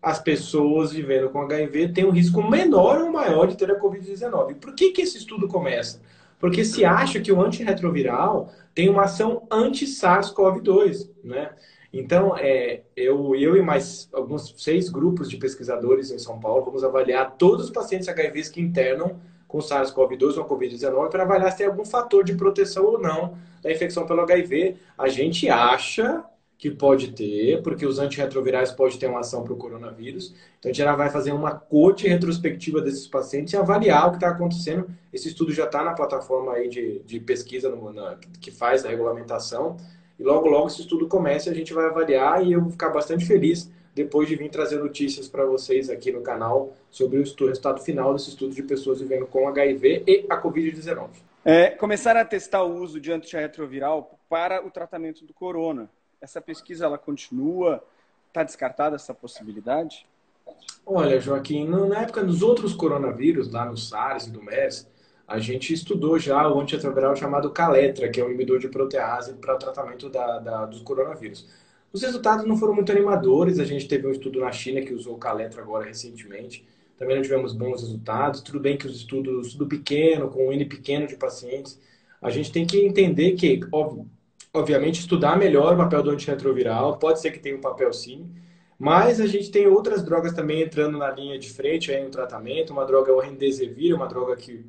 as 0.00 0.20
pessoas 0.20 0.92
vivendo 0.92 1.28
com 1.30 1.42
HIV 1.42 1.88
têm 1.88 2.04
um 2.04 2.10
risco 2.10 2.40
menor 2.48 3.00
ou 3.00 3.10
maior 3.10 3.46
de 3.46 3.56
ter 3.56 3.70
a 3.70 3.80
Covid-19. 3.80 4.54
Por 4.54 4.74
que, 4.74 4.92
que 4.92 5.02
esse 5.02 5.18
estudo 5.18 5.48
começa? 5.48 6.00
Porque 6.38 6.64
se 6.64 6.84
acha 6.84 7.20
que 7.20 7.32
o 7.32 7.40
antirretroviral 7.40 8.52
tem 8.74 8.88
uma 8.88 9.04
ação 9.04 9.46
anti-SARS-CoV-2, 9.50 11.10
né? 11.24 11.50
Então, 11.92 12.36
é, 12.36 12.82
eu, 12.94 13.34
eu 13.34 13.56
e 13.56 13.62
mais 13.62 14.08
alguns 14.12 14.54
seis 14.62 14.88
grupos 14.90 15.28
de 15.28 15.36
pesquisadores 15.36 16.10
em 16.10 16.18
São 16.18 16.38
Paulo 16.38 16.64
vamos 16.64 16.84
avaliar 16.84 17.36
todos 17.36 17.66
os 17.66 17.70
pacientes 17.70 18.06
HIVs 18.06 18.50
que 18.50 18.60
internam 18.60 19.16
com 19.46 19.58
SARS-CoV-2 19.58 20.36
ou 20.36 20.44
Covid-19 20.44 21.08
para 21.08 21.22
avaliar 21.22 21.50
se 21.50 21.58
tem 21.58 21.66
algum 21.66 21.84
fator 21.84 22.22
de 22.22 22.34
proteção 22.34 22.84
ou 22.84 23.00
não 23.00 23.38
da 23.62 23.72
infecção 23.72 24.06
pelo 24.06 24.20
HIV. 24.20 24.76
A 24.98 25.08
gente 25.08 25.48
acha 25.48 26.22
que 26.58 26.72
pode 26.72 27.12
ter, 27.12 27.62
porque 27.62 27.86
os 27.86 28.00
antirretrovirais 28.00 28.72
podem 28.72 28.98
ter 28.98 29.06
uma 29.06 29.20
ação 29.20 29.44
para 29.44 29.52
o 29.52 29.56
coronavírus. 29.56 30.34
Então, 30.58 30.68
a 30.68 30.72
gente 30.72 30.84
já 30.84 30.96
vai 30.96 31.08
fazer 31.08 31.30
uma 31.30 31.54
corte 31.54 32.08
retrospectiva 32.08 32.80
desses 32.80 33.06
pacientes 33.06 33.52
e 33.52 33.56
avaliar 33.56 34.08
o 34.08 34.10
que 34.10 34.16
está 34.16 34.30
acontecendo. 34.30 34.90
Esse 35.12 35.28
estudo 35.28 35.52
já 35.52 35.66
está 35.66 35.84
na 35.84 35.92
plataforma 35.92 36.54
aí 36.54 36.68
de, 36.68 36.98
de 37.06 37.20
pesquisa 37.20 37.68
no, 37.70 37.92
na, 37.92 38.18
que 38.40 38.50
faz 38.50 38.84
a 38.84 38.88
regulamentação. 38.88 39.76
E 40.18 40.22
logo, 40.24 40.48
logo, 40.48 40.66
esse 40.66 40.80
estudo 40.80 41.06
começa, 41.06 41.48
a 41.48 41.54
gente 41.54 41.72
vai 41.72 41.86
avaliar 41.86 42.44
e 42.44 42.52
eu 42.52 42.60
vou 42.60 42.72
ficar 42.72 42.88
bastante 42.88 43.24
feliz 43.24 43.70
depois 43.94 44.28
de 44.28 44.34
vir 44.34 44.50
trazer 44.50 44.80
notícias 44.80 45.28
para 45.28 45.44
vocês 45.44 45.88
aqui 45.88 46.10
no 46.10 46.22
canal 46.22 46.72
sobre 46.90 47.18
o 47.18 47.22
estudo, 47.22 47.48
resultado 47.48 47.80
final 47.80 48.12
desse 48.12 48.30
estudo 48.30 48.52
de 48.52 48.62
pessoas 48.64 49.00
vivendo 49.00 49.26
com 49.26 49.46
HIV 49.46 50.02
e 50.06 50.26
a 50.28 50.40
Covid-19. 50.40 51.08
É, 51.44 51.70
começaram 51.70 52.20
a 52.20 52.24
testar 52.24 52.64
o 52.64 52.74
uso 52.80 53.00
de 53.00 53.12
antirretroviral 53.12 54.18
para 54.28 54.64
o 54.64 54.70
tratamento 54.70 55.24
do 55.24 55.32
corona. 55.32 55.88
Essa 56.20 56.40
pesquisa 56.40 56.84
ela 56.84 56.98
continua? 56.98 57.82
Está 58.28 58.42
descartada 58.42 58.96
essa 58.96 59.14
possibilidade? 59.14 60.06
Olha, 60.84 61.20
Joaquim, 61.20 61.68
na 61.68 62.02
época 62.02 62.24
dos 62.24 62.42
outros 62.42 62.74
coronavírus, 62.74 63.52
lá 63.52 63.66
no 63.66 63.76
SARS 63.76 64.26
e 64.26 64.30
do 64.30 64.42
MERS, 64.42 64.90
a 65.26 65.38
gente 65.38 65.72
estudou 65.74 66.18
já 66.18 66.48
o 66.48 66.58
antirretroviral 66.58 67.14
chamado 67.14 67.50
Caletra, 67.50 68.08
que 68.08 68.20
é 68.20 68.24
um 68.24 68.28
inibidor 68.28 68.58
de 68.58 68.68
protease 68.68 69.34
para 69.34 69.54
o 69.54 69.58
tratamento 69.58 70.08
da, 70.08 70.38
da, 70.38 70.66
dos 70.66 70.80
coronavírus. 70.80 71.46
Os 71.92 72.02
resultados 72.02 72.46
não 72.46 72.56
foram 72.56 72.74
muito 72.74 72.90
animadores. 72.90 73.58
A 73.58 73.64
gente 73.64 73.86
teve 73.86 74.06
um 74.06 74.10
estudo 74.10 74.40
na 74.40 74.50
China 74.50 74.80
que 74.80 74.94
usou 74.94 75.16
Caletra 75.18 75.62
agora 75.62 75.84
recentemente. 75.84 76.66
também 76.98 77.16
não 77.16 77.22
tivemos 77.22 77.52
bons 77.52 77.82
resultados. 77.82 78.40
Tudo 78.40 78.58
bem 78.58 78.76
que 78.76 78.86
os 78.86 78.96
estudos, 78.96 79.48
estudo 79.48 79.66
pequeno, 79.66 80.28
com 80.28 80.48
um 80.48 80.52
N 80.52 80.64
pequeno 80.64 81.06
de 81.06 81.16
pacientes, 81.16 81.78
a 82.20 82.30
gente 82.30 82.50
tem 82.50 82.66
que 82.66 82.84
entender 82.84 83.32
que, 83.32 83.60
obviamente, 84.58 85.00
estudar 85.00 85.36
melhor 85.36 85.74
o 85.74 85.76
papel 85.76 86.02
do 86.02 86.10
antirretroviral, 86.10 86.98
pode 86.98 87.20
ser 87.20 87.30
que 87.30 87.38
tenha 87.38 87.56
um 87.56 87.60
papel 87.60 87.92
sim, 87.92 88.28
mas 88.78 89.20
a 89.20 89.26
gente 89.26 89.50
tem 89.50 89.66
outras 89.66 90.02
drogas 90.02 90.32
também 90.32 90.62
entrando 90.62 90.98
na 90.98 91.10
linha 91.10 91.38
de 91.38 91.50
frente 91.50 91.90
aí 91.90 92.02
no 92.02 92.10
tratamento, 92.10 92.72
uma 92.72 92.84
droga 92.84 93.10
é 93.10 93.14
o 93.14 93.20
Remdesivir, 93.20 93.94
uma 93.94 94.06
droga 94.06 94.36
que 94.36 94.64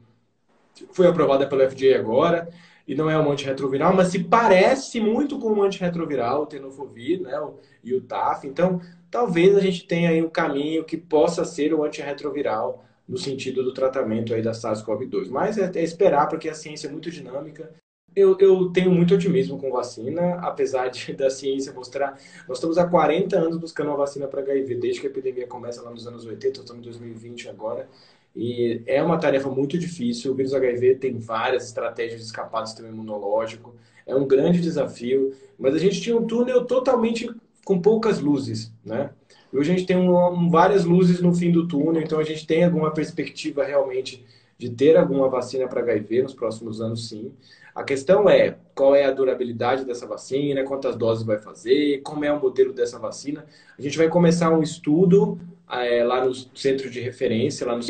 foi 0.91 1.07
aprovada 1.07 1.47
pelo 1.47 1.69
FDA 1.69 1.97
agora, 1.97 2.49
e 2.87 2.95
não 2.95 3.09
é 3.09 3.19
um 3.19 3.31
antirretroviral, 3.31 3.93
mas 3.93 4.07
se 4.07 4.19
parece 4.19 4.99
muito 4.99 5.37
com 5.37 5.51
um 5.51 5.61
antirretroviral, 5.61 6.43
o 6.43 6.45
tenofovir, 6.47 7.21
né, 7.21 7.39
e 7.83 7.93
o 7.93 8.01
TAF. 8.01 8.47
Então, 8.47 8.81
talvez 9.11 9.55
a 9.55 9.59
gente 9.59 9.85
tenha 9.85 10.09
aí 10.09 10.23
um 10.23 10.29
caminho 10.29 10.83
que 10.83 10.97
possa 10.97 11.45
ser 11.45 11.71
o 11.73 11.83
antirretroviral 11.83 12.83
no 13.07 13.17
sentido 13.17 13.63
do 13.63 13.73
tratamento 13.73 14.33
aí 14.33 14.41
da 14.41 14.51
SARS-CoV-2. 14.51 15.29
Mas 15.29 15.57
é, 15.57 15.71
é, 15.73 15.83
esperar, 15.83 16.27
porque 16.27 16.49
a 16.49 16.53
ciência 16.53 16.87
é 16.87 16.91
muito 16.91 17.11
dinâmica. 17.11 17.71
Eu, 18.15 18.37
eu 18.39 18.69
tenho 18.69 18.91
muito 18.91 19.13
otimismo 19.13 19.57
com 19.59 19.71
vacina, 19.71 20.35
apesar 20.41 20.87
de, 20.89 21.13
da 21.15 21.29
ciência 21.29 21.73
mostrar... 21.73 22.17
Nós 22.47 22.57
estamos 22.57 22.77
há 22.77 22.87
40 22.87 23.37
anos 23.37 23.57
buscando 23.57 23.87
uma 23.87 23.97
vacina 23.97 24.27
para 24.27 24.41
HIV, 24.41 24.75
desde 24.75 25.01
que 25.01 25.07
a 25.07 25.09
epidemia 25.09 25.47
começa 25.47 25.81
lá 25.81 25.91
nos 25.91 26.07
anos 26.07 26.25
80, 26.25 26.59
estamos 26.61 26.81
em 26.81 26.83
2020 26.83 27.49
agora. 27.49 27.87
E 28.35 28.81
é 28.85 29.01
uma 29.03 29.17
tarefa 29.17 29.49
muito 29.49 29.77
difícil. 29.77 30.31
O 30.31 30.35
vírus 30.35 30.53
HIV 30.53 30.95
tem 30.95 31.17
várias 31.17 31.65
estratégias 31.65 32.19
de 32.19 32.25
escapar 32.25 32.61
do 32.61 32.67
sistema 32.67 32.89
imunológico. 32.89 33.75
É 34.05 34.15
um 34.15 34.27
grande 34.27 34.61
desafio. 34.61 35.33
Mas 35.57 35.75
a 35.75 35.79
gente 35.79 36.01
tinha 36.01 36.17
um 36.17 36.25
túnel 36.25 36.65
totalmente 36.65 37.29
com 37.65 37.79
poucas 37.79 38.19
luzes, 38.19 38.71
né? 38.83 39.11
Hoje 39.51 39.71
a 39.71 39.75
gente 39.75 39.87
tem 39.87 39.97
um, 39.97 40.49
várias 40.49 40.85
luzes 40.85 41.21
no 41.21 41.33
fim 41.33 41.51
do 41.51 41.67
túnel, 41.67 42.01
então 42.01 42.19
a 42.19 42.23
gente 42.23 42.45
tem 42.45 42.63
alguma 42.63 42.91
perspectiva 42.91 43.63
realmente 43.63 44.23
de 44.57 44.69
ter 44.69 44.95
alguma 44.95 45.27
vacina 45.27 45.67
para 45.67 45.81
HIV 45.81 46.23
nos 46.23 46.33
próximos 46.33 46.81
anos, 46.81 47.09
sim. 47.09 47.31
A 47.73 47.83
questão 47.83 48.29
é 48.29 48.57
qual 48.75 48.95
é 48.95 49.05
a 49.05 49.11
durabilidade 49.11 49.85
dessa 49.85 50.05
vacina, 50.05 50.63
quantas 50.63 50.95
doses 50.95 51.25
vai 51.25 51.39
fazer, 51.39 52.01
como 52.01 52.25
é 52.25 52.31
o 52.31 52.39
modelo 52.39 52.73
dessa 52.73 52.97
vacina. 52.97 53.45
A 53.77 53.81
gente 53.81 53.97
vai 53.97 54.09
começar 54.09 54.49
um 54.49 54.61
estudo 54.61 55.39
é, 55.69 56.03
lá 56.03 56.25
no 56.25 56.33
centro 56.33 56.89
de 56.89 56.99
referência, 56.99 57.67
lá 57.67 57.75
no 57.75 57.83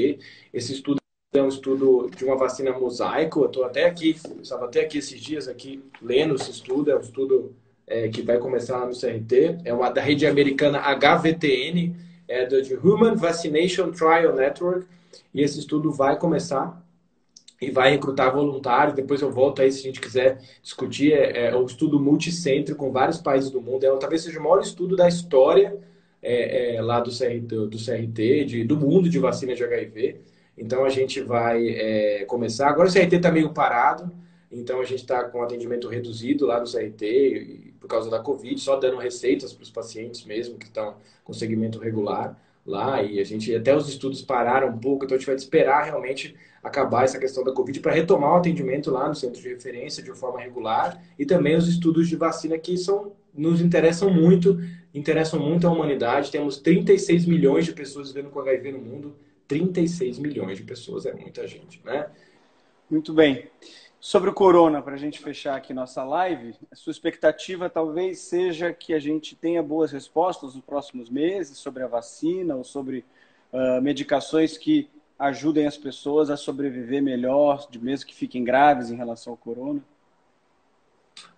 esse 0.53 0.73
estudo 0.73 0.99
é 1.31 1.41
um 1.41 1.47
estudo 1.47 2.09
de 2.15 2.25
uma 2.25 2.35
vacina 2.35 2.71
mosaico. 2.71 3.41
Eu 3.41 3.45
estou 3.45 3.63
até 3.63 3.85
aqui, 3.85 4.15
estava 4.41 4.65
até 4.65 4.81
aqui 4.81 4.97
esses 4.97 5.19
dias 5.21 5.47
aqui 5.47 5.83
lendo 6.01 6.35
esse 6.35 6.49
estudo. 6.49 6.89
É 6.89 6.95
um 6.95 7.01
estudo 7.01 7.55
é, 7.85 8.07
que 8.09 8.23
vai 8.23 8.39
começar 8.39 8.79
lá 8.79 8.87
no 8.87 8.99
CRT. 8.99 9.59
É 9.63 9.73
uma 9.73 9.89
da 9.89 10.01
rede 10.01 10.25
americana 10.25 10.79
HVTN, 10.79 11.95
é 12.27 12.45
do 12.45 12.57
Human 12.83 13.15
Vaccination 13.15 13.91
Trial 13.91 14.33
Network. 14.33 14.87
E 15.33 15.41
esse 15.41 15.59
estudo 15.59 15.91
vai 15.91 16.17
começar 16.17 16.81
e 17.61 17.69
vai 17.69 17.91
recrutar 17.91 18.33
voluntários. 18.33 18.95
Depois 18.95 19.21
eu 19.21 19.31
volto 19.31 19.61
aí 19.61 19.71
se 19.71 19.79
a 19.79 19.83
gente 19.83 19.99
quiser 19.99 20.41
discutir. 20.61 21.13
É, 21.13 21.47
é 21.47 21.55
um 21.55 21.65
estudo 21.65 21.99
multicêntrico 21.99 22.85
com 22.85 22.91
vários 22.91 23.17
países 23.17 23.51
do 23.51 23.61
mundo. 23.61 23.83
É, 23.83 23.97
talvez 23.97 24.21
seja 24.21 24.39
o 24.39 24.43
maior 24.43 24.61
estudo 24.61 24.95
da 24.95 25.07
história 25.07 25.77
é, 26.21 26.75
é, 26.75 26.81
lá 26.81 26.99
do 26.99 27.11
CRT, 27.11 27.47
do, 27.47 27.77
CRT 27.77 28.45
de, 28.45 28.63
do 28.63 28.77
mundo 28.77 29.09
de 29.09 29.19
vacina 29.19 29.53
de 29.53 29.63
HIV. 29.63 30.21
Então 30.57 30.83
a 30.83 30.89
gente 30.89 31.21
vai 31.21 31.67
é, 31.67 32.25
começar. 32.25 32.69
Agora 32.69 32.89
o 32.89 32.93
CRT 32.93 33.15
está 33.15 33.31
meio 33.31 33.53
parado, 33.53 34.11
então 34.51 34.79
a 34.81 34.85
gente 34.85 35.01
está 35.01 35.23
com 35.23 35.41
atendimento 35.41 35.87
reduzido 35.87 36.45
lá 36.45 36.59
no 36.59 36.69
CRT 36.69 37.73
por 37.79 37.87
causa 37.87 38.09
da 38.09 38.19
Covid, 38.19 38.59
só 38.59 38.75
dando 38.75 38.97
receitas 38.97 39.53
para 39.53 39.63
os 39.63 39.69
pacientes 39.69 40.25
mesmo 40.25 40.57
que 40.57 40.65
estão 40.65 40.95
com 41.23 41.31
segmento 41.31 41.79
regular 41.79 42.37
lá. 42.65 43.01
E 43.01 43.19
a 43.19 43.23
gente 43.23 43.53
até 43.53 43.75
os 43.75 43.89
estudos 43.89 44.21
pararam 44.21 44.69
um 44.69 44.77
pouco, 44.77 45.05
então 45.05 45.15
a 45.15 45.19
gente 45.19 45.27
vai 45.27 45.35
esperar 45.35 45.83
realmente 45.83 46.35
acabar 46.61 47.05
essa 47.05 47.17
questão 47.17 47.43
da 47.43 47.53
Covid 47.53 47.79
para 47.79 47.93
retomar 47.93 48.33
o 48.33 48.37
atendimento 48.37 48.91
lá 48.91 49.07
no 49.07 49.15
centro 49.15 49.41
de 49.41 49.47
referência 49.47 50.03
de 50.03 50.11
forma 50.11 50.39
regular 50.39 51.01
e 51.17 51.25
também 51.25 51.55
os 51.55 51.67
estudos 51.67 52.07
de 52.07 52.15
vacina 52.15 52.57
que 52.57 52.77
são 52.77 53.13
nos 53.33 53.61
interessam 53.61 54.09
muito, 54.09 54.59
interessam 54.93 55.39
muito 55.39 55.67
a 55.67 55.71
humanidade. 55.71 56.31
Temos 56.31 56.57
36 56.57 57.25
milhões 57.25 57.65
de 57.65 57.73
pessoas 57.73 58.11
vivendo 58.11 58.31
com 58.31 58.39
HIV 58.39 58.71
no 58.71 58.79
mundo. 58.79 59.15
36 59.47 60.19
milhões 60.19 60.57
de 60.57 60.63
pessoas 60.63 61.05
é 61.05 61.13
muita 61.13 61.47
gente, 61.47 61.81
né? 61.85 62.07
Muito 62.89 63.13
bem. 63.13 63.47
Sobre 64.01 64.29
o 64.29 64.33
corona, 64.33 64.81
para 64.81 64.93
a 64.93 64.97
gente 64.97 65.19
fechar 65.19 65.57
aqui 65.57 65.73
nossa 65.73 66.03
live, 66.05 66.55
a 66.71 66.75
sua 66.75 66.91
expectativa 66.91 67.69
talvez 67.69 68.19
seja 68.19 68.71
que 68.71 68.93
a 68.93 68.99
gente 68.99 69.35
tenha 69.35 69.61
boas 69.61 69.91
respostas 69.91 70.55
nos 70.55 70.63
próximos 70.63 71.09
meses 71.09 71.57
sobre 71.57 71.83
a 71.83 71.87
vacina 71.87 72.55
ou 72.55 72.63
sobre 72.63 73.03
uh, 73.51 73.81
medicações 73.81 74.57
que 74.57 74.89
ajudem 75.17 75.67
as 75.67 75.75
pessoas 75.75 76.29
a 76.29 76.37
sobreviver 76.37 77.03
melhor, 77.03 77.67
de 77.69 77.77
mesmo 77.77 78.07
que 78.07 78.15
fiquem 78.15 78.41
graves 78.41 78.89
em 78.89 78.95
relação 78.95 79.33
ao 79.33 79.37
corona? 79.37 79.81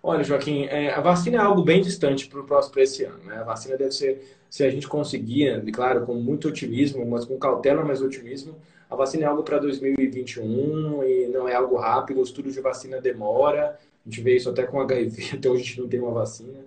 Olha, 0.03 0.23
Joaquim, 0.23 0.65
é, 0.65 0.93
a 0.93 1.01
vacina 1.01 1.37
é 1.37 1.39
algo 1.39 1.63
bem 1.63 1.81
distante 1.81 2.27
para 2.27 2.41
o 2.41 2.43
próximo 2.43 2.79
esse 2.79 3.03
ano. 3.03 3.23
Né? 3.23 3.37
A 3.37 3.43
vacina 3.43 3.75
deve 3.75 3.91
ser, 3.91 4.37
se 4.47 4.63
a 4.63 4.69
gente 4.69 4.87
conseguir, 4.87 5.63
claro, 5.71 6.05
com 6.05 6.13
muito 6.13 6.47
otimismo, 6.47 7.03
mas 7.07 7.25
com 7.25 7.39
cautela, 7.39 7.83
mas 7.83 8.03
otimismo, 8.03 8.55
a 8.91 8.95
vacina 8.97 9.23
é 9.23 9.25
algo 9.25 9.41
para 9.41 9.57
2021 9.57 11.01
e 11.05 11.27
não 11.27 11.47
é 11.47 11.55
algo 11.55 11.77
rápido. 11.77 12.19
O 12.19 12.23
estudo 12.23 12.51
de 12.51 12.59
vacina 12.59 12.99
demora. 12.99 13.79
A 14.05 14.09
gente 14.09 14.21
vê 14.21 14.35
isso 14.35 14.49
até 14.49 14.63
com 14.63 14.81
HIV, 14.81 15.37
até 15.37 15.49
hoje 15.49 15.61
a 15.61 15.65
gente 15.65 15.79
não 15.79 15.87
tem 15.87 16.01
uma 16.01 16.11
vacina. 16.11 16.59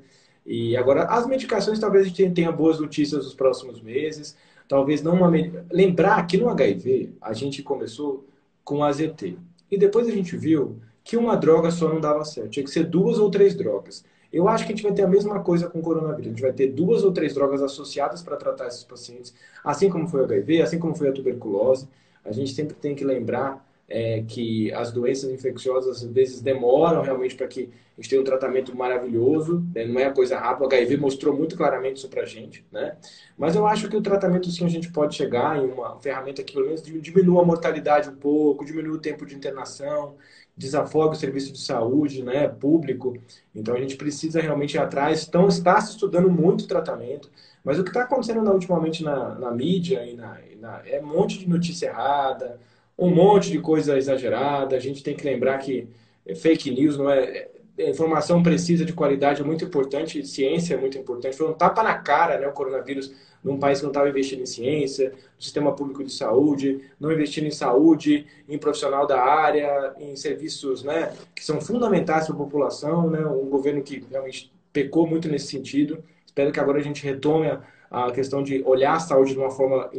E 0.46 0.74
agora, 0.74 1.04
as 1.04 1.26
medicações, 1.26 1.78
talvez 1.78 2.06
a 2.06 2.08
gente 2.08 2.30
tenha 2.30 2.50
boas 2.50 2.80
notícias 2.80 3.24
nos 3.24 3.34
próximos 3.34 3.82
meses. 3.82 4.34
Talvez 4.66 5.02
não 5.02 5.16
uma. 5.16 5.30
Lembrar 5.70 6.26
que 6.26 6.38
no 6.38 6.48
HIV 6.48 7.12
a 7.20 7.34
gente 7.34 7.62
começou 7.62 8.24
com 8.64 8.82
AZT. 8.82 9.36
E 9.70 9.76
depois 9.76 10.08
a 10.08 10.10
gente 10.10 10.34
viu 10.34 10.78
que 11.02 11.18
uma 11.18 11.36
droga 11.36 11.70
só 11.70 11.90
não 11.90 12.00
dava 12.00 12.24
certo. 12.24 12.48
Tinha 12.52 12.64
que 12.64 12.70
ser 12.70 12.84
duas 12.84 13.18
ou 13.18 13.30
três 13.30 13.54
drogas. 13.54 14.02
Eu 14.32 14.48
acho 14.48 14.64
que 14.64 14.72
a 14.72 14.74
gente 14.74 14.82
vai 14.82 14.94
ter 14.94 15.02
a 15.02 15.08
mesma 15.08 15.40
coisa 15.40 15.68
com 15.68 15.78
o 15.78 15.82
coronavírus. 15.82 16.26
A 16.26 16.30
gente 16.30 16.42
vai 16.42 16.52
ter 16.54 16.68
duas 16.68 17.04
ou 17.04 17.12
três 17.12 17.34
drogas 17.34 17.60
associadas 17.60 18.22
para 18.22 18.36
tratar 18.36 18.66
esses 18.66 18.82
pacientes, 18.82 19.34
assim 19.62 19.90
como 19.90 20.08
foi 20.08 20.22
o 20.22 20.24
HIV, 20.24 20.62
assim 20.62 20.78
como 20.78 20.94
foi 20.94 21.10
a 21.10 21.12
tuberculose. 21.12 21.86
A 22.24 22.32
gente 22.32 22.52
sempre 22.52 22.74
tem 22.74 22.94
que 22.94 23.04
lembrar 23.04 23.64
é, 23.88 24.22
que 24.26 24.72
as 24.72 24.90
doenças 24.90 25.30
infecciosas 25.30 26.02
às 26.02 26.10
vezes 26.10 26.40
demoram 26.40 27.02
realmente 27.02 27.34
para 27.34 27.46
que 27.46 27.70
a 27.96 28.00
gente 28.00 28.10
tenha 28.10 28.22
um 28.22 28.24
tratamento 28.24 28.76
maravilhoso, 28.76 29.64
né? 29.72 29.84
não 29.84 30.00
é 30.00 30.10
coisa 30.10 30.36
rápida. 30.36 30.64
O 30.64 30.66
HIV 30.66 30.96
mostrou 30.96 31.36
muito 31.36 31.56
claramente 31.56 31.98
isso 31.98 32.08
para 32.08 32.22
a 32.22 32.26
gente, 32.26 32.66
né? 32.72 32.96
Mas 33.38 33.54
eu 33.54 33.66
acho 33.66 33.88
que 33.88 33.96
o 33.96 34.02
tratamento 34.02 34.50
sim 34.50 34.64
a 34.64 34.68
gente 34.68 34.90
pode 34.90 35.14
chegar 35.14 35.62
em 35.62 35.66
uma 35.70 35.96
ferramenta 36.00 36.42
que 36.42 36.54
pelo 36.54 36.66
menos 36.66 36.82
diminua 36.82 37.42
a 37.42 37.46
mortalidade 37.46 38.08
um 38.08 38.16
pouco, 38.16 38.64
diminua 38.64 38.96
o 38.96 39.00
tempo 39.00 39.24
de 39.24 39.36
internação, 39.36 40.16
desafoga 40.56 41.12
o 41.12 41.18
serviço 41.18 41.52
de 41.52 41.58
saúde 41.58 42.22
né, 42.22 42.48
público. 42.48 43.16
Então 43.54 43.74
a 43.74 43.80
gente 43.80 43.96
precisa 43.96 44.40
realmente 44.40 44.74
ir 44.74 44.78
atrás. 44.78 45.26
Então 45.26 45.48
está 45.48 45.80
se 45.80 45.92
estudando 45.92 46.30
muito 46.30 46.68
tratamento, 46.68 47.30
mas 47.64 47.78
o 47.78 47.84
que 47.84 47.90
está 47.90 48.02
acontecendo 48.02 48.42
na, 48.42 48.52
ultimamente 48.52 49.02
na, 49.02 49.34
na 49.34 49.50
mídia 49.50 50.04
e 50.06 50.14
na, 50.14 50.38
e 50.50 50.56
na, 50.56 50.82
é 50.86 51.00
um 51.00 51.06
monte 51.06 51.38
de 51.38 51.48
notícia 51.48 51.86
errada, 51.86 52.60
um 52.96 53.10
monte 53.10 53.50
de 53.50 53.58
coisa 53.58 53.98
exagerada. 53.98 54.76
A 54.76 54.80
gente 54.80 55.02
tem 55.02 55.16
que 55.16 55.24
lembrar 55.24 55.58
que 55.58 55.88
fake 56.36 56.70
news 56.70 56.96
não 56.96 57.10
é, 57.10 57.24
é 57.24 57.50
informação 57.78 58.42
precisa 58.42 58.84
de 58.84 58.92
qualidade 58.92 59.40
é 59.40 59.44
muito 59.44 59.64
importante, 59.64 60.24
ciência 60.26 60.74
é 60.74 60.76
muito 60.76 60.96
importante. 60.96 61.36
Foi 61.36 61.48
um 61.48 61.52
tapa 61.52 61.82
na 61.82 61.94
cara, 61.94 62.38
né, 62.38 62.46
o 62.46 62.52
coronavírus 62.52 63.12
num 63.42 63.58
país 63.58 63.78
que 63.78 63.84
não 63.84 63.90
estava 63.90 64.08
investindo 64.08 64.40
em 64.40 64.46
ciência, 64.46 65.10
no 65.10 65.42
sistema 65.42 65.74
público 65.74 66.02
de 66.02 66.10
saúde, 66.10 66.80
não 66.98 67.12
investindo 67.12 67.46
em 67.46 67.50
saúde, 67.50 68.26
em 68.48 68.56
profissional 68.56 69.06
da 69.06 69.20
área, 69.20 69.92
em 69.98 70.16
serviços 70.16 70.82
né, 70.82 71.12
que 71.34 71.44
são 71.44 71.60
fundamentais 71.60 72.26
para 72.26 72.34
a 72.34 72.38
população, 72.38 73.10
né, 73.10 73.26
um 73.26 73.50
governo 73.50 73.82
que 73.82 74.02
realmente 74.10 74.50
pecou 74.72 75.06
muito 75.06 75.28
nesse 75.28 75.48
sentido. 75.48 76.02
Espero 76.24 76.50
que 76.50 76.58
agora 76.58 76.78
a 76.78 76.82
gente 76.82 77.04
retome 77.04 77.48
a, 77.48 77.62
a 77.90 78.10
questão 78.12 78.42
de 78.42 78.62
olhar 78.64 78.94
a 78.94 79.00
saúde 79.00 79.34
de 79.34 79.38
uma 79.38 79.50
forma 79.50 79.90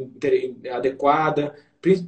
adequada, 0.73 1.53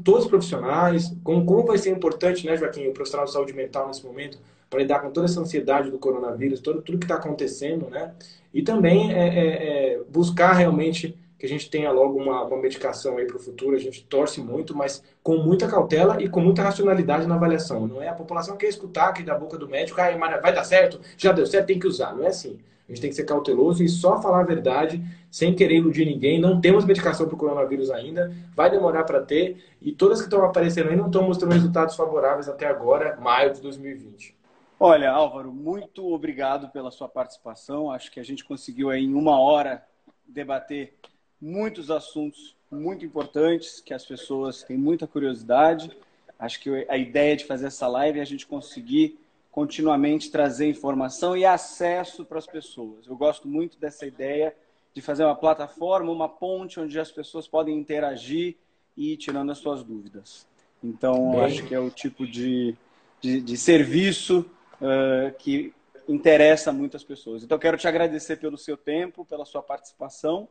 todos 0.03 0.24
os 0.24 0.30
profissionais, 0.30 1.15
como, 1.24 1.45
como 1.45 1.65
vai 1.65 1.78
ser 1.78 1.91
importante, 1.91 2.47
né, 2.47 2.57
Joaquim, 2.57 2.88
o 2.88 2.93
profissional 2.93 3.28
de 3.28 3.32
saúde 3.32 3.53
mental 3.53 3.88
nesse 3.88 4.03
momento, 4.03 4.39
para 4.70 4.80
lidar 4.80 4.99
com 4.99 5.11
toda 5.11 5.26
essa 5.26 5.39
ansiedade 5.39 5.89
do 5.89 5.99
coronavírus, 5.99 6.59
todo, 6.59 6.82
tudo 6.82 6.97
que 6.97 7.05
está 7.05 7.15
acontecendo, 7.15 7.89
né? 7.89 8.13
E 8.53 8.61
também 8.61 9.13
é, 9.13 9.28
é, 9.28 9.93
é 9.93 9.99
buscar 10.09 10.53
realmente 10.53 11.18
que 11.38 11.45
a 11.45 11.49
gente 11.49 11.70
tenha 11.70 11.91
logo 11.91 12.20
uma, 12.20 12.43
uma 12.43 12.57
medicação 12.57 13.18
aí 13.18 13.26
para 13.26 13.38
o 13.38 13.39
futuro. 13.39 13.76
A 13.76 13.80
gente 13.80 14.03
torce 14.05 14.41
muito, 14.41 14.76
mas 14.76 15.03
com 15.22 15.38
muita 15.38 15.68
cautela 15.68 16.22
e 16.22 16.28
com 16.28 16.41
muita 16.41 16.63
racionalidade 16.63 17.28
na 17.28 17.36
avaliação. 17.36 17.88
Não 17.88 18.01
é 18.01 18.07
a 18.07 18.13
população 18.13 18.57
quer 18.57 18.68
escutar 18.68 19.09
aqui 19.09 19.24
da 19.24 19.38
boca 19.38 19.57
do 19.57 19.70
médico, 19.70 20.01
ah, 20.01 20.39
vai 20.41 20.53
dar 20.53 20.63
certo, 20.63 20.99
já 21.15 21.32
deu 21.32 21.45
certo, 21.45 21.68
tem 21.68 21.80
que 21.80 21.88
usar. 21.88 22.15
Não 22.15 22.24
é 22.24 22.28
assim. 22.28 22.59
A 22.88 22.91
gente 22.91 23.01
tem 23.01 23.09
que 23.09 23.18
ser 23.18 23.26
cauteloso 23.26 23.84
e 23.84 23.89
só 23.89 24.22
falar 24.22 24.39
a 24.39 24.45
verdade, 24.45 25.03
sem 25.30 25.53
querer 25.53 25.76
iludir 25.76 26.05
ninguém. 26.05 26.39
Não 26.39 26.61
temos 26.61 26.86
medicação 26.86 27.26
para 27.28 27.36
o 27.36 27.38
coronavírus 27.38 27.91
ainda, 27.91 28.34
vai 28.55 28.72
demorar 28.72 29.03
para 29.03 29.22
ter. 29.22 29.61
E 29.82 29.91
todas 29.91 30.20
que 30.20 30.28
estão 30.28 30.43
aparecendo 30.43 30.89
aí 30.89 30.95
não 30.95 31.07
estão 31.07 31.22
mostrando 31.24 31.51
resultados 31.51 31.95
favoráveis 31.95 32.47
até 32.47 32.65
agora, 32.65 33.18
maio 33.18 33.53
de 33.53 33.61
2020. 33.61 34.37
Olha, 34.80 35.10
Álvaro, 35.10 35.52
muito 35.52 36.14
obrigado 36.14 36.70
pela 36.70 36.92
sua 36.92 37.10
participação. 37.10 37.90
Acho 37.90 38.12
que 38.12 38.20
a 38.20 38.24
gente 38.24 38.46
conseguiu 38.46 38.92
aí 38.92 39.06
em 39.06 39.14
uma 39.16 39.40
hora 39.40 39.84
debater 40.28 40.94
muitos 41.42 41.90
assuntos 41.90 42.56
muito 42.70 43.04
importantes, 43.04 43.82
que 43.82 43.92
as 43.92 44.06
pessoas 44.06 44.62
têm 44.62 44.78
muita 44.78 45.08
curiosidade. 45.08 45.90
Acho 46.38 46.60
que 46.60 46.86
a 46.88 46.96
ideia 46.96 47.36
de 47.36 47.46
fazer 47.46 47.68
essa 47.68 47.88
live 47.88 48.20
é 48.20 48.22
a 48.22 48.26
gente 48.26 48.46
conseguir 48.46 49.20
continuamente 49.52 50.30
trazer 50.30 50.70
informação 50.70 51.36
e 51.36 51.44
acesso 51.44 52.24
para 52.24 52.38
as 52.38 52.46
pessoas. 52.46 53.08
Eu 53.08 53.16
gosto 53.16 53.48
muito 53.48 53.80
dessa 53.80 54.06
ideia 54.06 54.56
de 54.94 55.02
fazer 55.02 55.24
uma 55.24 55.36
plataforma, 55.36 56.12
uma 56.12 56.30
ponte 56.30 56.80
onde 56.80 57.00
as 57.00 57.12
pessoas 57.12 57.48
podem 57.48 57.76
interagir 57.76 58.56
e 58.96 59.14
ir 59.14 59.18
tirando 59.18 59.52
as 59.52 59.58
suas 59.58 59.84
dúvidas. 59.84 60.48
Então, 60.84 61.44
acho 61.44 61.66
que 61.66 61.74
é 61.74 61.80
o 61.80 61.90
tipo 61.90 62.28
de, 62.28 62.76
de, 63.20 63.42
de 63.42 63.58
serviço 63.58 64.48
uh, 64.82 65.36
que 65.38 65.74
interessa 66.08 66.72
muitas 66.72 67.04
pessoas. 67.04 67.44
Então, 67.44 67.60
quero 67.60 67.78
te 67.78 67.88
agradecer 67.88 68.38
pelo 68.38 68.58
seu 68.58 68.78
tempo, 68.78 69.26
pela 69.26 69.46
sua 69.46 69.62
participação 69.62 70.48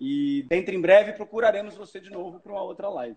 e 0.00 0.44
dentro 0.48 0.74
em 0.74 0.80
breve 0.80 1.12
procuraremos 1.12 1.76
você 1.76 2.00
de 2.00 2.10
novo 2.10 2.40
para 2.40 2.52
uma 2.52 2.62
outra 2.62 2.88
live. 2.88 3.16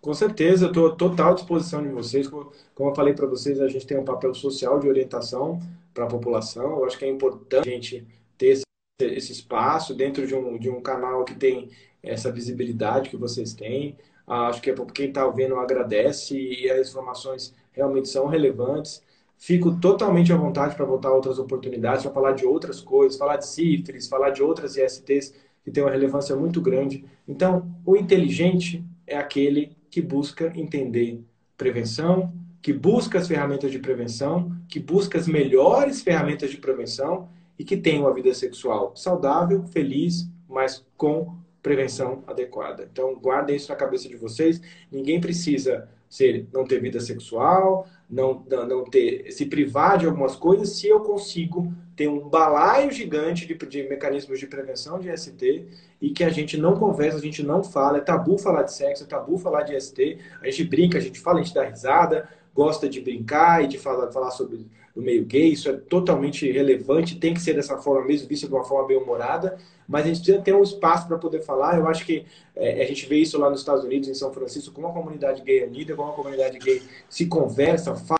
Com 0.00 0.14
certeza, 0.14 0.66
eu 0.66 0.68
estou 0.68 0.96
total 0.96 1.34
disposição 1.34 1.82
de 1.82 1.88
vocês. 1.88 2.28
Como 2.28 2.90
eu 2.90 2.94
falei 2.94 3.14
para 3.14 3.26
vocês, 3.26 3.60
a 3.60 3.68
gente 3.68 3.86
tem 3.86 3.98
um 3.98 4.04
papel 4.04 4.34
social 4.34 4.78
de 4.78 4.88
orientação 4.88 5.60
para 5.92 6.04
a 6.04 6.08
população. 6.08 6.78
Eu 6.78 6.84
acho 6.84 6.98
que 6.98 7.04
é 7.04 7.08
importante 7.08 7.68
a 7.68 7.72
gente 7.72 8.06
ter 8.36 8.48
esse, 8.48 8.64
esse 9.00 9.32
espaço 9.32 9.94
dentro 9.94 10.26
de 10.26 10.34
um, 10.34 10.58
de 10.58 10.70
um 10.70 10.80
canal 10.80 11.24
que 11.24 11.34
tem 11.34 11.70
essa 12.02 12.32
visibilidade 12.32 13.10
que 13.10 13.16
vocês 13.16 13.52
têm. 13.52 13.96
Acho 14.26 14.62
que 14.62 14.70
é 14.70 14.74
quem 14.94 15.08
está 15.08 15.26
vendo 15.28 15.56
agradece 15.56 16.38
e 16.38 16.70
as 16.70 16.88
informações 16.88 17.54
realmente 17.72 18.08
são 18.08 18.26
relevantes. 18.26 19.02
Fico 19.42 19.80
totalmente 19.80 20.34
à 20.34 20.36
vontade 20.36 20.76
para 20.76 20.84
voltar 20.84 21.08
a 21.08 21.14
outras 21.14 21.38
oportunidades, 21.38 22.02
para 22.02 22.12
falar 22.12 22.32
de 22.32 22.44
outras 22.44 22.78
coisas, 22.78 23.16
falar 23.18 23.38
de 23.38 23.46
sífilis, 23.46 24.06
falar 24.06 24.28
de 24.28 24.42
outras 24.42 24.76
ISTs 24.76 25.32
que 25.64 25.70
têm 25.70 25.82
uma 25.82 25.90
relevância 25.90 26.36
muito 26.36 26.60
grande. 26.60 27.06
Então, 27.26 27.74
o 27.86 27.96
inteligente 27.96 28.84
é 29.06 29.16
aquele 29.16 29.74
que 29.90 30.02
busca 30.02 30.52
entender 30.54 31.24
prevenção, 31.56 32.34
que 32.60 32.70
busca 32.70 33.18
as 33.18 33.26
ferramentas 33.26 33.72
de 33.72 33.78
prevenção, 33.78 34.54
que 34.68 34.78
busca 34.78 35.16
as 35.18 35.26
melhores 35.26 36.02
ferramentas 36.02 36.50
de 36.50 36.58
prevenção 36.58 37.30
e 37.58 37.64
que 37.64 37.78
tem 37.78 37.98
uma 37.98 38.12
vida 38.12 38.34
sexual 38.34 38.94
saudável, 38.94 39.64
feliz, 39.64 40.28
mas 40.46 40.84
com 40.98 41.34
prevenção 41.62 42.22
adequada. 42.26 42.86
Então, 42.92 43.14
guardem 43.14 43.56
isso 43.56 43.70
na 43.70 43.76
cabeça 43.76 44.06
de 44.06 44.16
vocês. 44.16 44.60
Ninguém 44.92 45.18
precisa 45.18 45.88
ser 46.10 46.48
não 46.52 46.64
ter 46.64 46.80
vida 46.80 46.98
sexual, 46.98 47.86
não, 48.10 48.44
não 48.68 48.84
ter 48.84 49.30
se 49.30 49.46
privar 49.46 49.96
de 49.96 50.06
algumas 50.06 50.34
coisas, 50.34 50.70
se 50.70 50.88
eu 50.88 50.98
consigo 51.00 51.72
ter 51.94 52.08
um 52.08 52.28
balaio 52.28 52.90
gigante 52.90 53.46
de, 53.46 53.54
de 53.54 53.88
mecanismos 53.88 54.40
de 54.40 54.46
prevenção 54.48 54.98
de 54.98 55.16
ST 55.16 55.66
e 56.00 56.10
que 56.10 56.24
a 56.24 56.30
gente 56.30 56.56
não 56.56 56.74
conversa, 56.74 57.18
a 57.18 57.20
gente 57.20 57.44
não 57.44 57.62
fala, 57.62 57.98
é 57.98 58.00
tabu 58.00 58.36
falar 58.36 58.64
de 58.64 58.72
sexo, 58.74 59.04
é 59.04 59.06
tabu 59.06 59.38
falar 59.38 59.62
de 59.62 59.80
ST, 59.80 60.18
a 60.42 60.46
gente 60.46 60.64
brinca, 60.64 60.98
a 60.98 61.00
gente 61.00 61.20
fala, 61.20 61.38
a 61.38 61.42
gente 61.42 61.54
dá 61.54 61.62
risada, 61.62 62.28
gosta 62.60 62.90
de 62.90 63.00
brincar 63.00 63.64
e 63.64 63.68
de 63.68 63.78
falar, 63.78 64.12
falar 64.12 64.30
sobre 64.32 64.66
o 64.94 65.00
meio 65.00 65.24
gay, 65.24 65.48
isso 65.50 65.70
é 65.70 65.72
totalmente 65.72 66.50
relevante, 66.52 67.18
tem 67.18 67.32
que 67.32 67.40
ser 67.40 67.54
dessa 67.54 67.78
forma 67.78 68.06
mesmo, 68.06 68.28
visto 68.28 68.46
de 68.46 68.52
uma 68.52 68.64
forma 68.64 68.86
bem 68.86 68.98
humorada, 68.98 69.56
mas 69.88 70.04
a 70.04 70.08
gente 70.08 70.18
precisa 70.18 70.42
ter 70.42 70.54
um 70.54 70.62
espaço 70.62 71.08
para 71.08 71.16
poder 71.16 71.40
falar. 71.40 71.78
Eu 71.78 71.88
acho 71.88 72.04
que 72.04 72.26
é, 72.54 72.82
a 72.82 72.86
gente 72.86 73.06
vê 73.06 73.16
isso 73.16 73.38
lá 73.38 73.48
nos 73.48 73.60
Estados 73.60 73.82
Unidos, 73.82 74.10
em 74.10 74.14
São 74.14 74.30
Francisco, 74.30 74.74
como 74.74 74.88
a 74.88 74.92
comunidade 74.92 75.40
gay 75.40 75.60
é 75.60 75.66
unida, 75.66 75.96
como 75.96 76.10
a 76.10 76.14
comunidade 76.14 76.58
gay 76.58 76.82
se 77.08 77.24
conversa, 77.28 77.96
fala, 77.96 78.18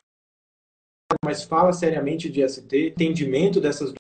mas 1.23 1.43
fala 1.43 1.75
seriamente 1.75 2.31
de 2.31 2.49
ST, 2.49 2.95
entendimento 2.97 3.61
dessas 3.61 3.93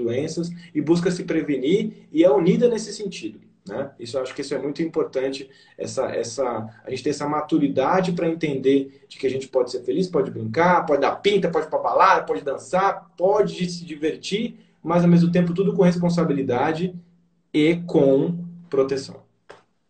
doenças 0.00 0.50
e 0.74 0.80
busca 0.80 1.08
se 1.08 1.22
prevenir 1.22 2.08
e 2.10 2.24
é 2.24 2.30
unida 2.32 2.68
nesse 2.68 2.92
sentido. 2.92 3.49
Né? 3.68 3.90
Isso 3.98 4.18
acho 4.18 4.34
que 4.34 4.40
isso 4.40 4.54
é 4.54 4.58
muito 4.58 4.82
importante, 4.82 5.48
essa, 5.76 6.06
essa, 6.06 6.68
a 6.84 6.90
gente 6.90 7.02
ter 7.02 7.10
essa 7.10 7.28
maturidade 7.28 8.12
para 8.12 8.28
entender 8.28 9.04
de 9.06 9.18
que 9.18 9.26
a 9.26 9.30
gente 9.30 9.48
pode 9.48 9.70
ser 9.70 9.82
feliz, 9.82 10.08
pode 10.08 10.30
brincar, 10.30 10.86
pode 10.86 11.02
dar 11.02 11.16
pinta, 11.16 11.50
pode 11.50 11.66
ir 11.66 11.70
para 11.70 11.78
balada, 11.78 12.24
pode 12.24 12.42
dançar, 12.42 13.10
pode 13.16 13.68
se 13.68 13.84
divertir, 13.84 14.58
mas 14.82 15.04
ao 15.04 15.10
mesmo 15.10 15.30
tempo 15.30 15.52
tudo 15.52 15.74
com 15.74 15.82
responsabilidade 15.82 16.94
e 17.52 17.76
com 17.86 18.44
proteção. 18.68 19.22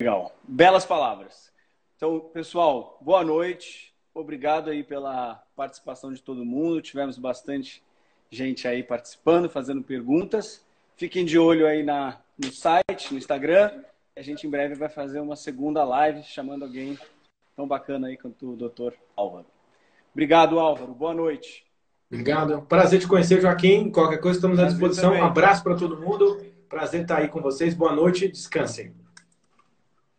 Legal, 0.01 0.35
belas 0.47 0.85
palavras. 0.85 1.51
Então, 1.97 2.21
pessoal, 2.33 2.99
boa 3.01 3.23
noite. 3.23 3.95
Obrigado 4.13 4.71
aí 4.71 4.83
pela 4.83 5.35
participação 5.55 6.13
de 6.13 6.23
todo 6.23 6.45
mundo. 6.45 6.81
Tivemos 6.81 7.19
bastante 7.19 7.83
gente 8.31 8.67
aí 8.67 8.83
participando, 8.83 9.49
fazendo 9.49 9.83
perguntas. 9.83 10.65
Fiquem 10.97 11.25
de 11.25 11.39
olho 11.39 11.67
aí 11.67 11.83
na, 11.83 12.19
no 12.41 12.51
site, 12.53 13.13
no 13.13 13.19
Instagram. 13.19 13.83
A 14.17 14.23
gente 14.23 14.47
em 14.47 14.51
breve 14.51 14.75
vai 14.75 14.89
fazer 14.89 15.21
uma 15.21 15.37
segunda 15.37 15.85
live 15.85 16.23
chamando 16.23 16.65
alguém 16.65 16.99
tão 17.55 17.67
bacana 17.67 18.09
aí 18.09 18.17
quanto 18.17 18.53
o 18.53 18.57
doutor 18.57 18.95
Álvaro. 19.17 19.47
Obrigado, 20.13 20.59
Álvaro. 20.59 20.93
Boa 20.93 21.15
noite. 21.15 21.65
Obrigado. 22.11 22.63
Prazer 22.63 23.01
te 23.01 23.07
conhecer, 23.07 23.41
Joaquim. 23.41 23.91
Qualquer 23.91 24.19
coisa, 24.19 24.39
estamos 24.39 24.59
à 24.59 24.65
disposição. 24.65 25.13
Um 25.13 25.25
abraço 25.25 25.63
para 25.63 25.77
todo 25.77 26.01
mundo. 26.01 26.45
Prazer 26.69 27.03
estar 27.03 27.19
aí 27.19 27.29
com 27.29 27.41
vocês. 27.41 27.75
Boa 27.75 27.95
noite. 27.95 28.29
Descansem. 28.29 28.93